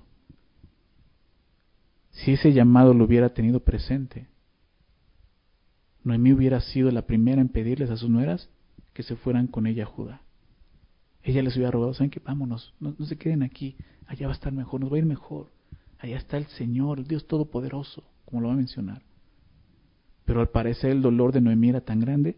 Si 2.12 2.32
ese 2.34 2.54
llamado 2.54 2.94
lo 2.94 3.06
hubiera 3.06 3.34
tenido 3.34 3.60
presente, 3.60 4.28
Noemí 6.04 6.32
hubiera 6.32 6.62
sido 6.62 6.90
la 6.90 7.02
primera 7.02 7.42
en 7.42 7.50
pedirles 7.50 7.90
a 7.90 7.98
sus 7.98 8.10
nueras 8.10 8.50
que 8.94 9.04
se 9.04 9.16
fueran 9.16 9.48
con 9.48 9.68
ella 9.68 9.84
a 9.84 9.88
Judá. 9.88 10.22
Ella 11.22 11.44
les 11.44 11.56
hubiera 11.56 11.72
rogado, 11.72 11.94
¿saben 11.94 12.10
qué? 12.10 12.22
Vámonos, 12.22 12.74
no, 12.80 12.96
no, 12.98 13.06
se 13.06 13.18
queden 13.18 13.44
aquí, 13.44 13.76
allá 14.08 14.28
va 14.28 14.34
a 14.34 14.36
estar 14.36 14.54
mejor, 14.54 14.80
nos 14.80 14.92
va 14.92 14.96
a 14.96 15.00
ir 15.00 15.06
mejor. 15.06 15.52
Allá 16.00 16.18
está 16.18 16.38
el 16.38 16.48
Señor, 16.48 17.00
el 17.00 17.08
Dios 17.08 17.28
Todopoderoso, 17.28 18.04
como 18.26 18.42
lo 18.42 18.48
va 18.50 18.54
a 18.54 18.58
mencionar. 18.58 19.02
Pero 20.26 20.42
al 20.42 20.50
parecer 20.50 20.92
el 20.92 21.02
dolor 21.02 21.32
de 21.32 21.42
Noemí 21.42 21.70
era 21.70 21.82
tan 21.82 22.00
grande 22.00 22.38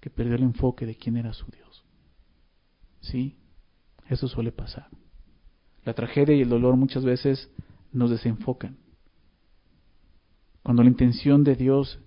que 0.00 0.10
perdió 0.10 0.34
el 0.34 0.42
enfoque 0.42 0.86
de 0.86 0.96
quién 0.96 1.16
era 1.16 1.32
su 1.32 1.46
Dios. 1.50 1.84
Sí, 3.00 3.36
eso 4.08 4.28
suele 4.28 4.52
pasar. 4.52 4.88
La 5.84 5.94
tragedia 5.94 6.34
y 6.34 6.42
el 6.42 6.48
dolor 6.48 6.76
muchas 6.76 7.04
veces 7.04 7.50
nos 7.92 8.10
desenfocan. 8.10 8.76
Cuando 10.62 10.82
la 10.82 10.90
intención 10.90 11.42
de 11.42 11.56
Dios 11.56 11.98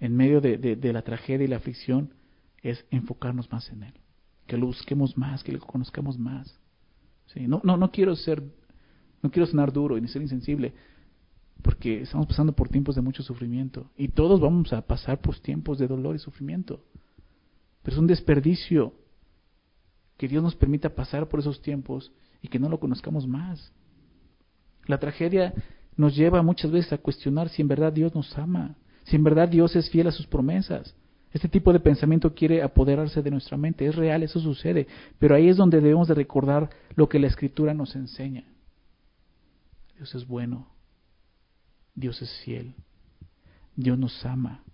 en 0.00 0.16
medio 0.16 0.40
de, 0.40 0.56
de, 0.56 0.92
la 0.92 1.02
tragedia 1.02 1.44
y 1.44 1.48
la 1.48 1.56
aflicción 1.56 2.14
es 2.62 2.84
enfocarnos 2.90 3.52
más 3.52 3.68
en 3.70 3.82
Él. 3.82 3.94
Que 4.46 4.56
lo 4.56 4.66
busquemos 4.66 5.16
más, 5.16 5.44
que 5.44 5.52
lo 5.52 5.60
conozcamos 5.60 6.18
más. 6.18 6.58
¿Sí? 7.26 7.46
No, 7.46 7.60
no, 7.62 7.76
no 7.76 7.90
quiero 7.90 8.16
ser, 8.16 8.42
no 9.22 9.30
quiero 9.30 9.46
sonar 9.46 9.72
duro 9.72 9.98
ni 9.98 10.08
ser 10.08 10.22
insensible, 10.22 10.72
porque 11.62 12.02
estamos 12.02 12.26
pasando 12.26 12.52
por 12.52 12.68
tiempos 12.68 12.94
de 12.94 13.02
mucho 13.02 13.22
sufrimiento 13.22 13.90
y 13.96 14.08
todos 14.08 14.40
vamos 14.40 14.72
a 14.72 14.82
pasar 14.82 15.20
por 15.20 15.38
tiempos 15.38 15.78
de 15.78 15.86
dolor 15.86 16.16
y 16.16 16.18
sufrimiento. 16.18 16.82
Pero 17.82 17.94
es 17.94 18.00
un 18.00 18.06
desperdicio 18.06 18.94
que 20.16 20.28
Dios 20.28 20.42
nos 20.42 20.54
permita 20.54 20.94
pasar 20.94 21.28
por 21.28 21.40
esos 21.40 21.62
tiempos 21.62 22.12
y 22.42 22.48
que 22.48 22.58
no 22.58 22.68
lo 22.68 22.80
conozcamos 22.80 23.26
más. 23.26 23.72
La 24.86 24.98
tragedia 24.98 25.54
nos 25.96 26.16
lleva 26.16 26.42
muchas 26.42 26.70
veces 26.70 26.92
a 26.92 26.98
cuestionar 26.98 27.48
si 27.48 27.62
en 27.62 27.68
verdad 27.68 27.92
Dios 27.92 28.14
nos 28.14 28.36
ama, 28.38 28.76
si 29.04 29.16
en 29.16 29.24
verdad 29.24 29.48
Dios 29.48 29.76
es 29.76 29.90
fiel 29.90 30.06
a 30.06 30.12
sus 30.12 30.26
promesas. 30.26 30.94
Este 31.32 31.48
tipo 31.48 31.72
de 31.72 31.80
pensamiento 31.80 32.34
quiere 32.34 32.62
apoderarse 32.62 33.22
de 33.22 33.30
nuestra 33.30 33.56
mente. 33.56 33.86
Es 33.86 33.94
real, 33.94 34.22
eso 34.22 34.40
sucede. 34.40 34.88
Pero 35.18 35.34
ahí 35.34 35.48
es 35.48 35.56
donde 35.56 35.80
debemos 35.80 36.08
de 36.08 36.14
recordar 36.14 36.70
lo 36.96 37.08
que 37.08 37.20
la 37.20 37.28
Escritura 37.28 37.72
nos 37.72 37.94
enseña. 37.94 38.44
Dios 40.00 40.14
es 40.14 40.26
bueno. 40.26 40.66
Dios 41.94 42.22
es 42.22 42.32
fiel. 42.42 42.74
Dios 43.76 43.98
nos 43.98 44.24
ama. 44.24 44.64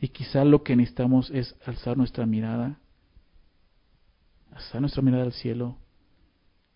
Y 0.00 0.08
quizá 0.08 0.44
lo 0.44 0.64
que 0.64 0.74
necesitamos 0.74 1.30
es 1.30 1.54
alzar 1.64 1.96
nuestra 1.96 2.26
mirada, 2.26 2.80
alzar 4.50 4.80
nuestra 4.80 5.02
mirada 5.02 5.22
al 5.22 5.32
cielo, 5.32 5.78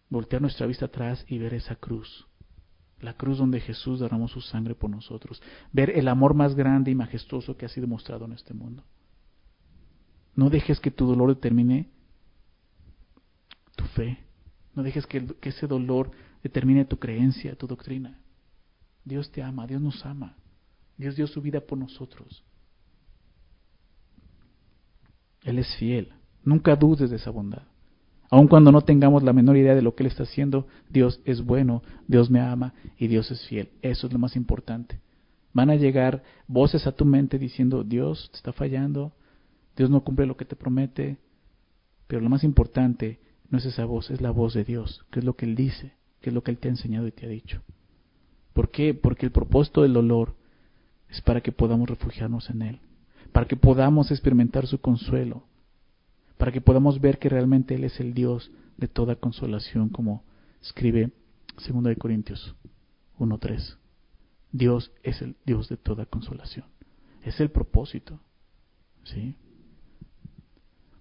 voltear 0.08 0.40
nuestra 0.40 0.68
vista 0.68 0.84
atrás 0.84 1.24
y 1.26 1.38
ver 1.38 1.54
esa 1.54 1.74
cruz 1.74 2.28
la 3.00 3.14
cruz 3.14 3.38
donde 3.38 3.60
Jesús 3.60 3.98
derramó 3.98 4.28
su 4.28 4.40
sangre 4.40 4.76
por 4.76 4.88
nosotros, 4.88 5.42
ver 5.72 5.90
el 5.90 6.06
amor 6.06 6.32
más 6.32 6.54
grande 6.54 6.92
y 6.92 6.94
majestuoso 6.94 7.56
que 7.56 7.66
ha 7.66 7.68
sido 7.68 7.88
mostrado 7.88 8.24
en 8.24 8.34
este 8.34 8.54
mundo. 8.54 8.84
No 10.36 10.48
dejes 10.48 10.78
que 10.78 10.92
tu 10.92 11.04
dolor 11.04 11.34
determine 11.34 11.90
tu 13.74 13.84
fe, 13.88 14.20
no 14.74 14.84
dejes 14.84 15.08
que, 15.08 15.26
que 15.26 15.48
ese 15.48 15.66
dolor 15.66 16.12
determine 16.44 16.84
tu 16.84 16.98
creencia, 16.98 17.56
tu 17.56 17.66
doctrina. 17.66 18.20
Dios 19.04 19.32
te 19.32 19.42
ama, 19.42 19.66
Dios 19.66 19.80
nos 19.80 20.04
ama, 20.04 20.36
Dios 20.96 21.16
dio 21.16 21.26
su 21.26 21.40
vida 21.40 21.60
por 21.60 21.78
nosotros. 21.78 22.44
Él 25.42 25.58
es 25.58 25.74
fiel, 25.76 26.12
nunca 26.44 26.76
dudes 26.76 27.10
de 27.10 27.16
esa 27.16 27.30
bondad. 27.30 27.62
Aun 28.30 28.46
cuando 28.46 28.72
no 28.72 28.82
tengamos 28.82 29.22
la 29.22 29.32
menor 29.32 29.56
idea 29.56 29.74
de 29.74 29.82
lo 29.82 29.94
que 29.94 30.02
Él 30.02 30.08
está 30.08 30.24
haciendo, 30.24 30.66
Dios 30.88 31.20
es 31.24 31.42
bueno, 31.42 31.82
Dios 32.06 32.30
me 32.30 32.40
ama 32.40 32.74
y 32.98 33.06
Dios 33.06 33.30
es 33.30 33.46
fiel. 33.46 33.70
Eso 33.82 34.06
es 34.06 34.12
lo 34.12 34.18
más 34.18 34.36
importante. 34.36 35.00
Van 35.52 35.70
a 35.70 35.76
llegar 35.76 36.22
voces 36.46 36.86
a 36.86 36.92
tu 36.92 37.04
mente 37.04 37.38
diciendo, 37.38 37.84
Dios 37.84 38.28
te 38.32 38.36
está 38.38 38.52
fallando, 38.52 39.12
Dios 39.76 39.88
no 39.88 40.02
cumple 40.02 40.26
lo 40.26 40.36
que 40.36 40.44
te 40.44 40.56
promete, 40.56 41.18
pero 42.06 42.20
lo 42.20 42.28
más 42.28 42.44
importante 42.44 43.20
no 43.50 43.58
es 43.58 43.66
esa 43.66 43.84
voz, 43.84 44.10
es 44.10 44.20
la 44.20 44.30
voz 44.30 44.54
de 44.54 44.64
Dios, 44.64 45.04
que 45.10 45.20
es 45.20 45.24
lo 45.24 45.36
que 45.36 45.46
Él 45.46 45.54
dice, 45.54 45.94
que 46.24 46.30
es 46.30 46.34
lo 46.34 46.42
que 46.42 46.50
Él 46.50 46.56
te 46.56 46.68
ha 46.68 46.70
enseñado 46.70 47.06
y 47.06 47.12
te 47.12 47.26
ha 47.26 47.28
dicho. 47.28 47.60
¿Por 48.54 48.70
qué? 48.70 48.94
Porque 48.94 49.26
el 49.26 49.32
propósito 49.32 49.82
del 49.82 49.92
dolor 49.92 50.34
es 51.10 51.20
para 51.20 51.42
que 51.42 51.52
podamos 51.52 51.86
refugiarnos 51.86 52.48
en 52.48 52.62
Él, 52.62 52.80
para 53.30 53.46
que 53.46 53.56
podamos 53.56 54.10
experimentar 54.10 54.66
su 54.66 54.80
consuelo, 54.80 55.42
para 56.38 56.50
que 56.50 56.62
podamos 56.62 56.98
ver 56.98 57.18
que 57.18 57.28
realmente 57.28 57.74
Él 57.74 57.84
es 57.84 58.00
el 58.00 58.14
Dios 58.14 58.50
de 58.78 58.88
toda 58.88 59.16
consolación, 59.16 59.90
como 59.90 60.24
escribe 60.62 61.10
Segunda 61.58 61.90
de 61.90 61.96
Corintios 61.96 62.54
1.3. 63.18 63.76
Dios 64.50 64.92
es 65.02 65.20
el 65.20 65.36
Dios 65.44 65.68
de 65.68 65.76
toda 65.76 66.06
consolación. 66.06 66.64
Es 67.22 67.38
el 67.38 67.50
propósito. 67.50 68.18
¿Sí? 69.04 69.34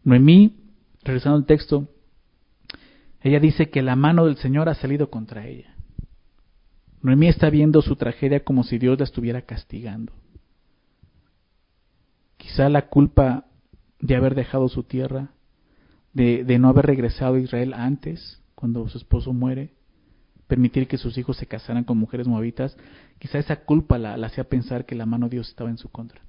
Noemí, 0.04 0.58
regresando 1.02 1.38
al 1.38 1.46
texto, 1.46 1.88
ella 3.24 3.40
dice 3.40 3.70
que 3.70 3.82
la 3.82 3.96
mano 3.96 4.26
del 4.26 4.36
Señor 4.36 4.68
ha 4.68 4.76
salido 4.76 5.10
contra 5.10 5.48
ella. 5.48 5.74
Noemí 7.02 7.28
está 7.28 7.50
viendo 7.50 7.82
su 7.82 7.96
tragedia 7.96 8.44
como 8.44 8.64
si 8.64 8.78
Dios 8.78 9.00
la 9.00 9.06
estuviera 9.06 9.44
castigando. 9.44 10.12
Quizá 12.36 12.68
la 12.68 12.88
culpa 12.88 13.46
de 14.00 14.16
haber 14.18 14.36
dejado 14.36 14.68
su 14.68 14.84
tierra, 14.84 15.30
de, 16.12 16.44
no 16.60 16.68
haber 16.68 16.86
regresado 16.86 17.36
a 17.36 17.40
Israel 17.40 17.74
antes, 17.74 18.42
cuando 18.56 18.88
su 18.90 18.98
esposo 18.98 19.32
muere, 19.32 19.74
permitir 20.48 20.88
que 20.90 20.98
sus 20.98 21.18
hijos 21.18 21.38
se 21.38 21.48
casaran 21.48 21.86
con 21.86 21.98
mujeres 21.98 22.28
moabitas, 22.28 22.78
quizá 23.20 23.40
esa 23.40 23.64
culpa 23.64 23.98
la, 23.98 24.18
la 24.18 24.28
hacía 24.28 24.44
pensar 24.44 24.86
que 24.86 24.96
la 24.96 25.06
mano 25.06 25.28
de 25.28 25.38
Dios 25.38 25.48
estaba 25.48 25.70
en 25.70 25.78
su 25.78 25.90
contra. 25.90 26.22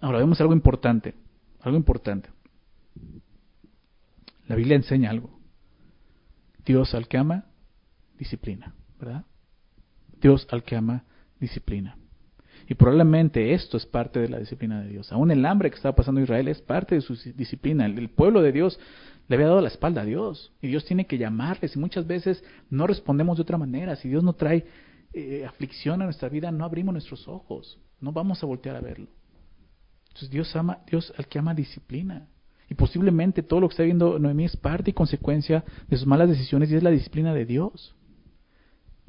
Ahora 0.00 0.18
vemos 0.18 0.38
algo 0.42 0.52
importante, 0.52 1.14
algo 1.60 1.78
importante. 1.78 2.28
La 4.46 4.54
Biblia 4.54 4.76
enseña 4.76 5.10
algo. 5.10 5.35
Dios 6.66 6.94
al 6.94 7.08
que 7.08 7.16
ama, 7.16 7.46
disciplina, 8.18 8.74
¿verdad? 8.98 9.24
Dios 10.20 10.46
al 10.50 10.64
que 10.64 10.76
ama, 10.76 11.04
disciplina. 11.38 11.96
Y 12.68 12.74
probablemente 12.74 13.54
esto 13.54 13.76
es 13.76 13.86
parte 13.86 14.18
de 14.18 14.28
la 14.28 14.38
disciplina 14.38 14.82
de 14.82 14.88
Dios. 14.88 15.12
Aún 15.12 15.30
el 15.30 15.46
hambre 15.46 15.70
que 15.70 15.76
estaba 15.76 15.94
pasando 15.94 16.20
Israel 16.20 16.48
es 16.48 16.60
parte 16.60 16.96
de 16.96 17.00
su 17.00 17.14
disciplina. 17.34 17.86
El 17.86 18.10
pueblo 18.10 18.42
de 18.42 18.50
Dios 18.50 18.80
le 19.28 19.36
había 19.36 19.46
dado 19.46 19.60
la 19.60 19.68
espalda 19.68 20.02
a 20.02 20.04
Dios. 20.04 20.52
Y 20.60 20.66
Dios 20.66 20.84
tiene 20.84 21.06
que 21.06 21.16
llamarles. 21.16 21.76
Y 21.76 21.78
muchas 21.78 22.08
veces 22.08 22.42
no 22.68 22.88
respondemos 22.88 23.36
de 23.36 23.42
otra 23.42 23.56
manera. 23.56 23.94
Si 23.94 24.08
Dios 24.08 24.24
no 24.24 24.32
trae 24.32 24.66
eh, 25.12 25.44
aflicción 25.46 26.02
a 26.02 26.06
nuestra 26.06 26.28
vida, 26.28 26.50
no 26.50 26.64
abrimos 26.64 26.92
nuestros 26.92 27.28
ojos. 27.28 27.78
No 28.00 28.10
vamos 28.10 28.42
a 28.42 28.46
voltear 28.46 28.74
a 28.74 28.80
verlo. 28.80 29.06
Entonces 30.08 30.30
Dios 30.30 30.56
ama, 30.56 30.80
Dios 30.90 31.12
al 31.16 31.28
que 31.28 31.38
ama 31.38 31.54
disciplina. 31.54 32.26
Y 32.68 32.74
posiblemente 32.74 33.42
todo 33.42 33.60
lo 33.60 33.68
que 33.68 33.74
está 33.74 33.82
viendo 33.84 34.18
Noemí 34.18 34.44
es 34.44 34.56
parte 34.56 34.90
y 34.90 34.94
consecuencia 34.94 35.64
de 35.88 35.96
sus 35.96 36.06
malas 36.06 36.28
decisiones 36.28 36.70
y 36.70 36.76
es 36.76 36.82
la 36.82 36.90
disciplina 36.90 37.32
de 37.32 37.46
Dios. 37.46 37.94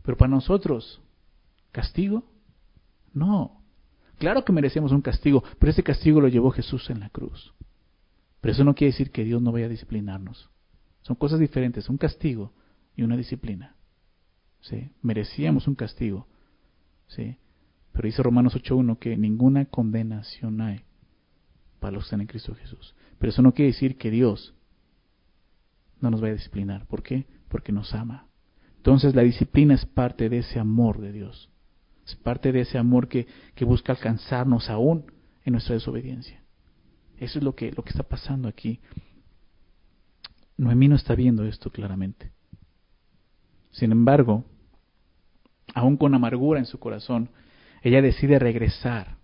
Pero 0.04 0.18
para 0.18 0.30
nosotros, 0.30 1.02
¿castigo? 1.72 2.24
No. 3.14 3.64
Claro 4.20 4.46
que 4.46 4.54
merecemos 4.54 4.92
un 4.92 5.02
castigo, 5.02 5.44
pero 5.60 5.72
ese 5.72 5.84
castigo 5.84 6.22
lo 6.22 6.28
llevó 6.28 6.52
Jesús 6.52 6.90
en 6.90 7.00
la 7.00 7.10
cruz. 7.10 7.54
Pero 8.42 8.54
eso 8.54 8.64
no 8.64 8.76
quiere 8.76 8.92
decir 8.92 9.12
que 9.12 9.24
Dios 9.24 9.42
no 9.42 9.52
vaya 9.52 9.66
a 9.66 9.70
disciplinarnos. 9.70 10.50
Son 11.02 11.16
cosas 11.16 11.40
diferentes, 11.40 11.90
un 11.90 11.98
castigo 11.98 12.54
y 12.96 13.04
una 13.04 13.18
disciplina. 13.18 13.76
¿Sí? 14.62 14.92
Merecíamos 15.02 15.68
un 15.68 15.76
castigo. 15.76 16.28
¿Sí? 17.08 17.38
Pero 17.94 18.06
dice 18.06 18.22
Romanos 18.24 18.56
8.1 18.56 19.00
que 19.00 19.18
ninguna 19.18 19.66
condenación 19.66 20.62
hay 20.62 20.82
para 21.80 21.94
los 21.94 22.04
que 22.04 22.08
están 22.08 22.22
en 22.22 22.28
Cristo 22.28 22.56
Jesús. 22.56 22.96
Pero 23.20 23.30
eso 23.32 23.42
no 23.42 23.54
quiere 23.54 23.72
decir 23.72 23.98
que 23.98 24.12
Dios 24.12 24.54
no 26.00 26.12
nos 26.12 26.22
vaya 26.22 26.34
a 26.34 26.38
disciplinar. 26.38 26.86
¿Por 26.88 27.04
qué? 27.04 27.26
Porque 27.50 27.72
nos 27.72 27.94
ama. 27.94 28.28
Entonces 28.78 29.16
la 29.16 29.24
disciplina 29.24 29.74
es 29.74 29.86
parte 29.86 30.30
de 30.30 30.40
ese 30.40 30.60
amor 30.60 31.00
de 31.00 31.12
Dios. 31.12 31.50
Es 32.06 32.16
parte 32.16 32.52
de 32.52 32.62
ese 32.62 32.78
amor 32.78 33.08
que, 33.08 33.28
que 33.56 33.66
busca 33.66 33.92
alcanzarnos 33.92 34.70
aún 34.70 35.12
en 35.44 35.54
nuestra 35.54 35.76
desobediencia. 35.76 36.42
Eso 37.18 37.40
es 37.40 37.44
lo 37.44 37.56
que, 37.56 37.72
lo 37.72 37.84
que 37.84 37.90
está 37.90 38.04
pasando 38.04 38.48
aquí. 38.48 38.80
Noemí 40.56 40.88
no 40.88 40.96
está 40.96 41.16
viendo 41.16 41.44
esto 41.46 41.70
claramente. 41.72 42.32
Sin 43.72 43.92
embargo, 43.92 44.46
aún 45.74 45.98
con 45.98 46.14
amargura 46.16 46.60
en 46.60 46.66
su 46.66 46.80
corazón, 46.80 47.30
ella 47.82 48.02
decide 48.02 48.40
regresar. 48.40 49.17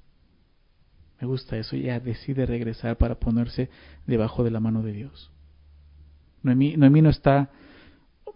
Me 1.23 1.27
gusta 1.27 1.57
eso, 1.57 1.77
ella 1.77 2.01
decide 2.01 2.45
regresar 2.45 2.97
para 2.97 3.15
ponerse 3.15 3.69
debajo 4.05 4.43
de 4.43 4.51
la 4.51 4.59
mano 4.59 4.83
de 4.83 4.91
Dios. 4.91 5.31
Noemí, 6.41 6.75
Noemí 6.75 7.01
no 7.01 7.09
está 7.09 7.49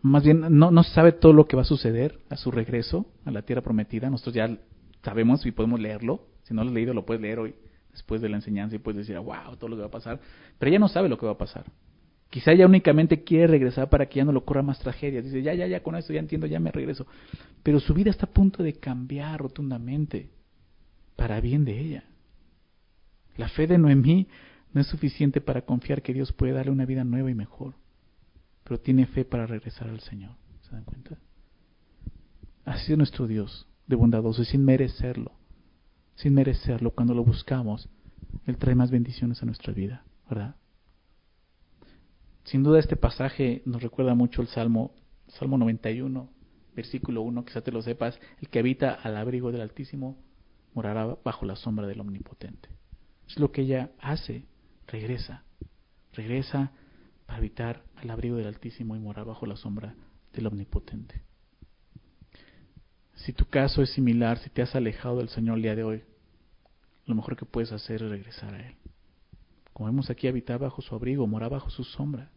más 0.02 0.24
bien 0.24 0.58
no, 0.58 0.72
no 0.72 0.84
sabe 0.84 1.12
todo 1.12 1.34
lo 1.34 1.48
que 1.48 1.58
va 1.58 1.64
a 1.64 1.66
suceder 1.66 2.22
a 2.30 2.38
su 2.38 2.50
regreso 2.50 3.06
a 3.26 3.32
la 3.32 3.42
tierra 3.42 3.62
prometida. 3.62 4.10
Nosotros 4.10 4.36
ya 4.36 4.58
sabemos 5.04 5.46
y 5.46 5.52
podemos 5.52 5.82
leerlo. 5.82 6.28
Si 6.44 6.54
no 6.54 6.64
lo 6.64 6.70
has 6.70 6.74
leído, 6.76 6.94
lo 6.94 7.06
puedes 7.06 7.22
leer 7.22 7.40
hoy 7.40 7.56
después 7.92 8.22
de 8.22 8.30
la 8.30 8.38
enseñanza 8.38 8.78
y 8.78 8.80
puedes 8.80 9.06
decir, 9.06 9.20
wow, 9.20 9.58
todo 9.58 9.68
lo 9.68 9.76
que 9.76 9.82
va 9.82 9.88
a 9.90 9.92
pasar. 9.92 10.22
Pero 10.58 10.70
ella 10.70 10.80
no 10.80 10.88
sabe 10.88 11.10
lo 11.10 11.18
que 11.18 11.26
va 11.26 11.34
a 11.34 11.38
pasar. 11.38 11.66
Quizá 12.30 12.54
ella 12.54 12.68
únicamente 12.68 13.22
quiere 13.22 13.48
regresar 13.48 13.90
para 13.90 14.06
que 14.06 14.20
ya 14.20 14.24
no 14.24 14.32
le 14.32 14.38
ocurra 14.38 14.62
más 14.62 14.80
tragedias. 14.80 15.26
Dice, 15.26 15.42
ya, 15.42 15.54
ya, 15.54 15.68
ya, 15.68 15.84
con 15.84 15.98
esto 15.98 16.14
ya 16.14 16.22
entiendo, 16.22 16.48
ya 16.48 16.62
me 16.62 16.72
regreso. 16.72 17.06
Pero 17.64 17.82
su 17.82 17.94
vida 17.94 18.12
está 18.12 18.28
a 18.28 18.32
punto 18.32 18.64
de 18.64 18.76
cambiar 18.80 19.42
rotundamente 19.42 20.30
para 21.18 21.42
bien 21.42 21.66
de 21.66 21.78
ella. 21.78 22.04
La 23.38 23.50
fe 23.50 23.68
de 23.68 23.78
Noemí 23.78 24.28
no 24.74 24.82
es 24.82 24.88
suficiente 24.88 25.42
para 25.42 25.62
confiar 25.62 26.02
que 26.02 26.14
Dios 26.14 26.34
puede 26.34 26.54
darle 26.54 26.72
una 26.72 26.86
vida 26.86 27.04
nueva 27.04 27.32
y 27.32 27.36
mejor 27.36 27.76
pero 28.68 28.82
tiene 28.82 29.06
fe 29.06 29.24
para 29.24 29.48
regresar 29.48 29.88
al 29.88 30.02
Señor. 30.02 30.32
¿Se 30.64 30.72
dan 30.72 30.84
cuenta? 30.84 31.18
Así 32.66 32.92
es 32.92 32.98
nuestro 32.98 33.26
Dios, 33.26 33.66
de 33.88 33.96
bondadoso 33.96 34.42
y 34.42 34.46
sin 34.46 34.66
merecerlo. 34.66 35.32
Sin 36.16 36.34
merecerlo, 36.34 36.92
cuando 36.92 37.14
lo 37.14 37.24
buscamos, 37.24 37.88
Él 38.46 38.58
trae 38.58 38.76
más 38.76 38.92
bendiciones 38.92 39.42
a 39.42 39.46
nuestra 39.46 39.72
vida, 39.72 40.04
¿verdad? 40.30 40.58
Sin 42.44 42.62
duda 42.62 42.80
este 42.80 42.98
pasaje 42.98 43.62
nos 43.66 43.82
recuerda 43.82 44.16
mucho 44.16 44.42
el 44.42 44.50
Salmo, 44.50 44.94
Salmo 45.30 45.58
91, 45.58 46.30
versículo 46.76 47.22
1, 47.22 47.46
quizá 47.46 47.62
te 47.62 47.72
lo 47.72 47.82
sepas, 47.82 48.20
el 48.42 48.50
que 48.50 48.60
habita 48.60 48.96
al 48.96 49.16
abrigo 49.16 49.54
del 49.54 49.62
Altísimo 49.62 50.18
morará 50.74 51.18
bajo 51.24 51.46
la 51.46 51.56
sombra 51.56 51.88
del 51.88 52.02
Omnipotente. 52.02 52.68
Es 53.28 53.40
lo 53.40 53.52
que 53.52 53.62
ella 53.62 53.92
hace, 54.00 54.46
regresa, 54.88 55.44
regresa 56.14 56.72
para 57.26 57.40
habitar 57.40 57.84
al 57.96 58.10
abrigo 58.10 58.38
del 58.38 58.48
Altísimo 58.48 58.96
y 58.96 59.00
morar 59.00 59.26
bajo 59.26 59.46
la 59.46 59.58
sombra 59.58 59.96
del 60.34 60.48
Omnipotente. 60.48 61.22
Si 63.16 63.34
tu 63.34 63.46
caso 63.46 63.82
es 63.82 63.92
similar, 63.92 64.38
si 64.38 64.50
te 64.50 64.62
has 64.62 64.76
alejado 64.76 65.18
del 65.18 65.30
Señor 65.30 65.58
el 65.58 65.64
día 65.64 65.76
de 65.76 65.84
hoy, 65.84 66.04
lo 67.06 67.16
mejor 67.16 67.36
que 67.36 67.46
puedes 67.46 67.72
hacer 67.72 68.04
es 68.04 68.10
regresar 68.10 68.54
a 68.54 68.68
Él. 68.68 68.76
Como 69.74 69.88
vemos 69.88 70.10
aquí, 70.10 70.28
habitar 70.28 70.60
bajo 70.60 70.82
su 70.82 70.96
abrigo, 70.96 71.28
morar 71.28 71.52
bajo 71.52 71.70
su 71.70 71.84
sombra. 71.84 72.30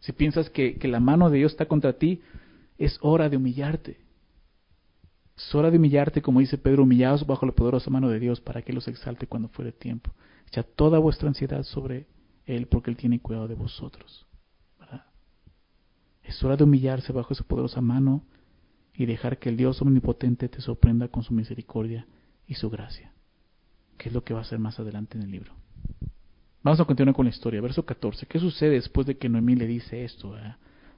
Si 0.00 0.12
piensas 0.12 0.48
que, 0.50 0.78
que 0.78 0.88
la 0.88 1.00
mano 1.00 1.30
de 1.30 1.38
Dios 1.38 1.52
está 1.52 1.66
contra 1.66 1.94
ti, 1.94 2.20
es 2.78 2.98
hora 3.02 3.28
de 3.28 3.36
humillarte. 3.36 3.98
Es 5.46 5.54
hora 5.54 5.70
de 5.70 5.78
humillarte, 5.78 6.20
como 6.20 6.40
dice 6.40 6.58
Pedro, 6.58 6.82
humillados 6.82 7.26
bajo 7.26 7.46
la 7.46 7.52
poderosa 7.52 7.90
mano 7.90 8.08
de 8.08 8.20
Dios 8.20 8.40
para 8.40 8.62
que 8.62 8.72
los 8.72 8.86
exalte 8.88 9.26
cuando 9.26 9.48
fuere 9.48 9.72
tiempo. 9.72 10.12
Echa 10.46 10.62
toda 10.62 10.98
vuestra 10.98 11.28
ansiedad 11.28 11.62
sobre 11.62 12.06
él 12.46 12.66
porque 12.66 12.90
Él 12.90 12.96
tiene 12.96 13.20
cuidado 13.20 13.48
de 13.48 13.54
vosotros. 13.54 14.26
Es 16.22 16.44
hora 16.44 16.56
de 16.56 16.64
humillarse 16.64 17.12
bajo 17.12 17.34
su 17.34 17.44
poderosa 17.44 17.80
mano 17.80 18.22
y 18.94 19.06
dejar 19.06 19.38
que 19.38 19.48
el 19.48 19.56
Dios 19.56 19.80
omnipotente 19.82 20.48
te 20.48 20.60
sorprenda 20.60 21.08
con 21.08 21.22
su 21.22 21.32
misericordia 21.32 22.06
y 22.46 22.54
su 22.54 22.70
gracia, 22.70 23.12
que 23.96 24.10
es 24.10 24.14
lo 24.14 24.22
que 24.22 24.34
va 24.34 24.40
a 24.40 24.42
hacer 24.42 24.58
más 24.58 24.78
adelante 24.78 25.16
en 25.16 25.24
el 25.24 25.30
libro. 25.30 25.52
Vamos 26.62 26.78
a 26.78 26.84
continuar 26.84 27.16
con 27.16 27.24
la 27.24 27.30
historia. 27.30 27.60
Verso 27.60 27.84
14. 27.84 28.26
¿Qué 28.26 28.38
sucede 28.38 28.72
después 28.72 29.06
de 29.06 29.16
que 29.16 29.28
Noemí 29.28 29.56
le 29.56 29.66
dice 29.66 30.04
esto 30.04 30.36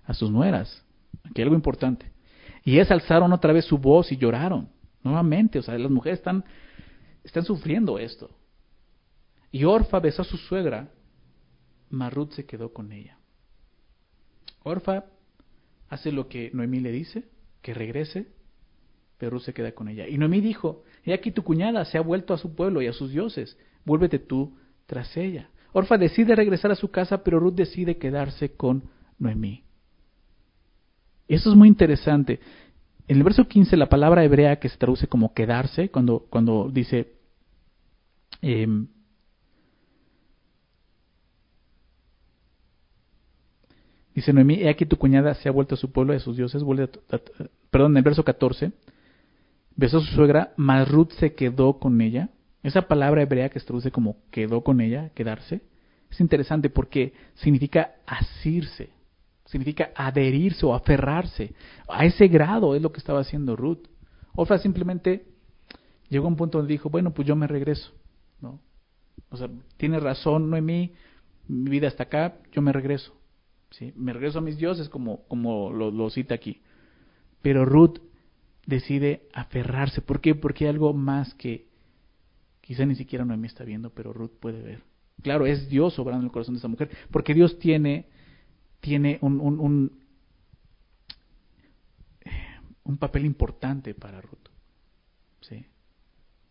a 0.04 0.14
sus 0.14 0.30
nueras? 0.30 0.84
Aquí 1.24 1.40
hay 1.40 1.44
algo 1.44 1.54
importante. 1.54 2.11
Y 2.64 2.74
ellas 2.74 2.90
alzaron 2.90 3.32
otra 3.32 3.52
vez 3.52 3.64
su 3.64 3.78
voz 3.78 4.12
y 4.12 4.16
lloraron. 4.16 4.68
Nuevamente, 5.02 5.58
o 5.58 5.62
sea, 5.62 5.76
las 5.78 5.90
mujeres 5.90 6.20
están, 6.20 6.44
están 7.24 7.44
sufriendo 7.44 7.98
esto. 7.98 8.30
Y 9.50 9.64
Orfa 9.64 9.98
besó 9.98 10.22
a 10.22 10.24
su 10.24 10.36
suegra 10.36 10.90
Marut 11.92 12.32
se 12.32 12.46
quedó 12.46 12.72
con 12.72 12.90
ella. 12.90 13.18
Orfa 14.62 15.04
hace 15.88 16.10
lo 16.10 16.28
que 16.28 16.50
Noemí 16.52 16.80
le 16.80 16.90
dice, 16.90 17.28
que 17.60 17.74
regrese, 17.74 18.32
pero 19.18 19.32
Ruth 19.32 19.42
se 19.42 19.54
queda 19.54 19.72
con 19.72 19.88
ella. 19.88 20.08
Y 20.08 20.18
Noemí 20.18 20.40
dijo, 20.40 20.84
he 21.04 21.12
aquí 21.12 21.30
tu 21.30 21.44
cuñada 21.44 21.84
se 21.84 21.98
ha 21.98 22.00
vuelto 22.00 22.32
a 22.32 22.38
su 22.38 22.54
pueblo 22.54 22.80
y 22.80 22.86
a 22.86 22.92
sus 22.92 23.12
dioses, 23.12 23.58
vuélvete 23.84 24.18
tú 24.18 24.56
tras 24.86 25.16
ella. 25.16 25.50
Orfa 25.72 25.98
decide 25.98 26.34
regresar 26.34 26.70
a 26.70 26.76
su 26.76 26.90
casa, 26.90 27.22
pero 27.22 27.38
Ruth 27.38 27.54
decide 27.54 27.98
quedarse 27.98 28.56
con 28.56 28.84
Noemí. 29.18 29.64
Eso 31.28 31.50
es 31.50 31.56
muy 31.56 31.68
interesante. 31.68 32.40
En 33.08 33.16
el 33.16 33.22
verso 33.22 33.46
15, 33.46 33.76
la 33.76 33.88
palabra 33.88 34.24
hebrea 34.24 34.56
que 34.56 34.68
se 34.68 34.76
traduce 34.76 35.06
como 35.06 35.34
quedarse, 35.34 35.90
cuando, 35.90 36.26
cuando 36.30 36.70
dice, 36.72 37.12
eh, 38.42 38.66
Dice 44.14 44.32
Noemí, 44.32 44.56
he 44.62 44.68
aquí 44.68 44.84
tu 44.84 44.96
cuñada 44.96 45.34
se 45.34 45.48
ha 45.48 45.52
vuelto 45.52 45.74
a 45.74 45.78
su 45.78 45.90
pueblo 45.90 46.12
a 46.12 46.18
sus 46.18 46.36
dioses. 46.36 46.62
Vuelve 46.62 46.88
perdón, 47.70 47.92
en 47.92 47.96
el 47.98 48.02
verso 48.02 48.24
14. 48.24 48.72
Besó 49.74 49.98
a 49.98 50.00
su 50.00 50.14
suegra, 50.14 50.52
mas 50.56 50.88
Ruth 50.88 51.12
se 51.12 51.34
quedó 51.34 51.78
con 51.78 52.00
ella. 52.00 52.28
Esa 52.62 52.82
palabra 52.82 53.22
hebrea 53.22 53.48
que 53.48 53.58
se 53.58 53.66
traduce 53.66 53.90
como 53.90 54.16
quedó 54.30 54.62
con 54.62 54.80
ella, 54.80 55.10
quedarse, 55.14 55.62
es 56.10 56.20
interesante 56.20 56.68
porque 56.68 57.14
significa 57.34 57.94
asirse. 58.06 58.90
Significa 59.52 59.90
adherirse 59.94 60.64
o 60.64 60.74
aferrarse. 60.74 61.54
A 61.86 62.06
ese 62.06 62.26
grado 62.26 62.74
es 62.74 62.80
lo 62.80 62.90
que 62.90 62.98
estaba 62.98 63.20
haciendo 63.20 63.54
Ruth. 63.54 63.86
Orfa 64.34 64.56
simplemente 64.56 65.26
llegó 66.08 66.24
a 66.24 66.28
un 66.28 66.36
punto 66.36 66.56
donde 66.56 66.72
dijo, 66.72 66.88
bueno, 66.88 67.12
pues 67.12 67.28
yo 67.28 67.36
me 67.36 67.46
regreso. 67.46 67.92
¿no? 68.40 68.60
O 69.28 69.36
sea, 69.36 69.50
tiene 69.76 70.00
razón 70.00 70.48
Noemí, 70.48 70.94
mi 71.48 71.70
vida 71.70 71.86
está 71.86 72.04
acá, 72.04 72.38
yo 72.50 72.62
me 72.62 72.72
regreso. 72.72 73.14
¿sí? 73.72 73.92
Me 73.94 74.14
regreso 74.14 74.38
a 74.38 74.42
mis 74.42 74.56
dioses 74.56 74.88
como, 74.88 75.24
como 75.28 75.70
lo, 75.70 76.08
cita 76.08 76.34
aquí. 76.34 76.62
Pero 77.42 77.66
Ruth 77.66 77.98
decide 78.64 79.28
aferrarse. 79.34 80.00
¿Por 80.00 80.22
qué? 80.22 80.34
Porque 80.34 80.64
hay 80.64 80.70
algo 80.70 80.94
más 80.94 81.34
que 81.34 81.66
quizá 82.62 82.86
ni 82.86 82.94
siquiera 82.94 83.26
Noemí 83.26 83.48
está 83.48 83.64
viendo, 83.64 83.90
pero 83.90 84.14
Ruth 84.14 84.32
puede 84.40 84.62
ver. 84.62 84.82
Claro, 85.20 85.44
es 85.44 85.68
Dios 85.68 85.98
obrando 85.98 86.22
en 86.22 86.26
el 86.28 86.32
corazón 86.32 86.54
de 86.54 86.58
esa 86.58 86.68
mujer, 86.68 86.88
porque 87.10 87.34
Dios 87.34 87.58
tiene, 87.58 88.06
tiene 88.82 89.18
un, 89.22 89.40
un, 89.40 89.60
un, 89.60 90.02
un 92.82 92.98
papel 92.98 93.24
importante 93.24 93.94
para 93.94 94.20
Ruth. 94.20 94.48
¿sí? 95.40 95.64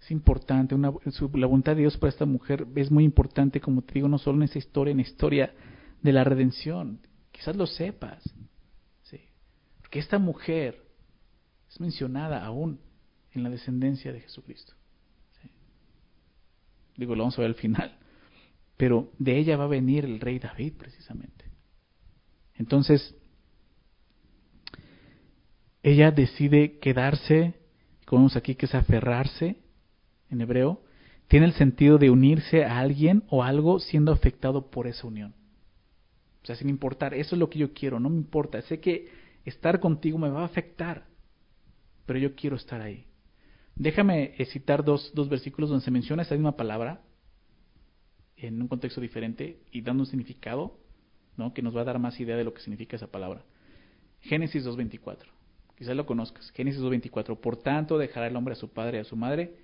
Es 0.02 0.12
importante, 0.12 0.74
una, 0.74 0.92
la 0.92 1.48
voluntad 1.48 1.76
de 1.76 1.82
Dios 1.82 1.98
para 1.98 2.10
esta 2.10 2.26
mujer 2.26 2.66
es 2.76 2.90
muy 2.90 3.04
importante, 3.04 3.60
como 3.60 3.82
te 3.82 3.96
digo, 3.96 4.08
no 4.08 4.18
solo 4.18 4.38
en 4.38 4.44
esa 4.44 4.60
historia, 4.60 4.92
en 4.92 4.98
la 4.98 5.04
historia 5.04 5.54
de 6.02 6.14
la 6.14 6.24
redención. 6.24 7.02
Quizás 7.34 7.58
lo 7.58 7.68
sepas. 7.68 8.24
¿sí? 9.04 9.20
Porque 9.82 10.00
esta 10.00 10.18
mujer 10.18 10.82
es 11.70 11.82
mencionada 11.82 12.46
aún 12.46 12.80
en 13.34 13.44
la 13.44 13.50
descendencia 13.50 14.14
de 14.14 14.22
Jesucristo. 14.22 14.74
Digo, 16.96 17.14
lo 17.14 17.24
vamos 17.24 17.38
a 17.38 17.42
ver 17.42 17.50
al 17.50 17.56
final. 17.56 17.98
Pero 18.78 19.12
de 19.20 19.38
ella 19.38 19.58
va 19.58 19.66
a 19.66 19.68
venir 19.68 20.06
el 20.06 20.22
rey 20.22 20.40
David 20.40 20.74
precisamente. 20.78 21.41
Entonces, 22.62 23.16
ella 25.82 26.12
decide 26.12 26.78
quedarse, 26.78 27.56
como 28.06 28.22
vemos 28.22 28.36
aquí 28.36 28.54
que 28.54 28.68
es 28.68 28.76
aferrarse 28.76 29.58
en 30.30 30.42
hebreo, 30.42 30.84
tiene 31.28 31.48
el 31.48 31.54
sentido 31.54 31.98
de 31.98 32.12
unirse 32.12 32.64
a 32.64 32.78
alguien 32.78 33.24
o 33.30 33.42
algo 33.44 33.80
siendo 33.80 34.12
afectado 34.12 34.70
por 34.70 34.86
esa 34.86 35.08
unión. 35.08 35.34
O 36.44 36.46
sea, 36.46 36.56
sin 36.56 36.70
importar, 36.70 37.16
eso 37.16 37.34
es 37.36 37.40
lo 37.40 37.50
que 37.50 37.58
yo 37.58 37.74
quiero, 37.74 38.00
no 38.00 38.12
me 38.12 38.18
importa. 38.18 38.62
Sé 38.62 38.80
que 38.80 39.10
estar 39.44 39.80
contigo 39.80 40.20
me 40.20 40.30
va 40.30 40.42
a 40.42 40.46
afectar, 40.46 41.08
pero 42.06 42.20
yo 42.20 42.36
quiero 42.36 42.58
estar 42.58 42.80
ahí. 42.80 43.08
Déjame 43.76 44.36
citar 44.52 44.84
dos, 44.84 45.12
dos 45.16 45.30
versículos 45.30 45.72
donde 45.72 45.84
se 45.84 45.90
menciona 45.90 46.22
esa 46.22 46.36
misma 46.36 46.56
palabra 46.56 47.02
en 48.38 48.62
un 48.62 48.68
contexto 48.68 49.02
diferente 49.02 49.64
y 49.72 49.82
dando 49.82 50.04
un 50.04 50.08
significado 50.08 50.78
¿no? 51.38 51.54
que 51.54 51.62
nos 51.62 51.76
va 51.76 51.82
a 51.82 51.86
dar 51.86 52.00
más 52.00 52.20
idea 52.20 52.36
de 52.36 52.44
lo 52.44 52.54
que 52.54 52.62
significa 52.62 52.96
esa 52.96 53.08
palabra. 53.08 53.44
Génesis 54.22 54.66
2.24. 54.66 55.26
Quizás 55.78 55.96
lo 55.96 56.06
conozcas. 56.06 56.52
Génesis 56.52 56.82
2.24. 56.82 57.40
Por 57.40 57.58
tanto, 57.58 57.98
dejará 57.98 58.28
el 58.28 58.36
hombre 58.36 58.54
a 58.54 58.56
su 58.56 58.70
padre 58.70 59.00
y 59.00 59.02
a 59.02 59.04
su 59.04 59.16
madre 59.16 59.56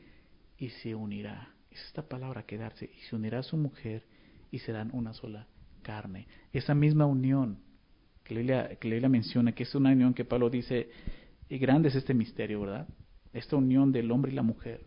y 0.58 0.70
se 0.70 0.96
unirá. 0.96 1.54
Es 1.70 1.80
esta 1.86 2.02
palabra 2.02 2.44
quedarse. 2.44 2.86
Y 2.86 3.02
se 3.08 3.16
unirá 3.16 3.40
a 3.40 3.44
su 3.44 3.58
mujer 3.58 4.04
y 4.50 4.60
serán 4.60 4.90
una 4.94 5.14
sola 5.14 5.48
carne. 5.84 6.28
Esa 6.52 6.74
misma 6.74 7.06
unión 7.06 7.60
que 8.24 8.44
la 8.44 8.76
que 8.76 9.10
menciona, 9.10 9.54
que 9.54 9.64
es 9.64 9.76
una 9.76 9.92
unión 9.92 10.14
que 10.14 10.26
Pablo 10.26 10.50
dice, 10.50 10.90
y 11.50 11.58
grande 11.60 11.90
es 11.90 11.96
este 11.96 12.14
misterio, 12.14 12.62
¿verdad? 12.62 12.88
Esta 13.32 13.56
unión 13.56 13.92
del 13.92 14.12
hombre 14.12 14.32
y 14.32 14.36
la 14.36 14.42
mujer. 14.44 14.82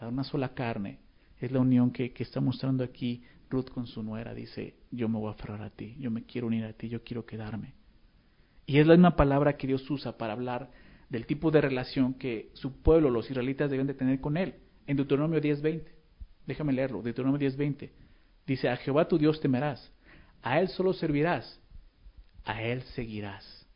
Una 0.00 0.24
sola 0.24 0.54
carne. 0.54 0.98
Es 1.40 1.52
la 1.52 1.60
unión 1.60 1.90
que, 1.90 2.12
que 2.12 2.22
está 2.22 2.40
mostrando 2.40 2.82
aquí 2.84 3.22
Ruth 3.50 3.70
con 3.70 3.86
su 3.86 4.02
nuera. 4.02 4.34
Dice, 4.34 4.74
yo 4.90 5.08
me 5.08 5.18
voy 5.18 5.28
a 5.28 5.32
aferrar 5.32 5.62
a 5.62 5.70
ti, 5.70 5.96
yo 5.98 6.10
me 6.10 6.24
quiero 6.24 6.46
unir 6.46 6.64
a 6.64 6.72
ti, 6.72 6.88
yo 6.88 7.02
quiero 7.02 7.24
quedarme. 7.26 7.74
Y 8.66 8.78
es 8.78 8.86
la 8.86 8.94
misma 8.94 9.16
palabra 9.16 9.56
que 9.56 9.66
Dios 9.66 9.88
usa 9.90 10.16
para 10.16 10.32
hablar 10.32 10.70
del 11.10 11.26
tipo 11.26 11.50
de 11.50 11.60
relación 11.60 12.14
que 12.14 12.50
su 12.54 12.80
pueblo, 12.82 13.10
los 13.10 13.30
israelitas, 13.30 13.70
deben 13.70 13.86
de 13.86 13.94
tener 13.94 14.20
con 14.20 14.36
Él. 14.36 14.54
En 14.86 14.96
Deuteronomio 14.96 15.40
10.20. 15.40 15.84
Déjame 16.46 16.72
leerlo. 16.72 17.02
Deuteronomio 17.02 17.48
10.20. 17.48 17.90
Dice, 18.46 18.68
a 18.68 18.76
Jehová 18.76 19.08
tu 19.08 19.18
Dios 19.18 19.40
temerás, 19.40 19.92
a 20.42 20.60
Él 20.60 20.68
solo 20.68 20.92
servirás, 20.92 21.60
a 22.44 22.62
Él 22.62 22.82
seguirás 22.94 23.66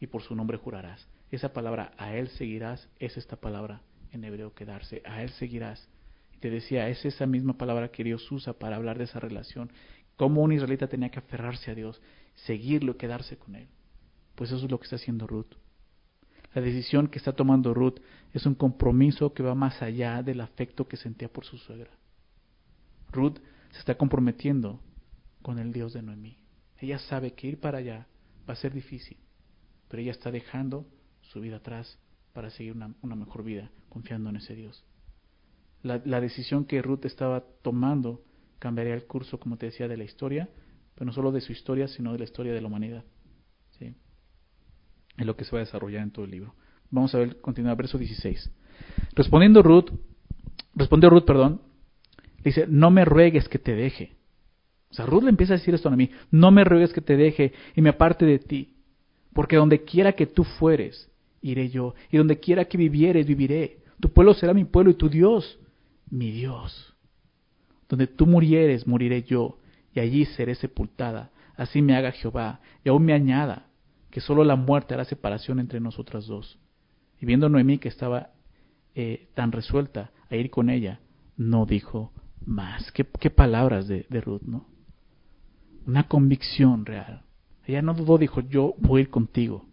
y 0.00 0.06
por 0.06 0.22
su 0.22 0.34
nombre 0.34 0.58
jurarás. 0.58 1.08
Esa 1.30 1.52
palabra, 1.52 1.92
a 1.96 2.14
Él 2.16 2.28
seguirás, 2.30 2.88
es 2.98 3.16
esta 3.16 3.36
palabra 3.36 3.82
en 4.12 4.24
hebreo 4.24 4.54
quedarse, 4.54 5.02
a 5.04 5.22
Él 5.22 5.30
seguirás. 5.30 5.88
Te 6.44 6.50
decía, 6.50 6.90
es 6.90 7.02
esa 7.06 7.24
misma 7.24 7.56
palabra 7.56 7.90
que 7.90 8.04
Dios 8.04 8.30
usa 8.30 8.52
para 8.52 8.76
hablar 8.76 8.98
de 8.98 9.04
esa 9.04 9.18
relación. 9.18 9.72
Cómo 10.14 10.42
un 10.42 10.52
israelita 10.52 10.88
tenía 10.88 11.08
que 11.08 11.18
aferrarse 11.18 11.70
a 11.70 11.74
Dios, 11.74 12.02
seguirlo 12.34 12.92
y 12.92 12.96
quedarse 12.96 13.38
con 13.38 13.54
Él. 13.54 13.66
Pues 14.34 14.50
eso 14.50 14.62
es 14.62 14.70
lo 14.70 14.78
que 14.78 14.84
está 14.84 14.96
haciendo 14.96 15.26
Ruth. 15.26 15.54
La 16.52 16.60
decisión 16.60 17.06
que 17.06 17.16
está 17.16 17.32
tomando 17.32 17.72
Ruth 17.72 17.94
es 18.34 18.44
un 18.44 18.54
compromiso 18.54 19.32
que 19.32 19.42
va 19.42 19.54
más 19.54 19.80
allá 19.80 20.22
del 20.22 20.42
afecto 20.42 20.86
que 20.86 20.98
sentía 20.98 21.32
por 21.32 21.46
su 21.46 21.56
suegra. 21.56 21.92
Ruth 23.10 23.38
se 23.70 23.78
está 23.78 23.94
comprometiendo 23.94 24.82
con 25.40 25.58
el 25.58 25.72
Dios 25.72 25.94
de 25.94 26.02
Noemí. 26.02 26.36
Ella 26.78 26.98
sabe 26.98 27.32
que 27.32 27.46
ir 27.46 27.58
para 27.58 27.78
allá 27.78 28.06
va 28.46 28.52
a 28.52 28.56
ser 28.56 28.74
difícil, 28.74 29.16
pero 29.88 30.02
ella 30.02 30.12
está 30.12 30.30
dejando 30.30 30.84
su 31.22 31.40
vida 31.40 31.56
atrás 31.56 31.98
para 32.34 32.50
seguir 32.50 32.76
una 33.00 33.16
mejor 33.16 33.44
vida, 33.44 33.70
confiando 33.88 34.28
en 34.28 34.36
ese 34.36 34.54
Dios. 34.54 34.84
La, 35.84 36.20
decisión 36.20 36.64
que 36.64 36.80
Ruth 36.80 37.04
estaba 37.04 37.44
tomando 37.62 38.22
cambiaría 38.58 38.94
el 38.94 39.04
curso, 39.04 39.38
como 39.38 39.58
te 39.58 39.66
decía, 39.66 39.86
de 39.86 39.98
la 39.98 40.04
historia, 40.04 40.48
pero 40.94 41.04
no 41.04 41.12
solo 41.12 41.30
de 41.30 41.42
su 41.42 41.52
historia, 41.52 41.88
sino 41.88 42.12
de 42.12 42.18
la 42.18 42.24
historia 42.24 42.54
de 42.54 42.62
la 42.62 42.68
humanidad. 42.68 43.04
¿sí? 43.78 43.94
Es 45.18 45.26
lo 45.26 45.36
que 45.36 45.44
se 45.44 45.52
va 45.52 45.58
a 45.58 45.64
desarrollar 45.64 46.02
en 46.02 46.10
todo 46.10 46.24
el 46.24 46.30
libro. 46.30 46.54
Vamos 46.90 47.14
a 47.14 47.18
ver, 47.18 47.38
continuar, 47.42 47.76
verso 47.76 47.98
16. 47.98 48.50
Respondiendo 49.14 49.62
Ruth, 49.62 49.90
respondió 50.74 51.10
Ruth, 51.10 51.26
perdón, 51.26 51.60
dice, 52.42 52.64
no 52.66 52.90
me 52.90 53.04
ruegues 53.04 53.46
que 53.48 53.58
te 53.58 53.74
deje. 53.74 54.16
O 54.90 54.94
sea, 54.94 55.04
Ruth 55.04 55.24
le 55.24 55.30
empieza 55.30 55.52
a 55.52 55.58
decir 55.58 55.74
esto 55.74 55.90
a 55.90 55.96
mí, 55.96 56.08
no 56.30 56.50
me 56.50 56.64
ruegues 56.64 56.94
que 56.94 57.02
te 57.02 57.18
deje 57.18 57.52
y 57.76 57.82
me 57.82 57.90
aparte 57.90 58.24
de 58.24 58.38
ti, 58.38 58.74
porque 59.34 59.56
donde 59.56 59.84
quiera 59.84 60.12
que 60.12 60.26
tú 60.26 60.44
fueres, 60.44 61.10
iré 61.42 61.68
yo, 61.68 61.94
y 62.10 62.16
donde 62.16 62.40
quiera 62.40 62.64
que 62.64 62.78
vivieres, 62.78 63.26
viviré. 63.26 63.80
Tu 64.00 64.08
pueblo 64.08 64.32
será 64.32 64.54
mi 64.54 64.64
pueblo 64.64 64.90
y 64.90 64.94
tu 64.94 65.10
Dios, 65.10 65.58
mi 66.10 66.30
Dios. 66.30 66.94
Donde 67.88 68.06
tú 68.06 68.26
murieres, 68.26 68.86
moriré 68.86 69.22
yo, 69.22 69.58
y 69.92 70.00
allí 70.00 70.24
seré 70.24 70.54
sepultada. 70.54 71.30
Así 71.56 71.82
me 71.82 71.96
haga 71.96 72.12
Jehová, 72.12 72.60
y 72.84 72.88
aún 72.88 73.04
me 73.04 73.12
añada, 73.12 73.66
que 74.10 74.20
solo 74.20 74.44
la 74.44 74.56
muerte 74.56 74.94
hará 74.94 75.04
separación 75.04 75.60
entre 75.60 75.80
nosotras 75.80 76.26
dos. 76.26 76.58
Y 77.20 77.26
viendo 77.26 77.48
Noemí 77.48 77.78
que 77.78 77.88
estaba 77.88 78.30
eh, 78.94 79.28
tan 79.34 79.52
resuelta 79.52 80.12
a 80.30 80.36
ir 80.36 80.50
con 80.50 80.70
ella, 80.70 81.00
no 81.36 81.66
dijo 81.66 82.12
más. 82.44 82.92
Qué, 82.92 83.04
palabras 83.04 83.88
de, 83.88 84.06
de 84.08 84.20
Ruth, 84.20 84.42
¿no? 84.42 84.66
Una 85.86 86.08
convicción 86.08 86.86
real. 86.86 87.22
Ella 87.66 87.82
no 87.82 87.94
dudó, 87.94 88.18
dijo, 88.18 88.40
yo 88.40 88.74
voy 88.78 89.02
ir 89.02 89.10
contigo. 89.10 89.66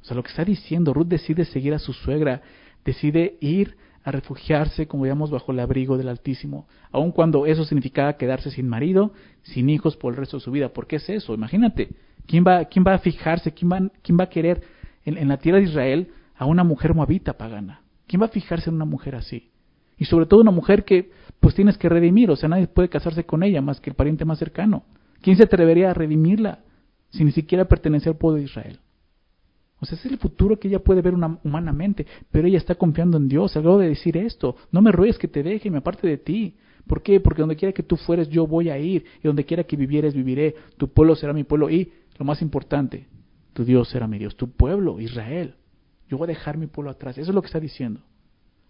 O 0.00 0.04
sea, 0.04 0.16
lo 0.16 0.22
que 0.22 0.30
está 0.30 0.44
diciendo, 0.44 0.94
Ruth 0.94 1.08
decide 1.08 1.44
seguir 1.44 1.74
a 1.74 1.78
su 1.78 1.92
suegra, 1.92 2.42
decide 2.84 3.36
ir 3.40 3.76
a 4.06 4.12
refugiarse, 4.12 4.86
como 4.86 5.02
veíamos, 5.02 5.32
bajo 5.32 5.50
el 5.50 5.58
abrigo 5.58 5.98
del 5.98 6.08
Altísimo, 6.08 6.68
aun 6.92 7.10
cuando 7.10 7.44
eso 7.44 7.64
significaba 7.64 8.16
quedarse 8.16 8.52
sin 8.52 8.68
marido, 8.68 9.12
sin 9.42 9.68
hijos 9.68 9.96
por 9.96 10.12
el 10.12 10.16
resto 10.16 10.36
de 10.36 10.44
su 10.44 10.52
vida. 10.52 10.68
¿Por 10.68 10.86
qué 10.86 10.96
es 10.96 11.08
eso? 11.08 11.34
Imagínate, 11.34 11.88
¿quién 12.24 12.44
va, 12.46 12.66
quién 12.66 12.84
va 12.86 12.94
a 12.94 12.98
fijarse, 13.00 13.52
quién 13.52 13.72
va, 13.72 13.90
quién 14.02 14.16
va 14.16 14.24
a 14.24 14.28
querer 14.28 14.62
en, 15.04 15.18
en 15.18 15.26
la 15.26 15.38
tierra 15.38 15.58
de 15.58 15.64
Israel 15.64 16.12
a 16.36 16.46
una 16.46 16.62
mujer 16.62 16.94
moabita 16.94 17.32
pagana? 17.32 17.80
¿Quién 18.06 18.22
va 18.22 18.26
a 18.26 18.28
fijarse 18.28 18.70
en 18.70 18.76
una 18.76 18.84
mujer 18.84 19.16
así? 19.16 19.50
Y 19.98 20.04
sobre 20.04 20.26
todo 20.26 20.40
una 20.40 20.52
mujer 20.52 20.84
que 20.84 21.10
pues 21.40 21.56
tienes 21.56 21.76
que 21.76 21.88
redimir, 21.88 22.30
o 22.30 22.36
sea, 22.36 22.48
nadie 22.48 22.68
puede 22.68 22.88
casarse 22.88 23.24
con 23.24 23.42
ella 23.42 23.60
más 23.60 23.80
que 23.80 23.90
el 23.90 23.96
pariente 23.96 24.24
más 24.24 24.38
cercano. 24.38 24.84
¿Quién 25.20 25.36
se 25.36 25.42
atrevería 25.42 25.90
a 25.90 25.94
redimirla 25.94 26.60
si 27.10 27.24
ni 27.24 27.32
siquiera 27.32 27.64
pertenece 27.64 28.08
al 28.08 28.18
pueblo 28.18 28.38
de 28.38 28.44
Israel? 28.44 28.78
O 29.78 29.84
sea, 29.84 29.98
es 29.98 30.06
el 30.06 30.16
futuro 30.16 30.58
que 30.58 30.68
ella 30.68 30.78
puede 30.78 31.02
ver 31.02 31.14
una, 31.14 31.38
humanamente, 31.44 32.06
pero 32.30 32.48
ella 32.48 32.58
está 32.58 32.74
confiando 32.74 33.18
en 33.18 33.28
Dios. 33.28 33.56
Acabo 33.56 33.78
de 33.78 33.88
decir 33.88 34.16
esto, 34.16 34.56
no 34.72 34.80
me 34.80 34.90
ruegues 34.90 35.18
que 35.18 35.28
te 35.28 35.42
deje 35.42 35.68
y 35.68 35.70
me 35.70 35.78
aparte 35.78 36.06
de 36.06 36.16
ti. 36.16 36.56
¿Por 36.86 37.02
qué? 37.02 37.20
Porque 37.20 37.42
donde 37.42 37.56
quiera 37.56 37.72
que 37.72 37.82
tú 37.82 37.96
fueres, 37.96 38.28
yo 38.28 38.46
voy 38.46 38.70
a 38.70 38.78
ir, 38.78 39.04
y 39.22 39.26
donde 39.26 39.44
quiera 39.44 39.64
que 39.64 39.76
vivieres, 39.76 40.14
viviré. 40.14 40.54
Tu 40.78 40.88
pueblo 40.88 41.14
será 41.14 41.32
mi 41.32 41.44
pueblo, 41.44 41.68
y, 41.68 41.92
lo 42.16 42.24
más 42.24 42.40
importante, 42.40 43.06
tu 43.52 43.64
Dios 43.64 43.88
será 43.88 44.06
mi 44.06 44.18
Dios, 44.18 44.36
tu 44.36 44.50
pueblo, 44.50 44.98
Israel. 45.00 45.56
Yo 46.08 46.16
voy 46.16 46.26
a 46.26 46.28
dejar 46.28 46.56
mi 46.56 46.68
pueblo 46.68 46.90
atrás. 46.90 47.18
Eso 47.18 47.30
es 47.30 47.34
lo 47.34 47.42
que 47.42 47.46
está 47.46 47.60
diciendo. 47.60 48.00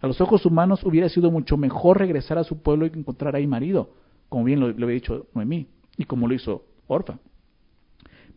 A 0.01 0.07
los 0.07 0.19
ojos 0.19 0.45
humanos 0.45 0.83
hubiera 0.83 1.07
sido 1.09 1.31
mucho 1.31 1.57
mejor 1.57 1.99
regresar 1.99 2.37
a 2.37 2.43
su 2.43 2.61
pueblo 2.61 2.85
y 2.85 2.89
encontrar 2.89 3.35
ahí 3.35 3.47
marido, 3.47 3.93
como 4.29 4.43
bien 4.43 4.59
lo, 4.59 4.67
lo 4.69 4.85
había 4.85 4.95
dicho 4.95 5.27
Noemí, 5.33 5.67
y 5.95 6.03
como 6.03 6.27
lo 6.27 6.33
hizo 6.33 6.65
Orfa. 6.87 7.19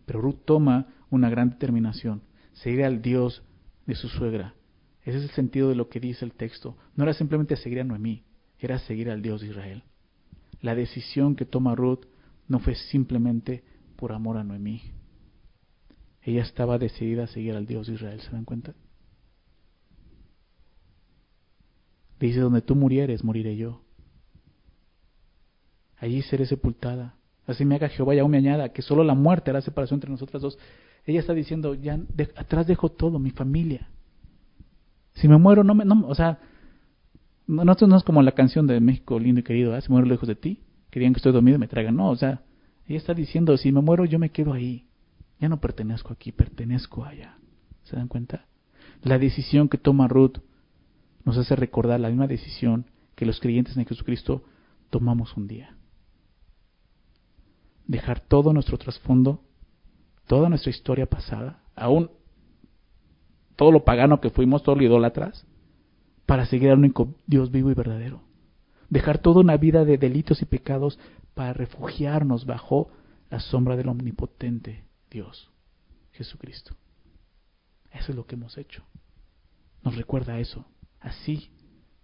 Pero 0.07 0.21
Ruth 0.21 0.41
toma 0.45 0.87
una 1.11 1.29
gran 1.31 1.51
determinación 1.51 2.23
seguir 2.63 2.85
al 2.85 3.03
Dios 3.03 3.43
de 3.87 3.95
su 3.95 4.09
suegra. 4.09 4.55
Ese 5.03 5.19
es 5.19 5.25
el 5.25 5.31
sentido 5.31 5.69
de 5.69 5.75
lo 5.75 5.89
que 5.89 6.01
dice 6.01 6.25
el 6.25 6.33
texto. 6.33 6.77
No 6.95 7.05
era 7.05 7.15
simplemente 7.15 7.57
seguir 7.57 7.81
a 7.81 7.85
Noemí, 7.85 8.25
era 8.59 8.79
seguir 8.79 9.11
al 9.11 9.23
Dios 9.23 9.41
de 9.41 9.49
Israel. 9.49 9.85
La 10.61 10.75
decisión 10.75 11.37
que 11.37 11.47
toma 11.47 11.75
Ruth 11.75 12.05
no 12.49 12.59
fue 12.59 12.75
simplemente 12.75 13.65
por 13.97 14.13
amor 14.13 14.37
a 14.37 14.45
Noemí. 14.45 14.83
ella 16.23 16.43
estaba 16.43 16.79
decidida 16.79 17.25
a 17.25 17.29
seguir 17.29 17.55
al 17.55 17.67
Dios 17.67 17.87
de 17.87 17.95
Israel, 17.95 18.21
¿se 18.21 18.31
dan 18.31 18.45
cuenta? 18.45 18.75
Dice, 22.19 22.41
donde 22.41 22.61
tú 22.61 22.77
murieres, 22.77 23.25
moriré 23.25 23.57
yo. 23.57 23.83
Allí 25.97 26.21
seré 26.21 26.45
sepultada. 26.45 27.15
Así 27.47 27.65
me 27.65 27.77
haga 27.77 27.89
Jehová 27.89 28.15
y 28.15 28.19
aún 28.19 28.31
me 28.31 28.37
añada 28.37 28.69
que 28.71 28.83
solo 28.83 29.03
la 29.03 29.15
muerte 29.15 29.51
hará 29.51 29.63
separación 29.63 29.97
entre 29.97 30.11
nosotras 30.11 30.43
dos. 30.43 30.59
Ella 31.07 31.21
está 31.21 31.35
diciendo, 31.35 31.75
ya 31.75 31.99
atrás 32.37 32.67
dejo 32.67 32.91
todo, 32.91 33.19
mi 33.19 33.31
familia. 33.31 33.89
Si 35.15 35.29
me 35.29 35.39
muero, 35.39 35.65
no 35.65 35.75
me, 35.75 35.85
no, 35.85 36.07
o 36.07 36.15
sea, 36.15 36.39
no, 37.47 37.65
no, 37.65 37.97
es 37.97 38.05
como 38.05 38.23
la 38.23 38.33
canción 38.33 38.67
de 38.67 38.79
México 38.81 39.19
lindo 39.19 39.41
y 39.41 39.45
querido, 39.45 39.77
¿eh? 39.77 39.83
si 39.83 39.91
muero 39.91 40.07
lejos 40.07 40.29
de 40.29 40.37
ti, 40.37 40.61
querían 40.91 41.13
que 41.13 41.19
estoy 41.19 41.33
dormido 41.33 41.57
y 41.57 41.61
me 41.61 41.69
traigan. 41.69 41.97
No, 41.97 42.11
o 42.11 42.17
sea, 42.17 42.43
ella 42.87 42.99
está 42.99 43.15
diciendo, 43.15 43.57
si 43.57 43.73
me 43.73 43.81
muero, 43.81 44.05
yo 44.05 44.19
me 44.19 44.31
quedo 44.31 44.53
ahí. 44.53 44.87
Ya 45.41 45.49
no 45.49 45.61
pertenezco 45.61 46.13
aquí, 46.13 46.33
pertenezco 46.33 47.05
allá. 47.05 47.39
¿Se 47.85 47.97
dan 47.97 48.09
cuenta? 48.09 48.47
La 49.03 49.19
decisión 49.19 49.69
que 49.69 49.79
toma 49.79 50.07
Ruth 50.07 50.39
nos 51.25 51.37
hace 51.39 51.57
recordar 51.57 51.99
la 52.01 52.09
misma 52.09 52.27
decisión 52.27 52.87
que 53.15 53.27
los 53.27 53.41
creyentes 53.41 53.77
en 53.77 53.87
Jesucristo 53.87 54.45
tomamos 54.91 55.37
un 55.37 55.49
día. 55.49 55.77
Dejar 57.87 58.21
todo 58.21 58.53
nuestro 58.53 58.79
trasfondo, 58.79 59.43
toda 60.31 60.49
nuestra 60.49 60.71
historia 60.71 61.07
pasada, 61.07 61.61
aún 61.75 62.09
todo 63.57 63.73
lo 63.73 63.85
pagano 63.85 64.21
que 64.21 64.31
fuimos, 64.31 64.63
todo 64.63 64.77
lo 64.77 64.85
idólatras, 64.85 65.45
para 66.25 66.47
seguir 66.47 66.71
al 66.71 66.79
único 66.79 67.17
Dios 67.27 67.51
vivo 67.51 67.69
y 67.73 67.75
verdadero. 67.75 68.23
Dejar 68.91 69.19
toda 69.19 69.41
una 69.41 69.57
vida 69.57 69.85
de 69.85 69.99
delitos 69.99 70.41
y 70.41 70.45
pecados 70.45 71.01
para 71.35 71.53
refugiarnos 71.53 72.47
bajo 72.47 72.93
la 73.29 73.41
sombra 73.41 73.75
del 73.75 73.89
omnipotente 73.89 74.85
Dios, 75.11 75.51
Jesucristo. 76.13 76.77
Eso 77.91 78.13
es 78.13 78.15
lo 78.17 78.25
que 78.25 78.37
hemos 78.37 78.57
hecho. 78.57 78.85
Nos 79.83 79.97
recuerda 79.97 80.39
eso. 80.39 80.65
Así, 81.01 81.51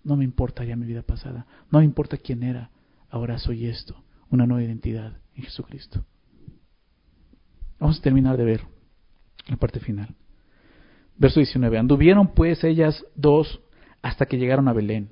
no 0.03 0.16
me 0.16 0.24
importa 0.24 0.64
ya 0.64 0.74
mi 0.74 0.87
vida 0.87 1.03
pasada, 1.03 1.47
no 1.70 1.79
me 1.79 1.85
importa 1.85 2.16
quién 2.16 2.43
era, 2.43 2.72
ahora 3.09 3.39
soy 3.39 3.66
esto, 3.66 4.03
una 4.31 4.49
nueva 4.49 4.64
identidad 4.64 5.16
en 5.37 5.45
Jesucristo. 5.45 6.05
Vamos 7.79 7.99
a 7.99 8.03
terminar 8.03 8.37
de 8.37 8.45
ver 8.45 8.61
la 9.49 9.57
parte 9.57 9.81
final. 9.81 10.09
Verso 11.18 11.41
19. 11.41 11.79
Anduvieron 11.79 12.35
pues 12.35 12.62
ellas 12.64 13.05
dos 13.14 13.61
hasta 14.03 14.27
que 14.27 14.39
llegaron 14.39 14.68
a 14.68 14.72
Belén. 14.72 15.11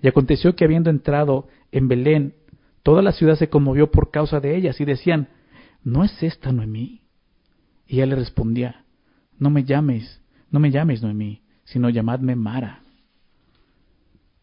Y 0.00 0.08
aconteció 0.08 0.54
que 0.54 0.64
habiendo 0.64 0.90
entrado 0.90 1.48
en 1.72 1.88
Belén, 1.88 2.34
toda 2.82 3.02
la 3.02 3.12
ciudad 3.12 3.36
se 3.36 3.48
conmovió 3.48 3.90
por 3.90 4.10
causa 4.10 4.40
de 4.40 4.56
ellas 4.56 4.80
y 4.80 4.84
decían, 4.84 5.28
¿no 5.82 6.04
es 6.04 6.22
esta 6.22 6.52
Noemí? 6.52 7.02
Y 7.86 7.96
ella 7.96 8.06
le 8.06 8.16
respondía, 8.16 8.84
no 9.38 9.50
me 9.50 9.64
llames, 9.64 10.20
no 10.50 10.60
me 10.60 10.70
llames 10.70 11.02
Noemí, 11.02 11.42
sino 11.64 11.90
llamadme 11.90 12.36
Mara, 12.36 12.82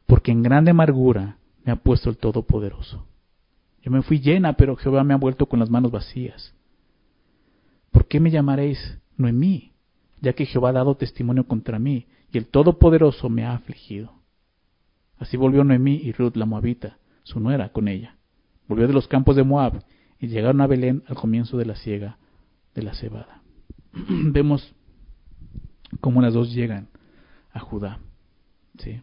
porque 0.06 0.32
en 0.32 0.44
grande 0.44 0.72
amargura 0.72 1.38
me 1.64 1.72
ha 1.72 1.78
puesto 1.78 2.10
el 2.10 2.18
Todopoderoso. 2.18 3.06
Yo 3.82 3.92
me 3.92 4.02
fui 4.02 4.20
llena, 4.20 4.54
pero 4.54 4.76
Jehová 4.76 5.04
me 5.04 5.14
ha 5.14 5.18
vuelto 5.18 5.46
con 5.46 5.60
las 5.60 5.70
manos 5.70 5.92
vacías. 5.92 6.54
¿Por 7.92 8.08
qué 8.08 8.20
me 8.20 8.32
llamaréis 8.32 8.98
Noemí? 9.18 9.72
Ya 10.22 10.34
que 10.34 10.46
Jehová 10.46 10.70
ha 10.70 10.74
dado 10.74 10.96
testimonio 10.96 11.48
contra 11.48 11.80
mí, 11.80 12.08
y 12.32 12.38
el 12.38 12.48
Todopoderoso 12.48 13.30
me 13.30 13.44
ha 13.44 13.54
afligido. 13.54 14.14
Así 15.18 15.38
volvió 15.38 15.64
Noemí 15.64 15.96
y 15.96 16.12
Ruth 16.12 16.36
la 16.36 16.46
Moabita, 16.46 16.98
su 17.24 17.40
nuera, 17.40 17.70
con 17.70 17.88
ella. 17.88 18.16
Volvió 18.68 18.88
de 18.88 18.94
los 18.94 19.08
campos 19.08 19.36
de 19.36 19.44
Moab, 19.44 19.84
y 20.20 20.28
llegaron 20.28 20.62
a 20.62 20.68
Belén 20.68 21.04
al 21.08 21.16
comienzo 21.16 21.58
de 21.58 21.66
la 21.66 21.76
siega 21.76 22.18
de 22.76 22.84
la 22.84 22.94
cebada. 22.94 23.42
Vemos 23.94 24.74
cómo 26.00 26.22
las 26.22 26.34
dos 26.34 26.54
llegan 26.54 26.88
a 27.52 27.60
Judá. 27.60 28.00
¿sí? 28.80 29.02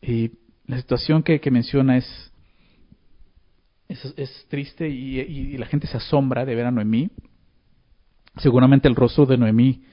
Y 0.00 0.32
la 0.66 0.78
situación 0.78 1.22
que, 1.22 1.40
menciona 1.50 1.96
es, 1.96 2.32
es, 3.88 4.46
triste 4.48 4.88
y, 4.88 5.56
la 5.56 5.66
gente 5.66 5.86
se 5.86 5.96
asombra 5.96 6.44
de 6.44 6.54
ver 6.54 6.66
a 6.66 6.70
Noemí. 6.70 7.10
Seguramente 8.38 8.88
el 8.88 8.96
rostro 8.96 9.26
de 9.26 9.38
Noemí 9.38 9.84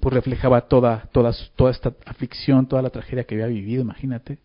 pues 0.00 0.14
reflejaba 0.14 0.62
toda, 0.62 1.08
toda, 1.12 1.32
toda 1.56 1.70
esta 1.70 1.94
aflicción, 2.06 2.66
toda 2.66 2.82
la 2.82 2.90
tragedia 2.90 3.24
que 3.24 3.34
había 3.34 3.46
vivido, 3.46 3.82
imagínate. 3.82 4.38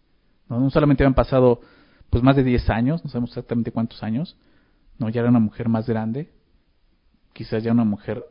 No, 0.47 0.70
solamente 0.70 1.04
habían 1.04 1.16
pasado 1.16 1.62
pues 2.10 2.24
más 2.24 2.36
de 2.36 2.43
10 2.43 2.70
años, 2.70 3.04
no 3.04 3.10
sabemos 3.10 3.32
exactamente 3.32 3.72
cuántos 3.72 4.02
años, 4.02 4.38
no, 4.97 5.10
ya 5.10 5.22
era 5.22 5.30
una 5.30 5.39
mujer 5.39 5.70
más 5.70 5.88
grande, 5.88 6.32
quizás 7.34 7.64
ya 7.64 7.72
una 7.72 7.84
mujer 7.84 8.26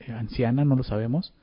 eh, 0.00 0.12
anciana, 0.12 0.64
no 0.64 0.76
lo 0.76 0.82
sabemos, 0.82 1.34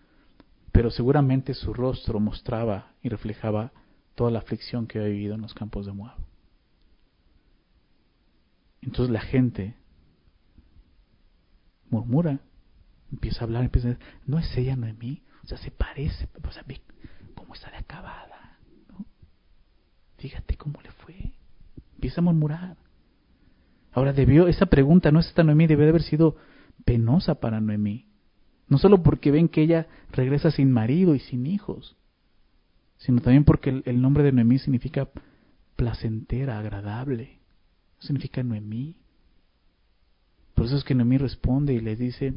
pero 0.72 0.90
seguramente 0.90 1.54
su 1.54 1.74
rostro 1.74 2.20
mostraba 2.20 2.92
y 3.04 3.10
reflejaba 3.10 3.72
toda 4.16 4.32
la 4.32 4.40
aflicción 4.40 4.88
que 4.88 5.00
había 5.00 5.12
vivido 5.12 5.36
en 5.36 5.42
los 5.42 5.54
campos 5.54 5.86
de 5.86 5.94
Moab. 5.94 6.27
Entonces 8.82 9.12
la 9.12 9.22
gente 9.22 9.76
murmura, 11.90 12.40
empieza 13.12 13.42
a 13.42 13.44
hablar, 13.44 13.64
empieza 13.64 13.88
a 13.88 13.92
decir, 13.92 14.06
no 14.26 14.40
es 14.40 14.58
ella, 14.58 14.76
no 14.76 14.88
es 14.88 14.98
mí, 14.98 15.24
o 15.44 15.48
sea, 15.48 15.58
se 15.58 15.72
parece, 15.72 16.28
o 16.44 16.52
sea, 16.52 16.64
cómo 17.36 17.54
está 17.54 17.72
de 17.72 17.78
acabada, 17.78 18.58
¿no? 18.90 19.06
Fíjate 20.18 20.58
cómo 20.58 20.82
le 20.82 20.92
fue, 20.92 21.34
empieza 21.96 22.22
a 22.22 22.24
murmurar. 22.24 22.78
Ahora 23.94 24.14
debió, 24.14 24.48
esa 24.48 24.68
pregunta, 24.68 25.12
no 25.12 25.20
es 25.20 25.28
esta 25.28 25.44
Noemí, 25.44 25.66
debe 25.66 25.84
de 25.84 25.90
haber 25.90 26.04
sido 26.04 26.36
penosa 26.86 27.36
para 27.40 27.60
Noemí. 27.62 28.06
No 28.68 28.78
solo 28.78 29.02
porque 29.02 29.32
ven 29.32 29.48
que 29.48 29.62
ella 29.62 29.88
regresa 30.12 30.52
sin 30.52 30.72
marido 30.72 31.16
y 31.16 31.20
sin 31.20 31.48
hijos, 31.48 31.96
sino 32.98 33.22
también 33.22 33.44
porque 33.44 33.82
el, 33.86 34.02
nombre 34.02 34.24
de 34.24 34.32
Noemí 34.32 34.60
significa 34.60 35.10
placentera, 35.76 36.60
agradable. 36.60 37.37
Significa 38.00 38.44
Noemí. 38.44 38.96
Por 40.54 40.66
eso 40.66 40.78
es 40.78 40.84
que 40.84 40.96
Noemí 40.96 41.18
responde 41.18 41.74
y 41.74 41.80
le 41.80 41.96
dice, 41.96 42.34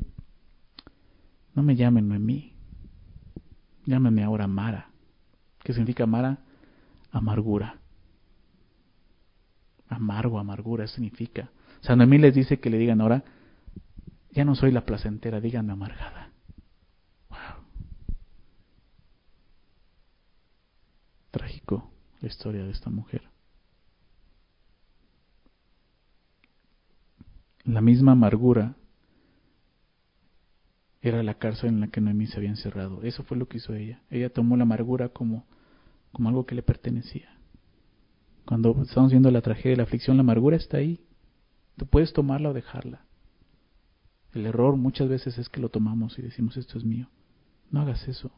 no 1.54 1.62
me 1.62 1.76
llamen 1.76 2.08
Noemí, 2.08 2.52
llámame 3.86 4.22
ahora 4.22 4.46
Mara. 4.46 4.90
¿Qué 5.62 5.72
significa 5.72 6.06
Mara? 6.06 6.38
Amargura. 7.12 7.78
Amargo, 9.88 10.38
amargura, 10.38 10.86
significa. 10.86 11.50
O 11.80 11.84
sea, 11.84 11.96
Noemí 11.96 12.18
les 12.18 12.34
dice 12.34 12.60
que 12.60 12.70
le 12.70 12.78
digan 12.78 13.00
ahora, 13.00 13.24
ya 14.32 14.44
no 14.44 14.54
soy 14.54 14.70
la 14.70 14.84
placentera, 14.84 15.40
díganme 15.40 15.72
amargada. 15.72 16.30
Wow. 17.28 17.64
Trágico 21.30 21.90
la 22.20 22.28
historia 22.28 22.62
de 22.62 22.70
esta 22.70 22.90
mujer. 22.90 23.29
La 27.70 27.80
misma 27.80 28.12
amargura 28.12 28.74
era 31.02 31.22
la 31.22 31.34
cárcel 31.34 31.68
en 31.68 31.80
la 31.80 31.86
que 31.86 32.00
Noemí 32.00 32.26
se 32.26 32.36
había 32.36 32.50
encerrado. 32.50 33.04
Eso 33.04 33.22
fue 33.22 33.36
lo 33.36 33.46
que 33.46 33.58
hizo 33.58 33.74
ella. 33.74 34.02
Ella 34.10 34.28
tomó 34.28 34.56
la 34.56 34.64
amargura 34.64 35.10
como, 35.10 35.46
como 36.10 36.28
algo 36.28 36.46
que 36.46 36.56
le 36.56 36.64
pertenecía. 36.64 37.28
Cuando 38.44 38.82
estamos 38.82 39.12
viendo 39.12 39.30
la 39.30 39.40
tragedia, 39.40 39.76
la 39.76 39.82
aflicción, 39.84 40.16
la 40.16 40.22
amargura 40.22 40.56
está 40.56 40.78
ahí. 40.78 41.06
Tú 41.76 41.86
puedes 41.86 42.12
tomarla 42.12 42.48
o 42.50 42.54
dejarla. 42.54 43.04
El 44.32 44.46
error 44.46 44.74
muchas 44.76 45.08
veces 45.08 45.38
es 45.38 45.48
que 45.48 45.60
lo 45.60 45.68
tomamos 45.68 46.18
y 46.18 46.22
decimos 46.22 46.56
esto 46.56 46.76
es 46.76 46.84
mío. 46.84 47.08
No 47.70 47.82
hagas 47.82 48.08
eso. 48.08 48.32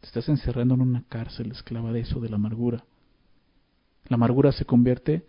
Te 0.00 0.08
estás 0.08 0.28
encerrando 0.28 0.74
en 0.74 0.80
una 0.80 1.04
cárcel 1.08 1.52
esclava 1.52 1.92
de 1.92 2.00
eso, 2.00 2.18
de 2.18 2.30
la 2.30 2.34
amargura. 2.34 2.84
La 4.08 4.16
amargura 4.16 4.50
se 4.50 4.64
convierte 4.64 5.24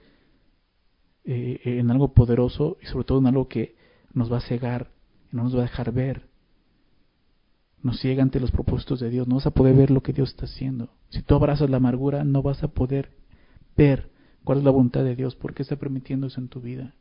eh, 1.30 1.60
en 1.66 1.92
algo 1.92 2.14
poderoso 2.14 2.78
y 2.82 2.86
sobre 2.86 3.04
todo 3.04 3.20
en 3.20 3.28
algo 3.28 3.50
que 3.50 3.76
nos 4.14 4.32
va 4.32 4.38
a 4.38 4.42
cegar 4.42 4.92
no 5.32 5.44
nos 5.44 5.56
va 5.56 5.60
a 5.60 5.64
dejar 5.64 5.92
ver. 5.92 6.24
Nos 7.84 8.00
ciega 8.00 8.24
ante 8.24 8.40
los 8.40 8.52
propósitos 8.52 9.02
de 9.02 9.10
Dios. 9.10 9.28
No 9.28 9.36
vas 9.36 9.46
a 9.46 9.52
poder 9.52 9.76
ver 9.76 9.92
lo 9.92 10.02
que 10.02 10.14
Dios 10.14 10.30
está 10.30 10.46
haciendo. 10.46 10.90
Si 11.10 11.22
tú 11.22 11.36
abrazas 11.36 11.70
la 11.70 11.78
amargura, 11.78 12.24
no 12.24 12.42
vas 12.42 12.64
a 12.64 12.70
poder 12.70 13.12
ver 13.76 14.10
cuál 14.44 14.60
es 14.60 14.64
la 14.64 14.72
voluntad 14.72 15.04
de 15.04 15.18
Dios, 15.18 15.36
por 15.36 15.54
qué 15.54 15.64
está 15.64 15.76
permitiendo 15.76 16.28
eso 16.28 16.40
en 16.40 16.48
tu 16.48 16.62
vida. 16.62 16.96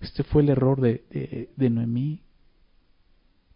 Este 0.00 0.24
fue 0.24 0.42
el 0.42 0.48
error 0.50 0.80
de, 0.80 1.48
de, 1.56 1.70
Noemí. 1.70 2.22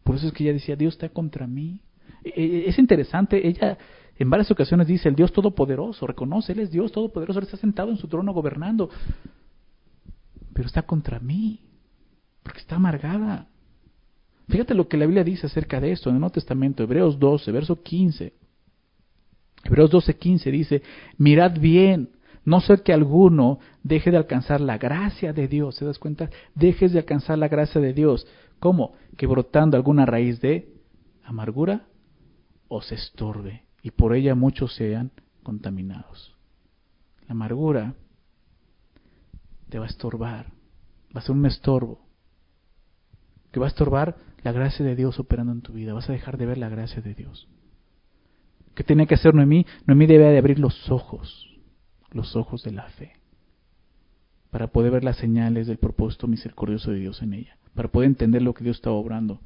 Por 0.04 0.14
eso 0.14 0.28
es 0.28 0.32
que 0.32 0.44
ella 0.44 0.52
decía, 0.52 0.76
Dios 0.76 0.94
está 0.94 1.08
contra 1.08 1.48
mí. 1.48 1.82
E, 2.24 2.30
e, 2.30 2.68
es 2.68 2.78
interesante, 2.78 3.46
ella 3.46 3.76
en 4.18 4.30
varias 4.30 4.50
ocasiones 4.50 4.88
dice, 4.88 5.08
el 5.08 5.14
Dios 5.14 5.32
Todopoderoso, 5.32 6.06
reconoce, 6.06 6.52
Él 6.52 6.58
es 6.58 6.70
Dios 6.70 6.90
Todopoderoso, 6.90 7.38
Él 7.38 7.44
está 7.44 7.56
sentado 7.56 7.90
en 7.90 7.96
su 7.96 8.08
trono 8.08 8.32
gobernando, 8.32 8.90
pero 10.52 10.66
está 10.66 10.82
contra 10.82 11.20
mí, 11.20 11.60
porque 12.42 12.58
está 12.58 12.76
amargada. 12.76 13.46
Fíjate 14.48 14.74
lo 14.74 14.88
que 14.88 14.96
la 14.96 15.06
Biblia 15.06 15.22
dice 15.22 15.46
acerca 15.46 15.80
de 15.80 15.92
esto 15.92 16.10
en 16.10 16.16
el 16.16 16.20
Nuevo 16.20 16.32
Testamento, 16.32 16.82
Hebreos 16.82 17.18
12, 17.18 17.52
verso 17.52 17.80
15. 17.80 18.32
Hebreos 19.64 19.90
12, 19.90 20.16
15 20.16 20.50
dice, 20.50 20.82
mirad 21.16 21.56
bien, 21.60 22.10
no 22.44 22.60
ser 22.60 22.82
que 22.82 22.92
alguno 22.92 23.60
deje 23.84 24.10
de 24.10 24.16
alcanzar 24.16 24.60
la 24.60 24.78
gracia 24.78 25.32
de 25.32 25.46
Dios, 25.46 25.76
¿se 25.76 25.84
das 25.84 25.98
cuenta? 26.00 26.28
Dejes 26.56 26.92
de 26.92 26.98
alcanzar 26.98 27.38
la 27.38 27.46
gracia 27.46 27.80
de 27.80 27.92
Dios. 27.92 28.26
¿Cómo? 28.58 28.94
Que 29.16 29.28
brotando 29.28 29.76
alguna 29.76 30.06
raíz 30.06 30.40
de 30.40 30.72
amargura 31.22 31.86
os 32.68 32.90
estorbe 32.90 33.67
y 33.82 33.90
por 33.90 34.14
ella 34.14 34.34
muchos 34.34 34.74
sean 34.74 35.10
contaminados. 35.42 36.36
La 37.26 37.32
amargura 37.32 37.94
te 39.68 39.78
va 39.78 39.86
a 39.86 39.88
estorbar, 39.88 40.46
va 41.14 41.20
a 41.20 41.22
ser 41.22 41.32
un 41.32 41.46
estorbo, 41.46 42.00
que 43.52 43.60
va 43.60 43.66
a 43.66 43.70
estorbar 43.70 44.16
la 44.42 44.52
gracia 44.52 44.84
de 44.84 44.96
Dios 44.96 45.18
operando 45.18 45.52
en 45.52 45.62
tu 45.62 45.72
vida, 45.72 45.92
vas 45.92 46.08
a 46.08 46.12
dejar 46.12 46.38
de 46.38 46.46
ver 46.46 46.58
la 46.58 46.68
gracia 46.68 47.02
de 47.02 47.14
Dios. 47.14 47.48
¿Qué 48.74 48.84
tenía 48.84 49.06
que 49.06 49.14
hacer 49.14 49.34
Noemí? 49.34 49.66
Noemí 49.86 50.06
debe 50.06 50.30
de 50.30 50.38
abrir 50.38 50.58
los 50.58 50.90
ojos, 50.90 51.58
los 52.10 52.36
ojos 52.36 52.62
de 52.62 52.72
la 52.72 52.88
fe, 52.90 53.12
para 54.50 54.68
poder 54.68 54.92
ver 54.92 55.04
las 55.04 55.16
señales 55.16 55.66
del 55.66 55.78
propósito 55.78 56.26
misericordioso 56.26 56.92
de 56.92 57.00
Dios 57.00 57.20
en 57.22 57.34
ella, 57.34 57.58
para 57.78 57.88
poder 57.88 58.08
entender 58.08 58.42
lo 58.42 58.54
que 58.54 58.64
Dios 58.64 58.78
está 58.78 58.90
obrando. 58.90 59.38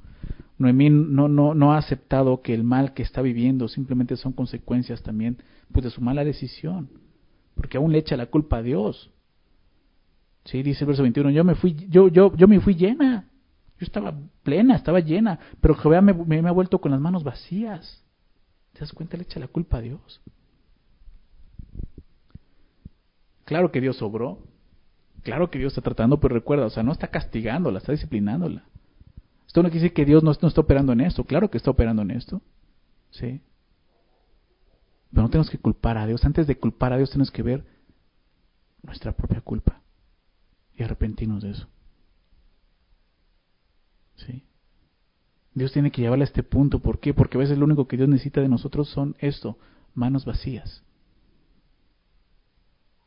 Noemí 0.56 0.88
no, 0.88 1.72
ha 1.74 1.76
aceptado 1.76 2.40
que 2.40 2.54
el 2.54 2.64
mal 2.64 2.94
que 2.94 3.02
está 3.02 3.20
viviendo 3.20 3.68
simplemente 3.68 4.16
son 4.16 4.32
consecuencias 4.32 5.02
también 5.02 5.36
pues, 5.70 5.84
de 5.84 5.90
su 5.90 6.00
mala 6.00 6.24
decisión, 6.24 6.88
porque 7.54 7.76
aún 7.76 7.92
le 7.92 7.98
echa 7.98 8.16
la 8.16 8.24
culpa 8.24 8.56
a 8.56 8.62
Dios. 8.62 9.10
Sí, 10.46 10.62
dice 10.62 10.84
el 10.84 10.86
verso 10.86 11.02
21, 11.02 11.28
yo 11.28 11.44
me 11.44 11.56
fui, 11.56 11.74
yo, 11.90 12.08
yo, 12.08 12.48
me 12.48 12.58
fui 12.60 12.74
llena, 12.74 13.28
yo 13.78 13.84
estaba 13.84 14.18
plena, 14.42 14.76
estaba 14.76 15.00
llena, 15.00 15.38
pero 15.60 15.74
Jehová 15.74 16.00
me, 16.00 16.14
me, 16.14 16.48
ha 16.48 16.52
vuelto 16.52 16.80
con 16.80 16.90
las 16.90 17.02
manos 17.02 17.24
vacías. 17.24 18.02
¿Te 18.72 18.80
das 18.80 18.94
cuenta? 18.94 19.18
Le 19.18 19.24
echa 19.24 19.40
la 19.40 19.48
culpa 19.48 19.76
a 19.76 19.82
Dios. 19.82 20.22
Claro 23.44 23.70
que 23.70 23.82
Dios 23.82 24.00
obró, 24.00 24.38
claro 25.22 25.50
que 25.50 25.58
Dios 25.58 25.72
está 25.72 25.80
tratando, 25.80 26.20
pero 26.20 26.34
recuerda, 26.34 26.66
o 26.66 26.70
sea, 26.70 26.82
no 26.82 26.92
está 26.92 27.08
castigándola, 27.08 27.78
está 27.78 27.92
disciplinándola. 27.92 28.64
Esto 29.46 29.62
no 29.62 29.68
quiere 29.68 29.82
decir 29.82 29.94
que 29.94 30.04
Dios 30.04 30.22
no, 30.22 30.30
está 30.30 30.60
operando 30.60 30.92
en 30.92 31.00
esto, 31.00 31.24
claro 31.24 31.50
que 31.50 31.58
está 31.58 31.70
operando 31.70 32.02
en 32.02 32.10
esto, 32.12 32.40
¿sí? 33.10 33.42
Pero 35.10 35.22
no 35.22 35.28
tenemos 35.28 35.50
que 35.50 35.58
culpar 35.58 35.98
a 35.98 36.06
Dios. 36.06 36.24
Antes 36.24 36.46
de 36.46 36.56
culpar 36.56 36.92
a 36.92 36.96
Dios 36.96 37.10
tenemos 37.10 37.30
que 37.30 37.42
ver 37.42 37.64
nuestra 38.82 39.12
propia 39.12 39.42
culpa 39.42 39.82
y 40.74 40.82
arrepentirnos 40.82 41.42
de 41.42 41.50
eso. 41.50 41.68
¿Sí? 44.16 44.46
Dios 45.54 45.72
tiene 45.72 45.90
que 45.90 46.00
llevarle 46.00 46.24
a 46.24 46.28
este 46.28 46.42
punto. 46.42 46.78
¿Por 46.78 46.98
qué? 46.98 47.12
Porque 47.12 47.36
a 47.36 47.40
veces 47.40 47.58
lo 47.58 47.66
único 47.66 47.86
que 47.86 47.98
Dios 47.98 48.08
necesita 48.08 48.40
de 48.40 48.48
nosotros 48.48 48.88
son 48.88 49.16
esto, 49.18 49.58
manos 49.94 50.24
vacías. 50.24 50.82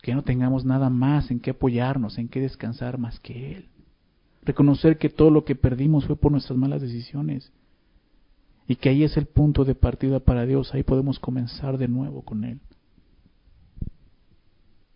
Que 0.05 0.13
no 0.13 0.21
tengamos 0.21 0.65
nada 0.65 0.91
más 0.91 1.31
en 1.31 1.39
qué 1.39 1.49
apoyarnos, 1.49 2.19
en 2.19 2.27
qué 2.27 2.39
descansar 2.39 2.99
más 2.99 3.19
que 3.19 3.55
Él. 3.55 3.69
Reconocer 4.43 4.99
que 4.99 5.09
todo 5.09 5.31
lo 5.31 5.45
que 5.45 5.55
perdimos 5.55 6.05
fue 6.05 6.15
por 6.15 6.31
nuestras 6.31 6.59
malas 6.59 6.79
decisiones. 6.79 7.51
Y 8.67 8.75
que 8.75 8.89
ahí 8.89 9.03
es 9.03 9.17
el 9.17 9.25
punto 9.25 9.65
de 9.65 9.73
partida 9.73 10.19
para 10.19 10.45
Dios. 10.45 10.75
Ahí 10.75 10.83
podemos 10.83 11.17
comenzar 11.17 11.79
de 11.79 11.87
nuevo 11.87 12.21
con 12.21 12.43
Él. 12.43 12.59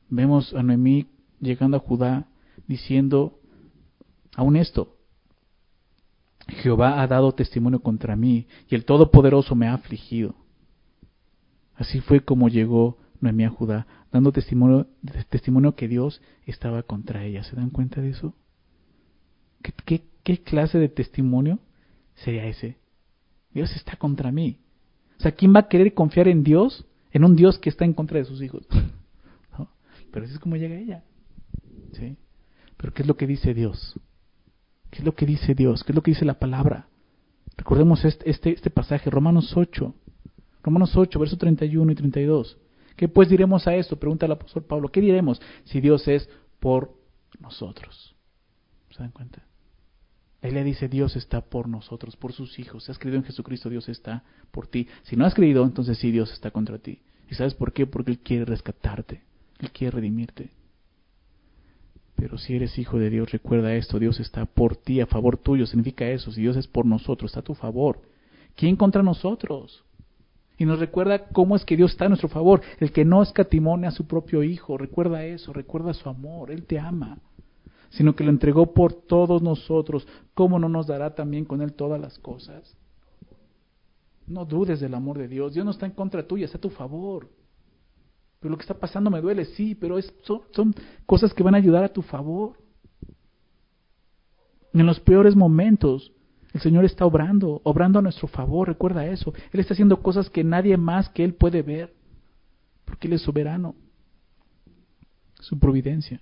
Vemos 0.10 0.54
a 0.54 0.62
Noemí 0.62 1.08
llegando 1.40 1.78
a 1.78 1.80
Judá 1.80 2.28
diciendo 2.68 3.40
aún 4.36 4.58
esto, 4.58 4.96
Jehová 6.50 7.02
ha 7.02 7.08
dado 7.08 7.32
testimonio 7.32 7.80
contra 7.80 8.16
mí 8.16 8.46
y 8.70 8.76
el 8.76 8.86
Todopoderoso 8.86 9.56
me 9.56 9.70
ha 9.70 9.74
afligido. 9.74 10.36
Así 11.74 12.00
fue 12.00 12.20
como 12.20 12.48
llegó 12.48 13.00
Noemí 13.22 13.44
a 13.44 13.50
Judá, 13.50 13.88
dando 14.12 14.32
testimonio, 14.32 14.88
testimonio 15.30 15.76
que 15.76 15.88
Dios 15.88 16.22
estaba 16.46 16.84
contra 16.84 17.24
ella. 17.24 17.44
¿Se 17.44 17.56
dan 17.56 17.70
cuenta 17.70 18.02
de 18.02 18.10
eso? 18.10 18.34
¿Qué, 19.86 20.38
clase 20.44 20.78
de 20.78 20.90
testimonio 20.90 21.60
sería 22.16 22.46
ese? 22.46 22.78
Dios 23.54 23.76
está 23.76 23.96
contra 23.98 24.32
mí. 24.32 24.60
O 25.18 25.22
sea, 25.22 25.34
¿quién 25.34 25.54
va 25.54 25.62
a 25.62 25.68
querer 25.68 25.94
confiar 25.94 26.28
en 26.28 26.44
Dios? 26.44 26.86
En 27.12 27.24
un 27.24 27.36
Dios 27.36 27.58
que 27.58 27.70
está 27.70 27.84
en 27.84 27.94
contra 27.94 28.20
de 28.20 28.26
sus 28.26 28.42
hijos. 28.42 28.66
Pero 30.12 30.26
así 30.26 30.34
es 30.34 30.40
como 30.40 30.56
llega 30.56 30.76
ella. 30.76 31.04
¿Sí? 31.94 32.16
Pero 32.78 32.94
¿qué 32.94 33.02
es 33.02 33.08
lo 33.08 33.18
que 33.18 33.28
dice 33.28 33.54
Dios? 33.54 34.00
¿Qué 34.92 35.00
es 35.00 35.04
lo 35.04 35.14
que 35.14 35.26
dice 35.26 35.56
Dios? 35.56 35.84
¿Qué 35.84 35.92
es 35.92 35.96
lo 35.96 36.04
que 36.04 36.12
dice 36.12 36.26
la 36.26 36.40
palabra? 36.40 36.88
Recordemos 37.58 38.06
este, 38.06 38.30
este, 38.30 38.54
este 38.54 38.70
pasaje, 38.70 39.10
Romanos 39.10 39.54
8. 39.56 39.94
Romanos 40.64 40.96
8, 40.96 41.20
versos 41.20 41.38
31 41.40 41.92
y 41.92 41.96
32. 41.96 42.58
¿Qué 43.00 43.08
pues 43.08 43.30
diremos 43.30 43.66
a 43.66 43.74
esto? 43.76 43.98
Pregunta 43.98 44.26
el 44.26 44.34
apóstol 44.34 44.66
Pablo. 44.66 44.90
¿Qué 44.90 45.00
diremos 45.00 45.42
si 45.64 45.80
Dios 45.80 46.06
es 46.10 46.30
por 46.60 46.98
nosotros? 47.40 48.14
¿Se 48.92 49.02
dan 49.02 49.12
cuenta? 49.12 49.42
Él 50.42 50.54
le 50.54 50.66
dice, 50.66 50.90
Dios 50.90 51.16
está 51.16 51.40
por 51.40 51.70
nosotros, 51.70 52.18
por 52.18 52.34
sus 52.34 52.60
hijos. 52.60 52.84
Si 52.84 52.92
has 52.92 53.00
creído 53.00 53.18
en 53.18 53.24
Jesucristo, 53.24 53.70
Dios 53.70 53.88
está 53.88 54.26
por 54.52 54.68
ti. 54.68 54.90
Si 55.04 55.16
no 55.16 55.24
has 55.24 55.34
creído, 55.34 55.64
entonces 55.64 55.98
sí, 55.98 56.12
Dios 56.12 56.34
está 56.34 56.52
contra 56.52 56.78
ti. 56.78 57.00
¿Y 57.32 57.36
sabes 57.36 57.54
por 57.54 57.72
qué? 57.72 57.88
Porque 57.88 58.12
Él 58.12 58.20
quiere 58.20 58.44
rescatarte. 58.44 59.24
Él 59.60 59.72
quiere 59.72 59.96
redimirte. 59.96 60.50
Pero 62.16 62.38
si 62.38 62.54
eres 62.54 62.78
hijo 62.78 63.00
de 63.00 63.10
Dios, 63.10 63.32
recuerda 63.32 63.76
esto, 63.76 63.98
Dios 63.98 64.20
está 64.20 64.46
por 64.46 64.76
ti, 64.76 65.00
a 65.00 65.06
favor 65.06 65.38
tuyo, 65.38 65.66
significa 65.66 66.06
eso, 66.10 66.34
si 66.34 66.42
Dios 66.42 66.58
es 66.58 66.68
por 66.68 66.86
nosotros, 66.86 67.32
está 67.32 67.40
a 67.40 67.44
tu 67.44 67.56
favor. 67.56 68.02
¿Quién 68.58 68.76
contra 68.76 69.02
nosotros? 69.04 69.86
Y 70.60 70.66
nos 70.66 70.78
recuerda 70.78 71.30
cómo 71.30 71.56
es 71.56 71.64
que 71.64 71.78
Dios 71.78 71.92
está 71.92 72.06
a 72.06 72.10
nuestro 72.10 72.28
favor, 72.28 72.62
el 72.80 72.92
que 72.92 73.06
no 73.06 73.24
escatimone 73.24 73.88
a 73.88 73.92
su 73.92 74.06
propio 74.06 74.44
Hijo, 74.44 74.78
recuerda 74.78 75.24
eso, 75.24 75.54
recuerda 75.54 75.94
su 75.94 76.10
amor, 76.10 76.52
Él 76.52 76.66
te 76.66 76.78
ama, 76.78 77.18
sino 77.92 78.14
que 78.14 78.26
lo 78.26 78.30
entregó 78.30 78.74
por 78.74 78.94
todos 78.94 79.42
nosotros, 79.42 80.06
¿cómo 80.34 80.60
no 80.60 80.68
nos 80.68 80.86
dará 80.86 81.16
también 81.16 81.46
con 81.46 81.62
Él 81.62 81.74
todas 81.74 82.00
las 82.00 82.20
cosas? 82.20 82.76
No 84.28 84.44
dudes 84.44 84.82
del 84.82 84.96
amor 84.96 85.18
de 85.18 85.30
Dios, 85.30 85.54
Dios 85.54 85.64
no 85.64 85.72
está 85.72 85.86
en 85.86 85.94
contra 85.94 86.28
tuya, 86.28 86.44
está 86.44 86.58
a 86.58 86.62
tu 86.62 86.70
favor. 86.70 87.30
Pero 88.42 88.52
lo 88.52 88.58
que 88.58 88.64
está 88.64 88.74
pasando 88.74 89.10
me 89.10 89.22
duele, 89.22 89.46
sí, 89.46 89.76
pero 89.76 89.98
es, 89.98 90.14
son, 90.24 90.76
cosas 91.06 91.34
que 91.34 91.42
van 91.42 91.56
a 91.56 91.58
ayudar 91.58 91.86
a 91.86 91.94
tu 91.94 92.02
favor. 92.02 92.58
En 94.74 94.86
los 94.86 95.00
peores 95.00 95.38
momentos, 95.38 96.12
el 96.60 96.64
Señor 96.64 96.84
está 96.84 97.06
obrando, 97.06 97.62
obrando 97.64 98.00
a 98.00 98.02
nuestro 98.02 98.28
favor, 98.28 98.68
recuerda 98.68 99.06
eso. 99.06 99.34
Él 99.54 99.62
está 99.62 99.74
haciendo 99.74 100.02
cosas 100.04 100.30
que 100.30 100.44
nadie 100.44 100.76
más 100.76 101.08
que 101.08 101.24
Él 101.24 101.34
puede 101.34 101.62
ver, 101.62 101.96
porque 102.84 103.08
Él 103.08 103.14
es 103.14 103.22
soberano. 103.22 103.76
Su 105.40 105.58
providencia. 105.58 106.22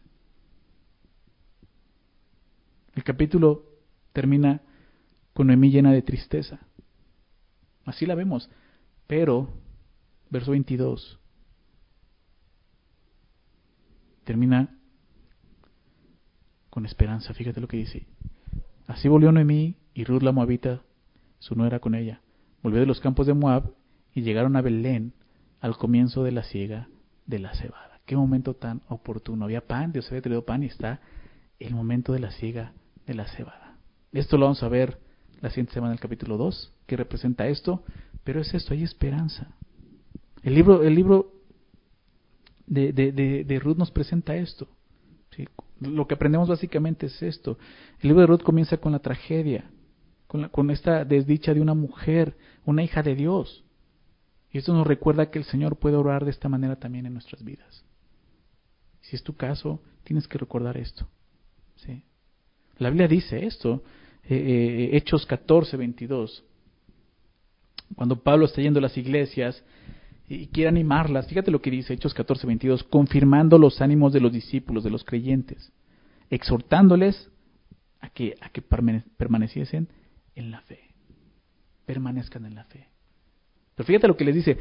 El 2.93 3.03
capítulo 3.03 3.65
termina 4.13 4.61
con 5.33 5.47
Noemí 5.47 5.71
llena 5.71 5.91
de 5.91 6.03
tristeza. 6.03 6.59
Así 7.85 8.05
la 8.05 8.13
vemos. 8.13 8.47
Pero, 9.07 9.49
verso 10.29 10.51
22, 10.51 11.19
termina 14.23 14.77
con 16.69 16.85
esperanza. 16.85 17.33
Fíjate 17.33 17.59
lo 17.59 17.67
que 17.67 17.77
dice. 17.77 18.05
Así 18.85 19.07
volvió 19.07 19.31
Noemí 19.31 19.77
y 19.97 20.03
Ruth 20.03 20.21
la 20.21 20.31
Moabita, 20.31 20.83
su 21.39 21.55
nuera 21.55 21.79
con 21.79 21.95
ella. 21.95 22.21
Volvió 22.61 22.79
de 22.79 22.85
los 22.85 22.99
campos 22.99 23.25
de 23.25 23.33
Moab 23.33 23.71
y 24.13 24.21
llegaron 24.21 24.55
a 24.55 24.61
Belén 24.61 25.13
al 25.59 25.75
comienzo 25.75 26.23
de 26.23 26.31
la 26.31 26.43
siega 26.43 26.87
de 27.25 27.39
la 27.39 27.55
cebada. 27.55 27.99
Qué 28.05 28.15
momento 28.15 28.53
tan 28.53 28.83
oportuno. 28.89 29.45
Había 29.45 29.65
pan, 29.65 29.91
Dios 29.91 30.05
había 30.09 30.21
traído 30.21 30.45
pan 30.45 30.61
y 30.61 30.67
está 30.67 31.01
el 31.57 31.73
momento 31.73 32.13
de 32.13 32.19
la 32.19 32.29
siega 32.29 32.73
de 33.07 33.15
la 33.15 33.25
cebada. 33.25 33.79
Esto 34.13 34.37
lo 34.37 34.45
vamos 34.45 34.61
a 34.61 34.69
ver 34.69 34.99
la 35.41 35.49
siguiente 35.49 35.73
semana 35.73 35.93
en 35.93 35.95
el 35.95 35.99
capítulo 35.99 36.37
2, 36.37 36.73
que 36.85 36.95
representa 36.95 37.47
esto, 37.47 37.83
pero 38.23 38.39
es 38.39 38.53
esto, 38.53 38.75
hay 38.75 38.83
esperanza. 38.83 39.47
El 40.43 40.53
libro, 40.53 40.83
el 40.83 40.93
libro 40.93 41.31
de, 42.67 42.93
de, 42.93 43.11
de, 43.43 43.59
Ruth 43.59 43.77
nos 43.77 43.89
presenta 43.89 44.35
esto. 44.35 44.67
Lo 45.79 46.05
que 46.05 46.13
aprendemos 46.13 46.49
básicamente 46.49 47.07
es 47.07 47.19
esto. 47.23 47.57
El 47.99 48.09
libro 48.09 48.21
de 48.21 48.27
Ruth 48.27 48.43
comienza 48.43 48.77
con 48.77 48.91
la 48.91 48.99
tragedia, 48.99 49.71
con, 50.27 50.69
esta 50.69 51.05
desdicha 51.05 51.53
de 51.53 51.61
una 51.61 51.73
mujer, 51.73 52.35
una 52.65 52.83
hija 52.83 53.01
de 53.01 53.15
Dios. 53.15 53.63
Y 54.51 54.57
esto 54.57 54.73
nos 54.73 54.85
recuerda 54.85 55.31
que 55.31 55.39
el 55.39 55.45
Señor 55.45 55.77
puede 55.77 55.95
orar 55.95 56.25
de 56.25 56.31
esta 56.31 56.49
manera 56.49 56.75
también 56.75 57.05
en 57.05 57.13
nuestras 57.13 57.43
vidas. 57.43 57.83
Si 59.01 59.15
es 59.15 59.23
tu 59.23 59.35
caso, 59.35 59.81
tienes 60.03 60.27
que 60.27 60.37
recordar 60.37 60.77
esto. 60.77 61.07
¿sí? 61.77 62.03
La 62.77 62.89
Biblia 62.89 63.07
dice 63.07 63.45
esto, 63.45 63.83
eh, 64.25 64.89
eh, 64.91 64.97
Hechos 64.97 65.25
14, 65.25 65.77
22. 65.77 66.43
Cuando 67.95 68.21
Pablo 68.21 68.45
está 68.45 68.61
yendo 68.61 68.79
a 68.79 68.81
las 68.81 68.97
iglesias 68.97 69.63
y 70.27 70.47
quiere 70.47 70.67
animarlas. 70.67 71.27
Fíjate 71.27 71.51
lo 71.51 71.61
que 71.61 71.71
dice 71.71 71.93
Hechos 71.93 72.13
14, 72.13 72.45
22, 72.47 72.83
confirmando 72.83 73.57
los 73.57 73.79
ánimos 73.79 74.11
de 74.11 74.19
los 74.19 74.33
discípulos, 74.33 74.83
de 74.83 74.89
los 74.89 75.05
creyentes, 75.05 75.71
exhortándoles 76.29 77.29
a 78.01 78.09
que, 78.09 78.35
a 78.41 78.49
que 78.49 78.61
permaneciesen 78.61 79.87
en 80.37 80.51
la 80.51 80.61
fe, 80.61 80.79
permanezcan 81.85 82.45
en 82.45 82.55
la 82.55 82.63
fe. 82.65 82.87
Pero 83.75 83.87
fíjate 83.87 84.07
lo 84.07 84.15
que 84.15 84.25
les 84.25 84.35
dice, 84.35 84.57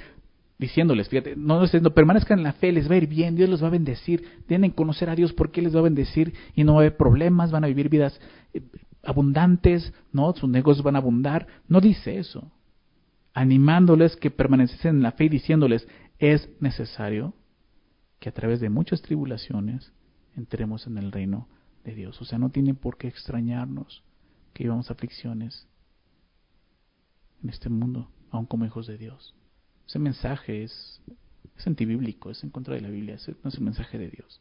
diciéndoles, 0.59 1.09
fíjate, 1.09 1.37
no 1.37 1.61
diciendo, 1.61 1.95
permanezcan 1.95 2.39
en 2.39 2.45
la 2.45 2.55
fe, 2.55 2.72
les 2.72 2.91
va 2.91 2.95
a 2.95 2.99
ir 2.99 3.07
bien, 3.07 3.37
Dios 3.37 3.49
los 3.49 3.62
va 3.62 3.68
a 3.68 3.70
bendecir, 3.70 4.24
tienen 4.47 4.70
que 4.70 4.77
conocer 4.77 5.11
a 5.11 5.14
Dios 5.14 5.33
porque 5.33 5.61
les 5.61 5.74
va 5.74 5.81
a 5.81 5.85
bendecir 5.85 6.33
y 6.55 6.64
no 6.64 6.74
va 6.74 6.81
a 6.81 6.83
haber 6.83 6.97
problemas, 6.97 7.51
van 7.51 7.64
a 7.64 7.68
vivir 7.68 7.89
vidas 7.91 8.18
eh, 8.55 8.62
abundantes, 9.03 9.93
¿no? 10.12 10.35
Sus 10.35 10.49
negocios 10.49 10.83
van 10.83 10.97
a 10.97 10.99
abundar. 10.99 11.47
No 11.68 11.81
dice 11.81 12.18
eso. 12.18 12.51
Animándoles 13.35 14.16
que 14.16 14.31
permaneciesen 14.31 14.97
en 14.97 15.03
la 15.03 15.12
fe 15.12 15.24
y 15.24 15.29
diciéndoles, 15.29 15.87
es 16.18 16.49
necesario 16.61 17.35
que 18.18 18.31
a 18.31 18.33
través 18.33 18.61
de 18.61 18.70
muchas 18.70 19.03
tribulaciones 19.03 19.93
entremos 20.37 20.87
en 20.87 20.97
el 20.97 21.12
reino 21.12 21.49
de 21.85 21.95
Dios. 21.95 22.20
O 22.22 22.24
sea, 22.24 22.39
no 22.39 22.51
tiene 22.51 22.72
por 22.72 22.97
qué 22.97 23.09
extrañarnos 23.09 24.03
que 24.57 24.65
llevamos 24.65 24.91
aflicciones 24.91 25.69
en 27.43 27.51
este 27.51 27.69
mundo, 27.69 28.09
aun 28.31 28.47
como 28.47 28.65
hijos 28.65 28.87
de 28.87 28.97
Dios. 28.97 29.35
Ese 29.87 29.99
mensaje 29.99 30.63
es, 30.63 31.03
es 31.59 31.67
antibíblico, 31.67 32.31
es 32.31 32.43
en 32.43 32.49
contra 32.49 32.75
de 32.75 32.81
la 32.81 32.89
Biblia, 32.89 33.19
no 33.45 33.51
es 33.51 33.55
el 33.55 33.61
mensaje 33.61 33.99
de 33.99 34.09
Dios. 34.09 34.41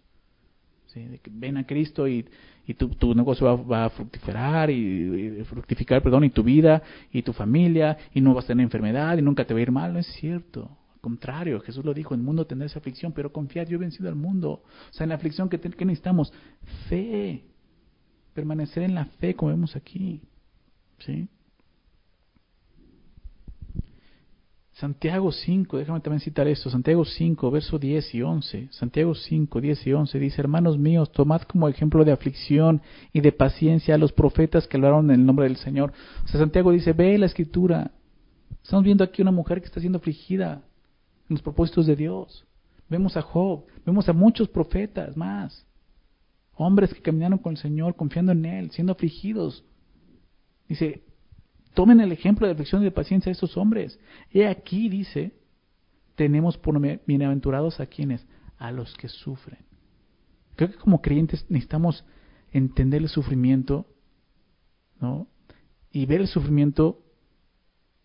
Ven 1.30 1.58
a 1.58 1.68
Cristo 1.68 2.08
y, 2.08 2.26
y 2.66 2.76
tu, 2.76 2.88
tu, 2.88 3.14
negocio 3.14 3.46
va, 3.46 3.56
va 3.56 3.86
a 3.86 3.90
fructificar 3.90 4.70
y, 4.70 5.44
fructificar, 5.44 6.02
perdón, 6.02 6.24
y 6.24 6.30
tu 6.30 6.42
vida 6.42 6.82
y 7.12 7.22
tu 7.22 7.34
familia 7.34 7.98
y 8.14 8.22
no 8.22 8.34
vas 8.34 8.46
a 8.46 8.48
tener 8.48 8.64
enfermedad 8.64 9.18
y 9.18 9.22
nunca 9.22 9.44
te 9.44 9.54
va 9.54 9.60
a 9.60 9.64
ir 9.64 9.72
mal. 9.72 9.92
No 9.92 10.00
es 10.00 10.08
cierto. 10.14 10.78
Al 10.94 11.02
contrario, 11.02 11.60
Jesús 11.60 11.84
lo 11.84 11.94
dijo, 11.94 12.16
el 12.16 12.22
mundo 12.22 12.48
tendrás 12.48 12.78
aflicción, 12.78 13.12
pero 13.12 13.34
confiad, 13.34 13.68
yo 13.68 13.76
he 13.76 13.80
vencido 13.80 14.08
al 14.08 14.16
mundo. 14.16 14.64
O 14.90 14.94
sea, 14.94 15.04
en 15.04 15.10
la 15.10 15.16
aflicción 15.16 15.50
que, 15.50 15.60
que 15.60 15.84
necesitamos, 15.84 16.32
fe. 16.88 17.44
Permanecer 18.36 18.84
en 18.84 18.94
la 18.94 19.06
fe 19.06 19.34
como 19.34 19.50
vemos 19.50 19.76
aquí. 19.76 20.22
¿Sí? 21.00 21.28
Santiago 24.74 25.32
5, 25.32 25.78
déjame 25.78 26.02
también 26.02 26.20
citar 26.20 26.50
esto, 26.50 26.70
Santiago 26.70 27.06
5, 27.06 27.50
verso 27.50 27.80
10 27.80 28.14
y 28.14 28.22
11. 28.22 28.68
Santiago 28.72 29.16
5, 29.16 29.62
10 29.62 29.88
y 29.88 29.94
11 29.94 30.20
dice, 30.20 30.42
hermanos 30.42 30.78
míos, 30.78 31.14
tomad 31.14 31.44
como 31.44 31.70
ejemplo 31.70 32.04
de 32.04 32.12
aflicción 32.12 32.82
y 33.14 33.22
de 33.22 33.32
paciencia 33.32 33.96
a 33.96 33.98
los 33.98 34.12
profetas 34.12 34.68
que 34.68 34.76
hablaron 34.76 35.10
en 35.12 35.22
el 35.22 35.26
nombre 35.26 35.46
del 35.46 35.56
Señor. 35.56 35.94
O 36.26 36.28
sea, 36.28 36.42
Santiago 36.42 36.74
dice, 36.74 36.92
ve 36.92 37.18
la 37.18 37.28
escritura. 37.28 37.92
Estamos 38.62 38.84
viendo 38.84 39.06
aquí 39.06 39.22
una 39.22 39.32
mujer 39.32 39.62
que 39.62 39.68
está 39.68 39.80
siendo 39.80 40.00
afligida 40.00 40.62
en 41.30 41.36
los 41.36 41.42
propósitos 41.42 41.88
de 41.88 41.96
Dios. 41.96 42.46
Vemos 42.90 43.16
a 43.16 43.22
Job, 43.22 43.64
vemos 43.86 44.10
a 44.10 44.14
muchos 44.14 44.50
profetas 44.50 45.16
más. 45.16 45.66
Hombres 46.56 46.94
que 46.94 47.02
caminaron 47.02 47.40
con 47.40 47.54
el 47.54 47.58
Señor, 47.58 47.96
confiando 47.96 48.32
en 48.32 48.46
Él, 48.46 48.72
siendo 48.72 48.94
afligidos. 48.94 49.64
Dice, 50.68 51.04
Tomen 51.76 52.00
el 52.00 52.14
ejemplo 52.14 52.48
de 52.48 52.54
aflicción 52.54 52.82
y 52.82 52.86
de 52.86 52.92
paciencia 52.92 53.30
de 53.30 53.34
estos 53.34 53.58
hombres. 53.58 54.00
Y 54.32 54.44
aquí 54.44 54.88
dice, 54.88 55.34
tenemos 56.16 56.58
por 56.58 56.80
bienaventurados 57.06 57.82
a 57.82 57.86
quienes, 57.86 58.26
a 58.58 58.72
los 58.72 58.96
que 58.96 59.10
sufren. 59.10 59.60
Creo 60.56 60.72
que 60.72 60.78
como 60.78 61.02
creyentes 61.02 61.46
necesitamos 61.50 62.06
entender 62.54 63.02
el 63.02 63.10
sufrimiento, 63.10 63.86
¿no? 65.02 65.28
Y 65.92 66.06
ver 66.06 66.22
el 66.22 66.28
sufrimiento 66.28 67.02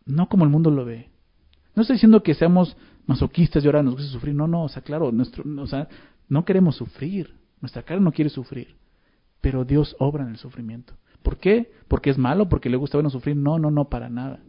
no 0.05 0.29
como 0.29 0.43
el 0.43 0.51
mundo 0.51 0.73
lo 0.73 0.85
ve. 0.85 1.09
No 1.77 1.83
estoy 1.83 1.95
diciendo 1.95 2.25
que 2.25 2.35
seamos 2.35 2.77
masoquistas 3.07 3.63
y 3.63 3.69
ahora 3.69 3.85
nos 3.85 3.95
gusta 3.95 4.11
sufrir. 4.11 4.35
No, 4.35 4.49
no, 4.49 4.65
o 4.65 4.69
sea, 4.69 4.83
claro, 4.83 5.13
nuestro, 5.13 5.45
o 5.63 5.67
sea, 5.69 5.89
no 6.29 6.45
queremos 6.45 6.75
sufrir. 6.75 7.37
Nuestra 7.61 7.83
cara 7.83 8.01
no 8.01 8.13
quiere 8.13 8.31
sufrir. 8.31 8.77
Pero 9.41 9.65
Dios 9.65 9.97
obra 9.99 10.25
en 10.25 10.31
el 10.31 10.37
sufrimiento. 10.37 10.95
¿Por 11.23 11.39
qué? 11.39 11.71
¿Porque 11.89 12.11
es 12.11 12.19
malo? 12.19 12.49
¿Porque 12.49 12.71
le 12.71 12.77
gusta 12.77 12.99
vernos 12.99 13.13
sufrir? 13.13 13.37
No, 13.37 13.59
no, 13.59 13.71
no, 13.71 13.89
para 13.89 14.09
nada. 14.09 14.41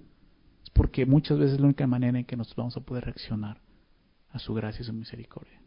Es 0.64 0.70
porque 0.70 1.05
muchas 1.05 1.38
veces 1.38 1.55
es 1.55 1.59
la 1.59 1.66
única 1.66 1.88
manera 1.88 2.18
en 2.18 2.26
que 2.26 2.38
nos 2.38 2.55
vamos 2.55 2.78
a 2.78 2.82
poder 2.82 3.05
reaccionar 3.05 3.59
a 4.32 4.39
su 4.39 4.53
gracia 4.53 4.82
y 4.82 4.86
su 4.86 4.93
misericordia. 4.93 5.59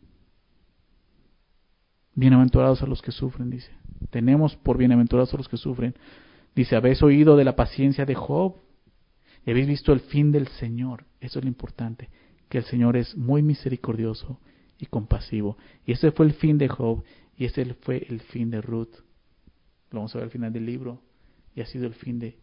Bienaventurados 2.15 2.83
a 2.83 2.87
los 2.87 3.03
que 3.03 3.13
sufren, 3.13 3.51
dice. 3.51 3.71
Tenemos 4.11 4.57
por 4.57 4.79
bienaventurados 4.79 5.35
a 5.35 5.37
los 5.37 5.49
que 5.49 5.57
sufren. 5.57 5.95
Dice, 6.55 6.77
habéis 6.77 7.03
oído 7.03 7.37
de 7.37 7.45
la 7.45 7.57
paciencia 7.57 8.07
de 8.07 8.15
Job 8.15 8.55
y 9.45 9.51
habéis 9.51 9.67
visto 9.67 9.93
el 9.93 10.01
fin 10.01 10.31
del 10.31 10.47
Señor. 10.49 11.05
Eso 11.21 11.39
es 11.39 11.45
lo 11.45 11.49
importante, 11.49 12.09
que 12.49 12.59
el 12.59 12.65
Señor 12.65 12.97
es 12.97 13.17
muy 13.17 13.43
misericordioso 13.43 14.39
y 14.79 14.87
compasivo. 14.87 15.59
Y 15.85 15.93
ese 15.93 16.13
fue 16.13 16.27
el 16.27 16.35
fin 16.35 16.57
de 16.57 16.69
Job 16.69 17.03
y 17.37 17.47
ese 17.47 17.75
fue 17.75 18.07
el 18.09 18.21
fin 18.21 18.51
de 18.51 18.61
Ruth. 18.61 18.95
Lo 19.91 20.01
vamos 20.01 20.15
a 20.15 20.19
ver 20.19 20.25
al 20.25 20.31
final 20.31 20.53
del 20.53 20.67
libro. 20.67 21.03
Y 21.55 21.61
ha 21.61 21.67
sido 21.67 21.87
el 21.87 21.95
fin 21.95 22.19
de 22.19 22.37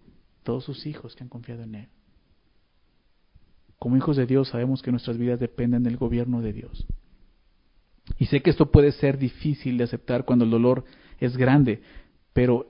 todos 0.43 0.63
sus 0.63 0.85
hijos 0.85 1.15
que 1.15 1.23
han 1.23 1.29
confiado 1.29 1.63
en 1.63 1.75
Él. 1.75 1.87
Como 3.77 3.97
hijos 3.97 4.17
de 4.17 4.25
Dios 4.25 4.49
sabemos 4.49 4.81
que 4.81 4.91
nuestras 4.91 5.17
vidas 5.17 5.39
dependen 5.39 5.83
del 5.83 5.97
gobierno 5.97 6.41
de 6.41 6.53
Dios. 6.53 6.85
Y 8.17 8.27
sé 8.27 8.41
que 8.41 8.49
esto 8.49 8.71
puede 8.71 8.91
ser 8.91 9.17
difícil 9.17 9.77
de 9.77 9.85
aceptar 9.85 10.25
cuando 10.25 10.45
el 10.45 10.51
dolor 10.51 10.85
es 11.19 11.35
grande, 11.37 11.81
pero 12.33 12.69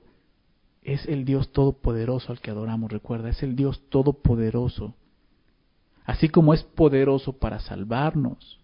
es 0.82 1.06
el 1.06 1.24
Dios 1.24 1.52
todopoderoso 1.52 2.32
al 2.32 2.40
que 2.40 2.50
adoramos, 2.50 2.90
recuerda, 2.90 3.30
es 3.30 3.42
el 3.42 3.56
Dios 3.56 3.88
todopoderoso. 3.88 4.94
Así 6.04 6.28
como 6.28 6.54
es 6.54 6.64
poderoso 6.64 7.38
para 7.38 7.60
salvarnos, 7.60 8.61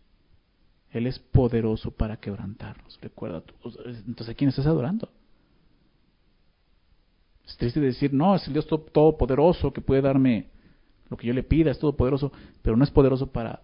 Él 0.91 1.07
es 1.07 1.19
poderoso 1.19 1.91
para 1.91 2.17
quebrantarnos, 2.17 2.99
recuerda. 3.03 3.43
Entonces, 4.07 4.29
¿a 4.31 4.35
quién 4.35 4.49
estás 4.49 4.67
adorando? 4.67 5.11
Es 7.47 7.57
triste 7.57 7.81
decir, 7.81 8.13
no, 8.13 8.35
es 8.35 8.47
el 8.47 8.53
Dios 8.55 8.67
todopoderoso 8.67 9.73
que 9.73 9.81
puede 9.81 10.03
darme 10.03 10.49
lo 11.09 11.17
que 11.17 11.27
yo 11.27 11.33
le 11.33 11.43
pida, 11.43 11.71
es 11.71 11.79
todopoderoso, 11.79 12.33
pero 12.63 12.77
no 12.77 12.85
es 12.85 12.91
poderoso 12.91 13.33
para 13.33 13.63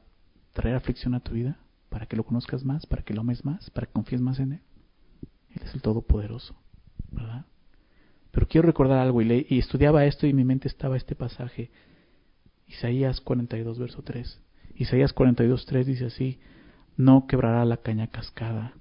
traer 0.53 0.77
aflicción 0.77 1.15
a 1.15 1.21
tu 1.21 1.33
vida, 1.33 1.59
para 1.91 2.07
que 2.07 2.17
lo 2.17 2.25
conozcas 2.25 2.65
más, 2.65 2.87
para 2.87 3.03
que 3.03 3.13
lo 3.13 3.21
ames 3.21 3.45
más, 3.45 3.71
para 3.71 3.87
que 3.87 3.93
confíes 3.93 4.21
más 4.21 4.39
en 4.39 4.53
Él. 4.53 4.61
Él 5.51 5.63
es 5.63 5.75
el 5.75 5.83
todopoderoso, 5.83 6.55
¿verdad? 7.11 7.45
Pero 8.31 8.49
quiero 8.49 8.67
recordar 8.67 8.99
algo 8.99 9.21
y, 9.23 9.47
y 9.49 9.59
estudiaba 9.59 10.07
esto 10.07 10.27
y 10.27 10.31
en 10.31 10.37
mi 10.37 10.45
mente 10.45 10.69
estaba 10.69 10.97
este 10.97 11.15
pasaje, 11.15 11.71
Isaías 12.67 13.21
42, 13.21 13.79
verso 13.79 14.03
3. 14.03 14.41
Isaías 14.77 15.13
42, 15.13 15.67
3 15.67 15.87
dice 15.87 16.07
así, 16.07 16.41
no 16.97 17.27
quebrará 17.27 17.65
la 17.65 17.79
caña 17.79 18.09
cascada, 18.09 18.75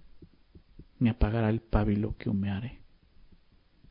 ni 0.99 1.09
apagará 1.09 1.49
el 1.49 1.61
pábilo 1.61 2.15
que 2.17 2.29
humeare 2.29 2.83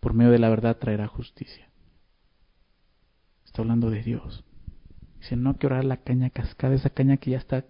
por 0.02 0.14
medio 0.14 0.32
de 0.32 0.40
la 0.40 0.48
verdad 0.48 0.78
traerá 0.78 1.06
justicia. 1.06 1.68
Está 3.44 3.62
hablando 3.62 3.88
de 3.88 4.02
Dios. 4.02 4.44
Dice, 5.20 5.36
no 5.36 5.58
quebrar 5.58 5.84
la 5.84 5.98
caña 5.98 6.28
cascada, 6.30 6.74
esa 6.74 6.90
caña 6.90 7.18
que 7.18 7.30
ya 7.30 7.38
está 7.38 7.64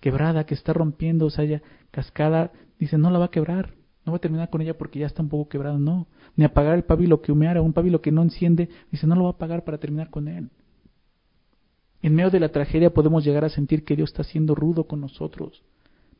quebrada, 0.00 0.46
que 0.46 0.54
está 0.54 0.72
rompiendo, 0.72 1.26
o 1.26 1.30
sea, 1.30 1.44
ya 1.44 1.60
cascada, 1.90 2.52
dice, 2.78 2.96
no 2.96 3.10
la 3.10 3.18
va 3.18 3.26
a 3.26 3.30
quebrar, 3.30 3.74
no 4.06 4.12
va 4.12 4.16
a 4.16 4.20
terminar 4.22 4.48
con 4.48 4.62
ella 4.62 4.78
porque 4.78 4.98
ya 4.98 5.06
está 5.06 5.20
un 5.20 5.28
poco 5.28 5.50
quebrada, 5.50 5.76
no. 5.76 6.06
Ni 6.36 6.46
apagar 6.46 6.74
el 6.74 6.84
pabilo 6.84 7.20
que 7.20 7.32
humeara, 7.32 7.60
un 7.60 7.74
pabilo 7.74 8.00
que 8.00 8.12
no 8.12 8.22
enciende, 8.22 8.70
dice, 8.90 9.06
no 9.06 9.14
lo 9.14 9.24
va 9.24 9.28
a 9.28 9.32
apagar 9.32 9.62
para 9.62 9.76
terminar 9.76 10.08
con 10.08 10.28
él. 10.28 10.48
En 12.02 12.14
medio 12.14 12.30
de 12.30 12.40
la 12.40 12.50
tragedia 12.50 12.92
podemos 12.92 13.24
llegar 13.24 13.44
a 13.44 13.48
sentir 13.48 13.84
que 13.84 13.96
Dios 13.96 14.10
está 14.10 14.24
siendo 14.24 14.54
rudo 14.54 14.86
con 14.86 15.00
nosotros, 15.00 15.62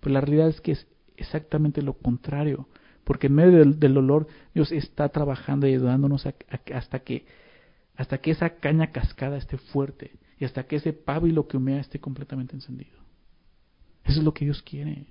pero 0.01 0.15
la 0.15 0.21
realidad 0.21 0.49
es 0.49 0.61
que 0.61 0.73
es 0.73 0.87
exactamente 1.17 1.83
lo 1.83 1.95
contrario 1.95 2.69
porque 3.05 3.27
en 3.27 3.35
medio 3.35 3.59
del, 3.59 3.79
dolor 3.79 4.27
Dios 4.55 4.71
está 4.73 5.09
trabajando 5.09 5.67
y 5.67 5.75
ayudándonos 5.75 6.27
hasta 6.27 7.01
que 7.01 7.27
hasta 7.95 8.19
que 8.19 8.31
esa 8.31 8.57
caña 8.57 8.91
cascada 8.91 9.37
esté 9.37 9.59
fuerte 9.59 10.13
y 10.39 10.45
hasta 10.45 10.65
que 10.65 10.77
ese 10.77 10.93
pábilo 10.93 11.47
que 11.47 11.57
humea 11.57 11.81
esté 11.81 12.01
completamente 12.01 12.55
encendido. 12.55 12.99
Eso 14.05 14.21
es 14.21 14.25
lo 14.25 14.33
que 14.33 14.47
Dios 14.47 14.63
quiere. 14.63 15.07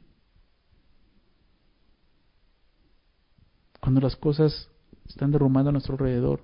Cuando 3.79 4.01
las 4.01 4.15
cosas 4.15 4.69
están 5.07 5.31
derrumbando 5.31 5.69
a 5.69 5.71
nuestro 5.71 5.93
alrededor, 5.93 6.43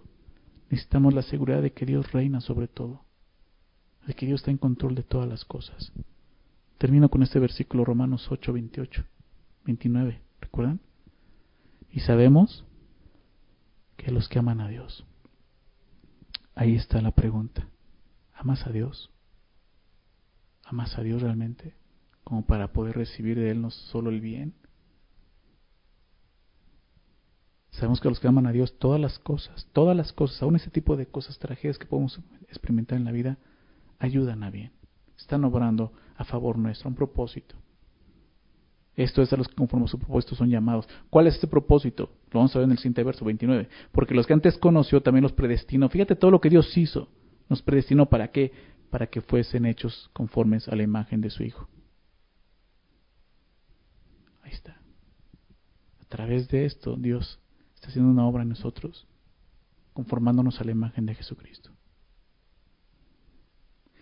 necesitamos 0.69 1.13
la 1.13 1.23
seguridad 1.23 1.61
de 1.61 1.73
que 1.73 1.85
Dios 1.85 2.11
reina 2.11 2.39
sobre 2.39 2.67
todo, 2.67 3.03
de 4.07 4.13
que 4.13 4.25
Dios 4.25 4.39
está 4.39 4.51
en 4.51 4.57
control 4.57 4.95
de 4.95 5.03
todas 5.03 5.27
las 5.27 5.43
cosas. 5.43 5.91
Termino 6.77 7.09
con 7.09 7.23
este 7.23 7.39
versículo 7.39 7.83
Romanos 7.83 8.27
8, 8.31 8.53
28, 8.53 9.03
29. 9.65 10.21
¿Recuerdan? 10.39 10.79
Y 11.91 11.99
sabemos 11.99 12.63
que 13.97 14.11
los 14.11 14.29
que 14.29 14.39
aman 14.39 14.61
a 14.61 14.69
Dios. 14.69 15.05
Ahí 16.55 16.75
está 16.75 17.01
la 17.01 17.11
pregunta. 17.11 17.67
¿Amas 18.33 18.65
a 18.65 18.71
Dios? 18.71 19.11
¿Amas 20.63 20.97
a 20.97 21.01
Dios 21.01 21.21
realmente? 21.21 21.75
Como 22.23 22.45
para 22.45 22.71
poder 22.71 22.95
recibir 22.95 23.37
de 23.37 23.51
Él 23.51 23.61
no 23.61 23.71
solo 23.71 24.09
el 24.09 24.21
bien. 24.21 24.53
Sabemos 27.71 27.99
que 27.99 28.09
los 28.09 28.19
que 28.19 28.27
aman 28.27 28.47
a 28.47 28.51
Dios, 28.51 28.79
todas 28.79 29.01
las 29.01 29.19
cosas, 29.19 29.67
todas 29.73 29.95
las 29.97 30.13
cosas, 30.13 30.41
aún 30.41 30.55
ese 30.55 30.71
tipo 30.71 30.95
de 30.95 31.07
cosas, 31.07 31.37
tragedias 31.37 31.77
que 31.77 31.85
podemos 31.85 32.19
experimentar 32.49 32.97
en 32.97 33.05
la 33.05 33.11
vida, 33.11 33.37
ayudan 33.99 34.43
a 34.43 34.49
bien. 34.49 34.71
Están 35.17 35.43
obrando 35.43 35.91
a 36.15 36.23
favor 36.23 36.57
nuestro, 36.57 36.89
un 36.89 36.95
propósito. 36.95 37.55
Esto 38.95 39.21
es 39.21 39.31
a 39.31 39.37
los 39.37 39.47
que 39.47 39.53
conforme 39.53 39.85
a 39.85 39.89
su 39.89 39.99
propósito 39.99 40.35
son 40.35 40.49
llamados. 40.49 40.87
¿Cuál 41.11 41.27
es 41.27 41.35
este 41.35 41.47
propósito? 41.47 42.09
Lo 42.31 42.39
vamos 42.39 42.55
a 42.55 42.59
ver 42.59 42.65
en 42.65 42.71
el 42.71 42.77
siguiente 42.77 43.03
verso 43.03 43.23
29. 43.23 43.69
Porque 43.91 44.15
los 44.15 44.25
que 44.25 44.33
antes 44.33 44.57
conoció 44.57 45.01
también 45.01 45.21
los 45.21 45.33
predestinó. 45.33 45.87
Fíjate 45.87 46.15
todo 46.15 46.31
lo 46.31 46.41
que 46.41 46.49
Dios 46.49 46.75
hizo. 46.75 47.07
Nos 47.47 47.61
predestinó 47.61 48.07
para 48.07 48.31
qué? 48.31 48.51
Para 48.89 49.07
que 49.07 49.21
fuesen 49.21 49.65
hechos 49.65 50.09
conformes 50.13 50.67
a 50.67 50.75
la 50.75 50.81
imagen 50.81 51.21
de 51.21 51.29
su 51.29 51.43
Hijo. 51.43 51.69
Ahí 54.41 54.51
está. 54.51 54.81
A 56.01 56.05
través 56.05 56.47
de 56.47 56.65
esto 56.65 56.95
Dios 56.95 57.39
está 57.75 57.89
haciendo 57.89 58.09
una 58.09 58.25
obra 58.25 58.43
en 58.43 58.49
nosotros. 58.49 59.07
conformándonos 59.93 60.61
a 60.61 60.63
la 60.63 60.71
imagen 60.71 61.07
de 61.07 61.15
Jesucristo. 61.15 61.71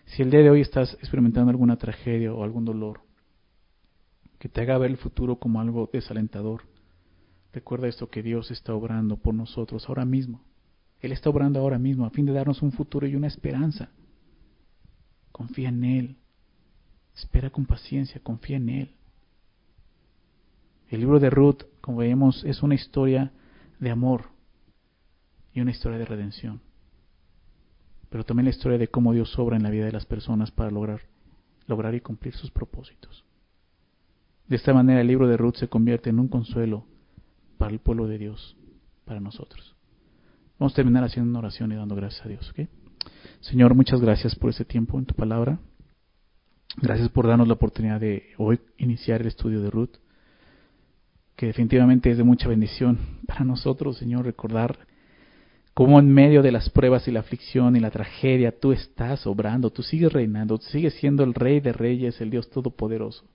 Si 0.05 0.21
el 0.21 0.29
día 0.29 0.41
de 0.41 0.49
hoy 0.49 0.61
estás 0.61 0.93
experimentando 0.95 1.49
alguna 1.49 1.77
tragedia 1.77 2.33
o 2.33 2.43
algún 2.43 2.63
dolor 2.63 3.01
que 4.39 4.49
te 4.49 4.61
haga 4.61 4.77
ver 4.77 4.91
el 4.91 4.97
futuro 4.97 5.37
como 5.37 5.59
algo 5.59 5.89
desalentador, 5.91 6.63
recuerda 7.51 7.87
esto 7.87 8.09
que 8.09 8.21
Dios 8.21 8.51
está 8.51 8.73
obrando 8.73 9.17
por 9.17 9.33
nosotros 9.33 9.87
ahora 9.89 10.05
mismo. 10.05 10.43
Él 11.01 11.11
está 11.11 11.29
obrando 11.29 11.59
ahora 11.59 11.79
mismo 11.79 12.05
a 12.05 12.11
fin 12.11 12.25
de 12.25 12.33
darnos 12.33 12.61
un 12.61 12.71
futuro 12.71 13.07
y 13.07 13.15
una 13.15 13.27
esperanza. 13.27 13.89
Confía 15.31 15.69
en 15.69 15.83
Él. 15.83 16.17
Espera 17.15 17.49
con 17.49 17.65
paciencia, 17.65 18.21
confía 18.21 18.57
en 18.57 18.69
Él. 18.69 18.95
El 20.89 20.99
libro 20.99 21.19
de 21.19 21.29
Ruth, 21.29 21.63
como 21.81 21.97
vemos, 21.97 22.43
es 22.45 22.61
una 22.61 22.75
historia 22.75 23.31
de 23.79 23.89
amor 23.89 24.25
y 25.53 25.61
una 25.61 25.71
historia 25.71 25.97
de 25.97 26.05
redención 26.05 26.61
pero 28.09 28.23
también 28.23 28.45
la 28.45 28.51
historia 28.51 28.77
de 28.77 28.87
cómo 28.87 29.13
Dios 29.13 29.37
obra 29.37 29.57
en 29.57 29.63
la 29.63 29.69
vida 29.69 29.85
de 29.85 29.91
las 29.91 30.05
personas 30.05 30.51
para 30.51 30.71
lograr, 30.71 31.01
lograr 31.67 31.95
y 31.95 32.01
cumplir 32.01 32.33
sus 32.35 32.51
propósitos. 32.51 33.25
De 34.47 34.55
esta 34.55 34.73
manera 34.73 35.01
el 35.01 35.07
libro 35.07 35.27
de 35.27 35.37
Ruth 35.37 35.55
se 35.55 35.67
convierte 35.67 36.09
en 36.09 36.19
un 36.19 36.27
consuelo 36.27 36.85
para 37.57 37.71
el 37.71 37.79
pueblo 37.79 38.07
de 38.07 38.17
Dios, 38.17 38.55
para 39.05 39.19
nosotros. 39.19 39.75
Vamos 40.59 40.73
a 40.73 40.75
terminar 40.75 41.03
haciendo 41.03 41.29
una 41.29 41.39
oración 41.39 41.71
y 41.71 41.75
dando 41.75 41.95
gracias 41.95 42.25
a 42.25 42.29
Dios. 42.29 42.53
Señor, 43.41 43.75
muchas 43.75 43.99
gracias 43.99 44.35
por 44.35 44.51
este 44.51 44.65
tiempo 44.65 44.97
en 44.99 45.05
tu 45.05 45.15
palabra. 45.15 45.59
Gracias 46.77 47.09
por 47.09 47.27
darnos 47.27 47.47
la 47.47 47.53
oportunidad 47.53 47.99
de 47.99 48.33
hoy 48.37 48.59
iniciar 48.77 49.21
el 49.21 49.27
estudio 49.27 49.61
de 49.61 49.69
Ruth, 49.69 49.97
que 51.35 51.47
definitivamente 51.47 52.11
es 52.11 52.17
de 52.17 52.23
mucha 52.23 52.47
bendición 52.47 52.99
para 53.27 53.45
nosotros, 53.45 53.97
Señor, 53.97 54.25
recordar 54.25 54.77
cómo 55.75 55.99
en 55.99 56.09
medio 56.09 56.41
de 56.41 56.53
las 56.53 56.69
pruebas 56.69 57.05
y 57.07 57.11
la 57.11 57.19
aflicción 57.19 57.75
y 57.75 57.81
la 57.81 57.91
tragedia 57.91 58.57
tú 58.57 58.71
estás 58.71 59.27
obrando, 59.27 59.71
tú 59.71 59.83
sigues 59.83 60.11
reinando, 60.11 60.57
tú 60.57 60.65
sigues 60.67 60.93
siendo 60.95 61.23
el 61.23 61.33
Rey 61.33 61.59
de 61.59 61.73
Reyes, 61.73 62.19
el 62.21 62.29
Dios 62.29 62.49
Todopoderoso. 62.49 63.25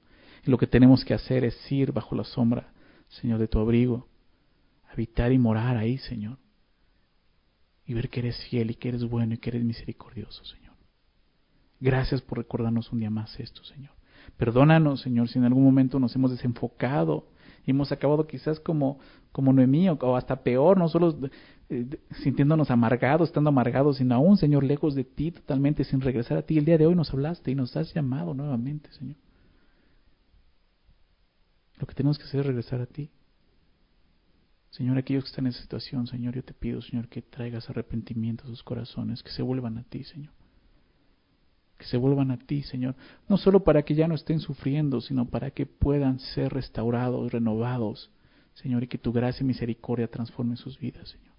Y 0.46 0.50
lo 0.50 0.56
que 0.56 0.66
tenemos 0.66 1.04
que 1.04 1.12
hacer 1.12 1.44
es 1.44 1.70
ir 1.70 1.92
bajo 1.92 2.16
la 2.16 2.24
sombra, 2.24 2.72
Señor, 3.08 3.38
de 3.40 3.46
tu 3.46 3.58
abrigo, 3.58 4.08
habitar 4.90 5.30
y 5.32 5.38
morar 5.38 5.76
ahí, 5.76 5.98
Señor. 5.98 6.38
Y 7.84 7.92
ver 7.92 8.08
que 8.08 8.20
eres 8.20 8.42
fiel 8.44 8.70
y 8.70 8.74
que 8.74 8.88
eres 8.88 9.04
bueno 9.04 9.34
y 9.34 9.38
que 9.38 9.50
eres 9.50 9.62
misericordioso, 9.62 10.42
Señor. 10.46 10.72
Gracias 11.78 12.22
por 12.22 12.38
recordarnos 12.38 12.90
un 12.90 13.00
día 13.00 13.10
más 13.10 13.38
esto, 13.38 13.62
Señor. 13.64 13.92
Perdónanos, 14.38 15.02
Señor, 15.02 15.28
si 15.28 15.38
en 15.38 15.44
algún 15.44 15.64
momento 15.64 16.00
nos 16.00 16.16
hemos 16.16 16.30
desenfocado 16.30 17.26
y 17.66 17.72
hemos 17.72 17.92
acabado 17.92 18.26
quizás 18.26 18.60
como, 18.60 18.98
como 19.30 19.52
Noemí 19.52 19.90
o 19.90 20.16
hasta 20.16 20.42
peor, 20.42 20.78
no 20.78 20.88
solo 20.88 21.18
eh, 21.70 21.86
sintiéndonos 22.22 22.70
amargados, 22.70 23.28
estando 23.28 23.48
amargados, 23.48 23.98
sino 23.98 24.14
aún, 24.14 24.36
Señor, 24.36 24.64
lejos 24.64 24.94
de 24.94 25.04
ti, 25.04 25.30
totalmente 25.30 25.84
sin 25.84 26.00
regresar 26.00 26.38
a 26.38 26.42
ti. 26.42 26.58
El 26.58 26.64
día 26.64 26.76
de 26.76 26.86
hoy 26.86 26.94
nos 26.94 27.12
hablaste 27.12 27.50
y 27.50 27.54
nos 27.54 27.76
has 27.76 27.94
llamado 27.94 28.34
nuevamente, 28.34 28.92
Señor. 28.92 29.16
Lo 31.78 31.86
que 31.86 31.94
tenemos 31.94 32.18
que 32.18 32.24
hacer 32.24 32.40
es 32.40 32.46
regresar 32.46 32.80
a 32.80 32.86
ti. 32.86 33.10
Señor, 34.70 34.98
aquellos 34.98 35.24
que 35.24 35.30
están 35.30 35.46
en 35.46 35.50
esa 35.50 35.62
situación, 35.62 36.06
Señor, 36.06 36.34
yo 36.34 36.44
te 36.44 36.54
pido, 36.54 36.82
Señor, 36.82 37.08
que 37.08 37.22
traigas 37.22 37.70
arrepentimiento 37.70 38.44
a 38.44 38.48
sus 38.48 38.62
corazones, 38.62 39.22
que 39.22 39.30
se 39.30 39.42
vuelvan 39.42 39.78
a 39.78 39.84
ti, 39.84 40.04
Señor 40.04 40.32
que 41.80 41.86
se 41.86 41.96
vuelvan 41.96 42.30
a 42.30 42.36
ti, 42.36 42.62
Señor, 42.62 42.94
no 43.26 43.38
solo 43.38 43.64
para 43.64 43.82
que 43.82 43.94
ya 43.94 44.06
no 44.06 44.14
estén 44.14 44.38
sufriendo, 44.38 45.00
sino 45.00 45.24
para 45.24 45.50
que 45.50 45.64
puedan 45.64 46.18
ser 46.20 46.52
restaurados, 46.52 47.32
renovados, 47.32 48.10
Señor, 48.52 48.84
y 48.84 48.86
que 48.86 48.98
tu 48.98 49.12
gracia 49.12 49.42
y 49.42 49.46
misericordia 49.46 50.06
transformen 50.06 50.58
sus 50.58 50.78
vidas, 50.78 51.08
Señor. 51.08 51.29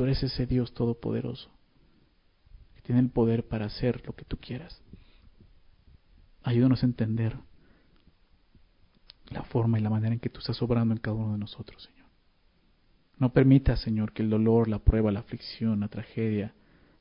Tú 0.00 0.04
eres 0.04 0.22
ese 0.22 0.46
Dios 0.46 0.72
todopoderoso, 0.72 1.50
que 2.74 2.80
tiene 2.80 3.02
el 3.02 3.10
poder 3.10 3.46
para 3.46 3.66
hacer 3.66 4.02
lo 4.06 4.16
que 4.16 4.24
tú 4.24 4.38
quieras. 4.38 4.80
Ayúdanos 6.42 6.82
a 6.82 6.86
entender 6.86 7.36
la 9.28 9.42
forma 9.42 9.78
y 9.78 9.82
la 9.82 9.90
manera 9.90 10.14
en 10.14 10.18
que 10.18 10.30
tú 10.30 10.38
estás 10.38 10.62
obrando 10.62 10.94
en 10.94 11.00
cada 11.00 11.18
uno 11.18 11.32
de 11.32 11.38
nosotros, 11.38 11.82
Señor. 11.82 12.08
No 13.18 13.34
permitas, 13.34 13.80
Señor, 13.80 14.14
que 14.14 14.22
el 14.22 14.30
dolor, 14.30 14.68
la 14.68 14.78
prueba, 14.78 15.12
la 15.12 15.20
aflicción, 15.20 15.80
la 15.80 15.88
tragedia, 15.88 16.54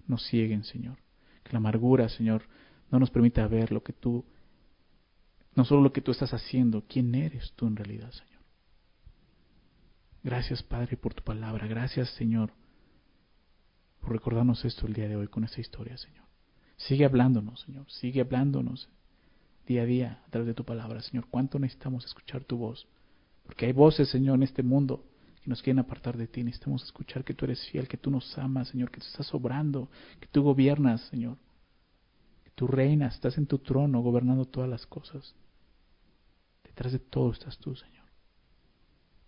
nos 0.06 0.28
cieguen, 0.28 0.66
Señor. 0.66 0.98
Que 1.46 1.54
la 1.54 1.60
amargura, 1.60 2.10
Señor, 2.10 2.50
no 2.92 3.00
nos 3.00 3.12
permita 3.12 3.48
ver 3.48 3.72
lo 3.72 3.82
que 3.82 3.94
tú, 3.94 4.26
no 5.56 5.64
solo 5.64 5.84
lo 5.84 5.94
que 5.94 6.02
tú 6.02 6.12
estás 6.12 6.34
haciendo, 6.34 6.84
quién 6.86 7.16
eres 7.16 7.54
tú 7.56 7.66
en 7.66 7.78
realidad, 7.78 8.12
Señor. 8.12 8.42
Gracias, 10.22 10.62
Padre, 10.62 10.98
por 10.98 11.14
tu 11.14 11.24
palabra. 11.24 11.66
Gracias, 11.66 12.10
Señor, 12.16 12.52
por 14.00 14.12
recordarnos 14.12 14.64
esto 14.66 14.88
el 14.88 14.94
día 14.94 15.08
de 15.08 15.16
hoy 15.16 15.28
con 15.28 15.44
esta 15.44 15.62
historia, 15.62 15.98
Señor. 15.98 16.26
Sigue 16.78 17.06
hablándonos, 17.06 17.62
Señor. 17.62 17.92
Sigue 17.92 18.22
hablándonos 18.22 18.90
día 19.68 19.84
a 19.84 19.86
día 19.86 20.24
a 20.26 20.30
través 20.30 20.48
de 20.48 20.54
tu 20.54 20.64
palabra, 20.64 21.02
Señor. 21.02 21.28
¿Cuánto 21.30 21.60
necesitamos 21.60 22.06
escuchar 22.06 22.44
tu 22.44 22.58
voz? 22.58 22.88
Porque 23.44 23.66
hay 23.66 23.74
voces, 23.74 24.10
Señor, 24.10 24.36
en 24.36 24.44
este 24.44 24.64
mundo 24.64 25.04
que 25.44 25.50
nos 25.50 25.62
quieren 25.62 25.80
apartar 25.80 26.18
de 26.18 26.28
ti. 26.28 26.44
Necesitamos 26.44 26.84
escuchar 26.84 27.24
que 27.24 27.34
tú 27.34 27.46
eres 27.46 27.64
fiel, 27.70 27.88
que 27.88 27.98
tú 27.98 28.10
nos 28.10 28.38
amas, 28.38 28.70
Señor, 28.70 28.92
que 28.92 29.00
tú 29.00 29.08
estás 29.08 29.34
obrando, 29.34 29.90
que 30.20 30.28
tú 30.28 30.42
gobiernas, 30.44 31.02
Señor. 31.10 31.38
Que 32.44 32.52
tú 32.52 32.68
reinas, 32.68 33.16
estás 33.16 33.38
en 33.38 33.46
tu 33.46 33.60
trono 33.60 34.02
gobernando 34.02 34.46
todas 34.46 34.70
las 34.70 34.86
cosas. 34.86 35.36
Detrás 36.64 36.94
de 36.94 37.00
todo 37.00 37.32
estás 37.32 37.58
tú, 37.58 37.76
Señor. 37.76 38.06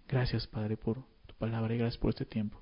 Gracias, 0.08 0.48
Padre, 0.48 0.78
por 0.78 1.04
tu 1.26 1.36
palabra 1.36 1.74
y 1.76 1.78
gracias 1.78 2.00
por 2.00 2.10
este 2.10 2.26
tiempo. 2.26 2.62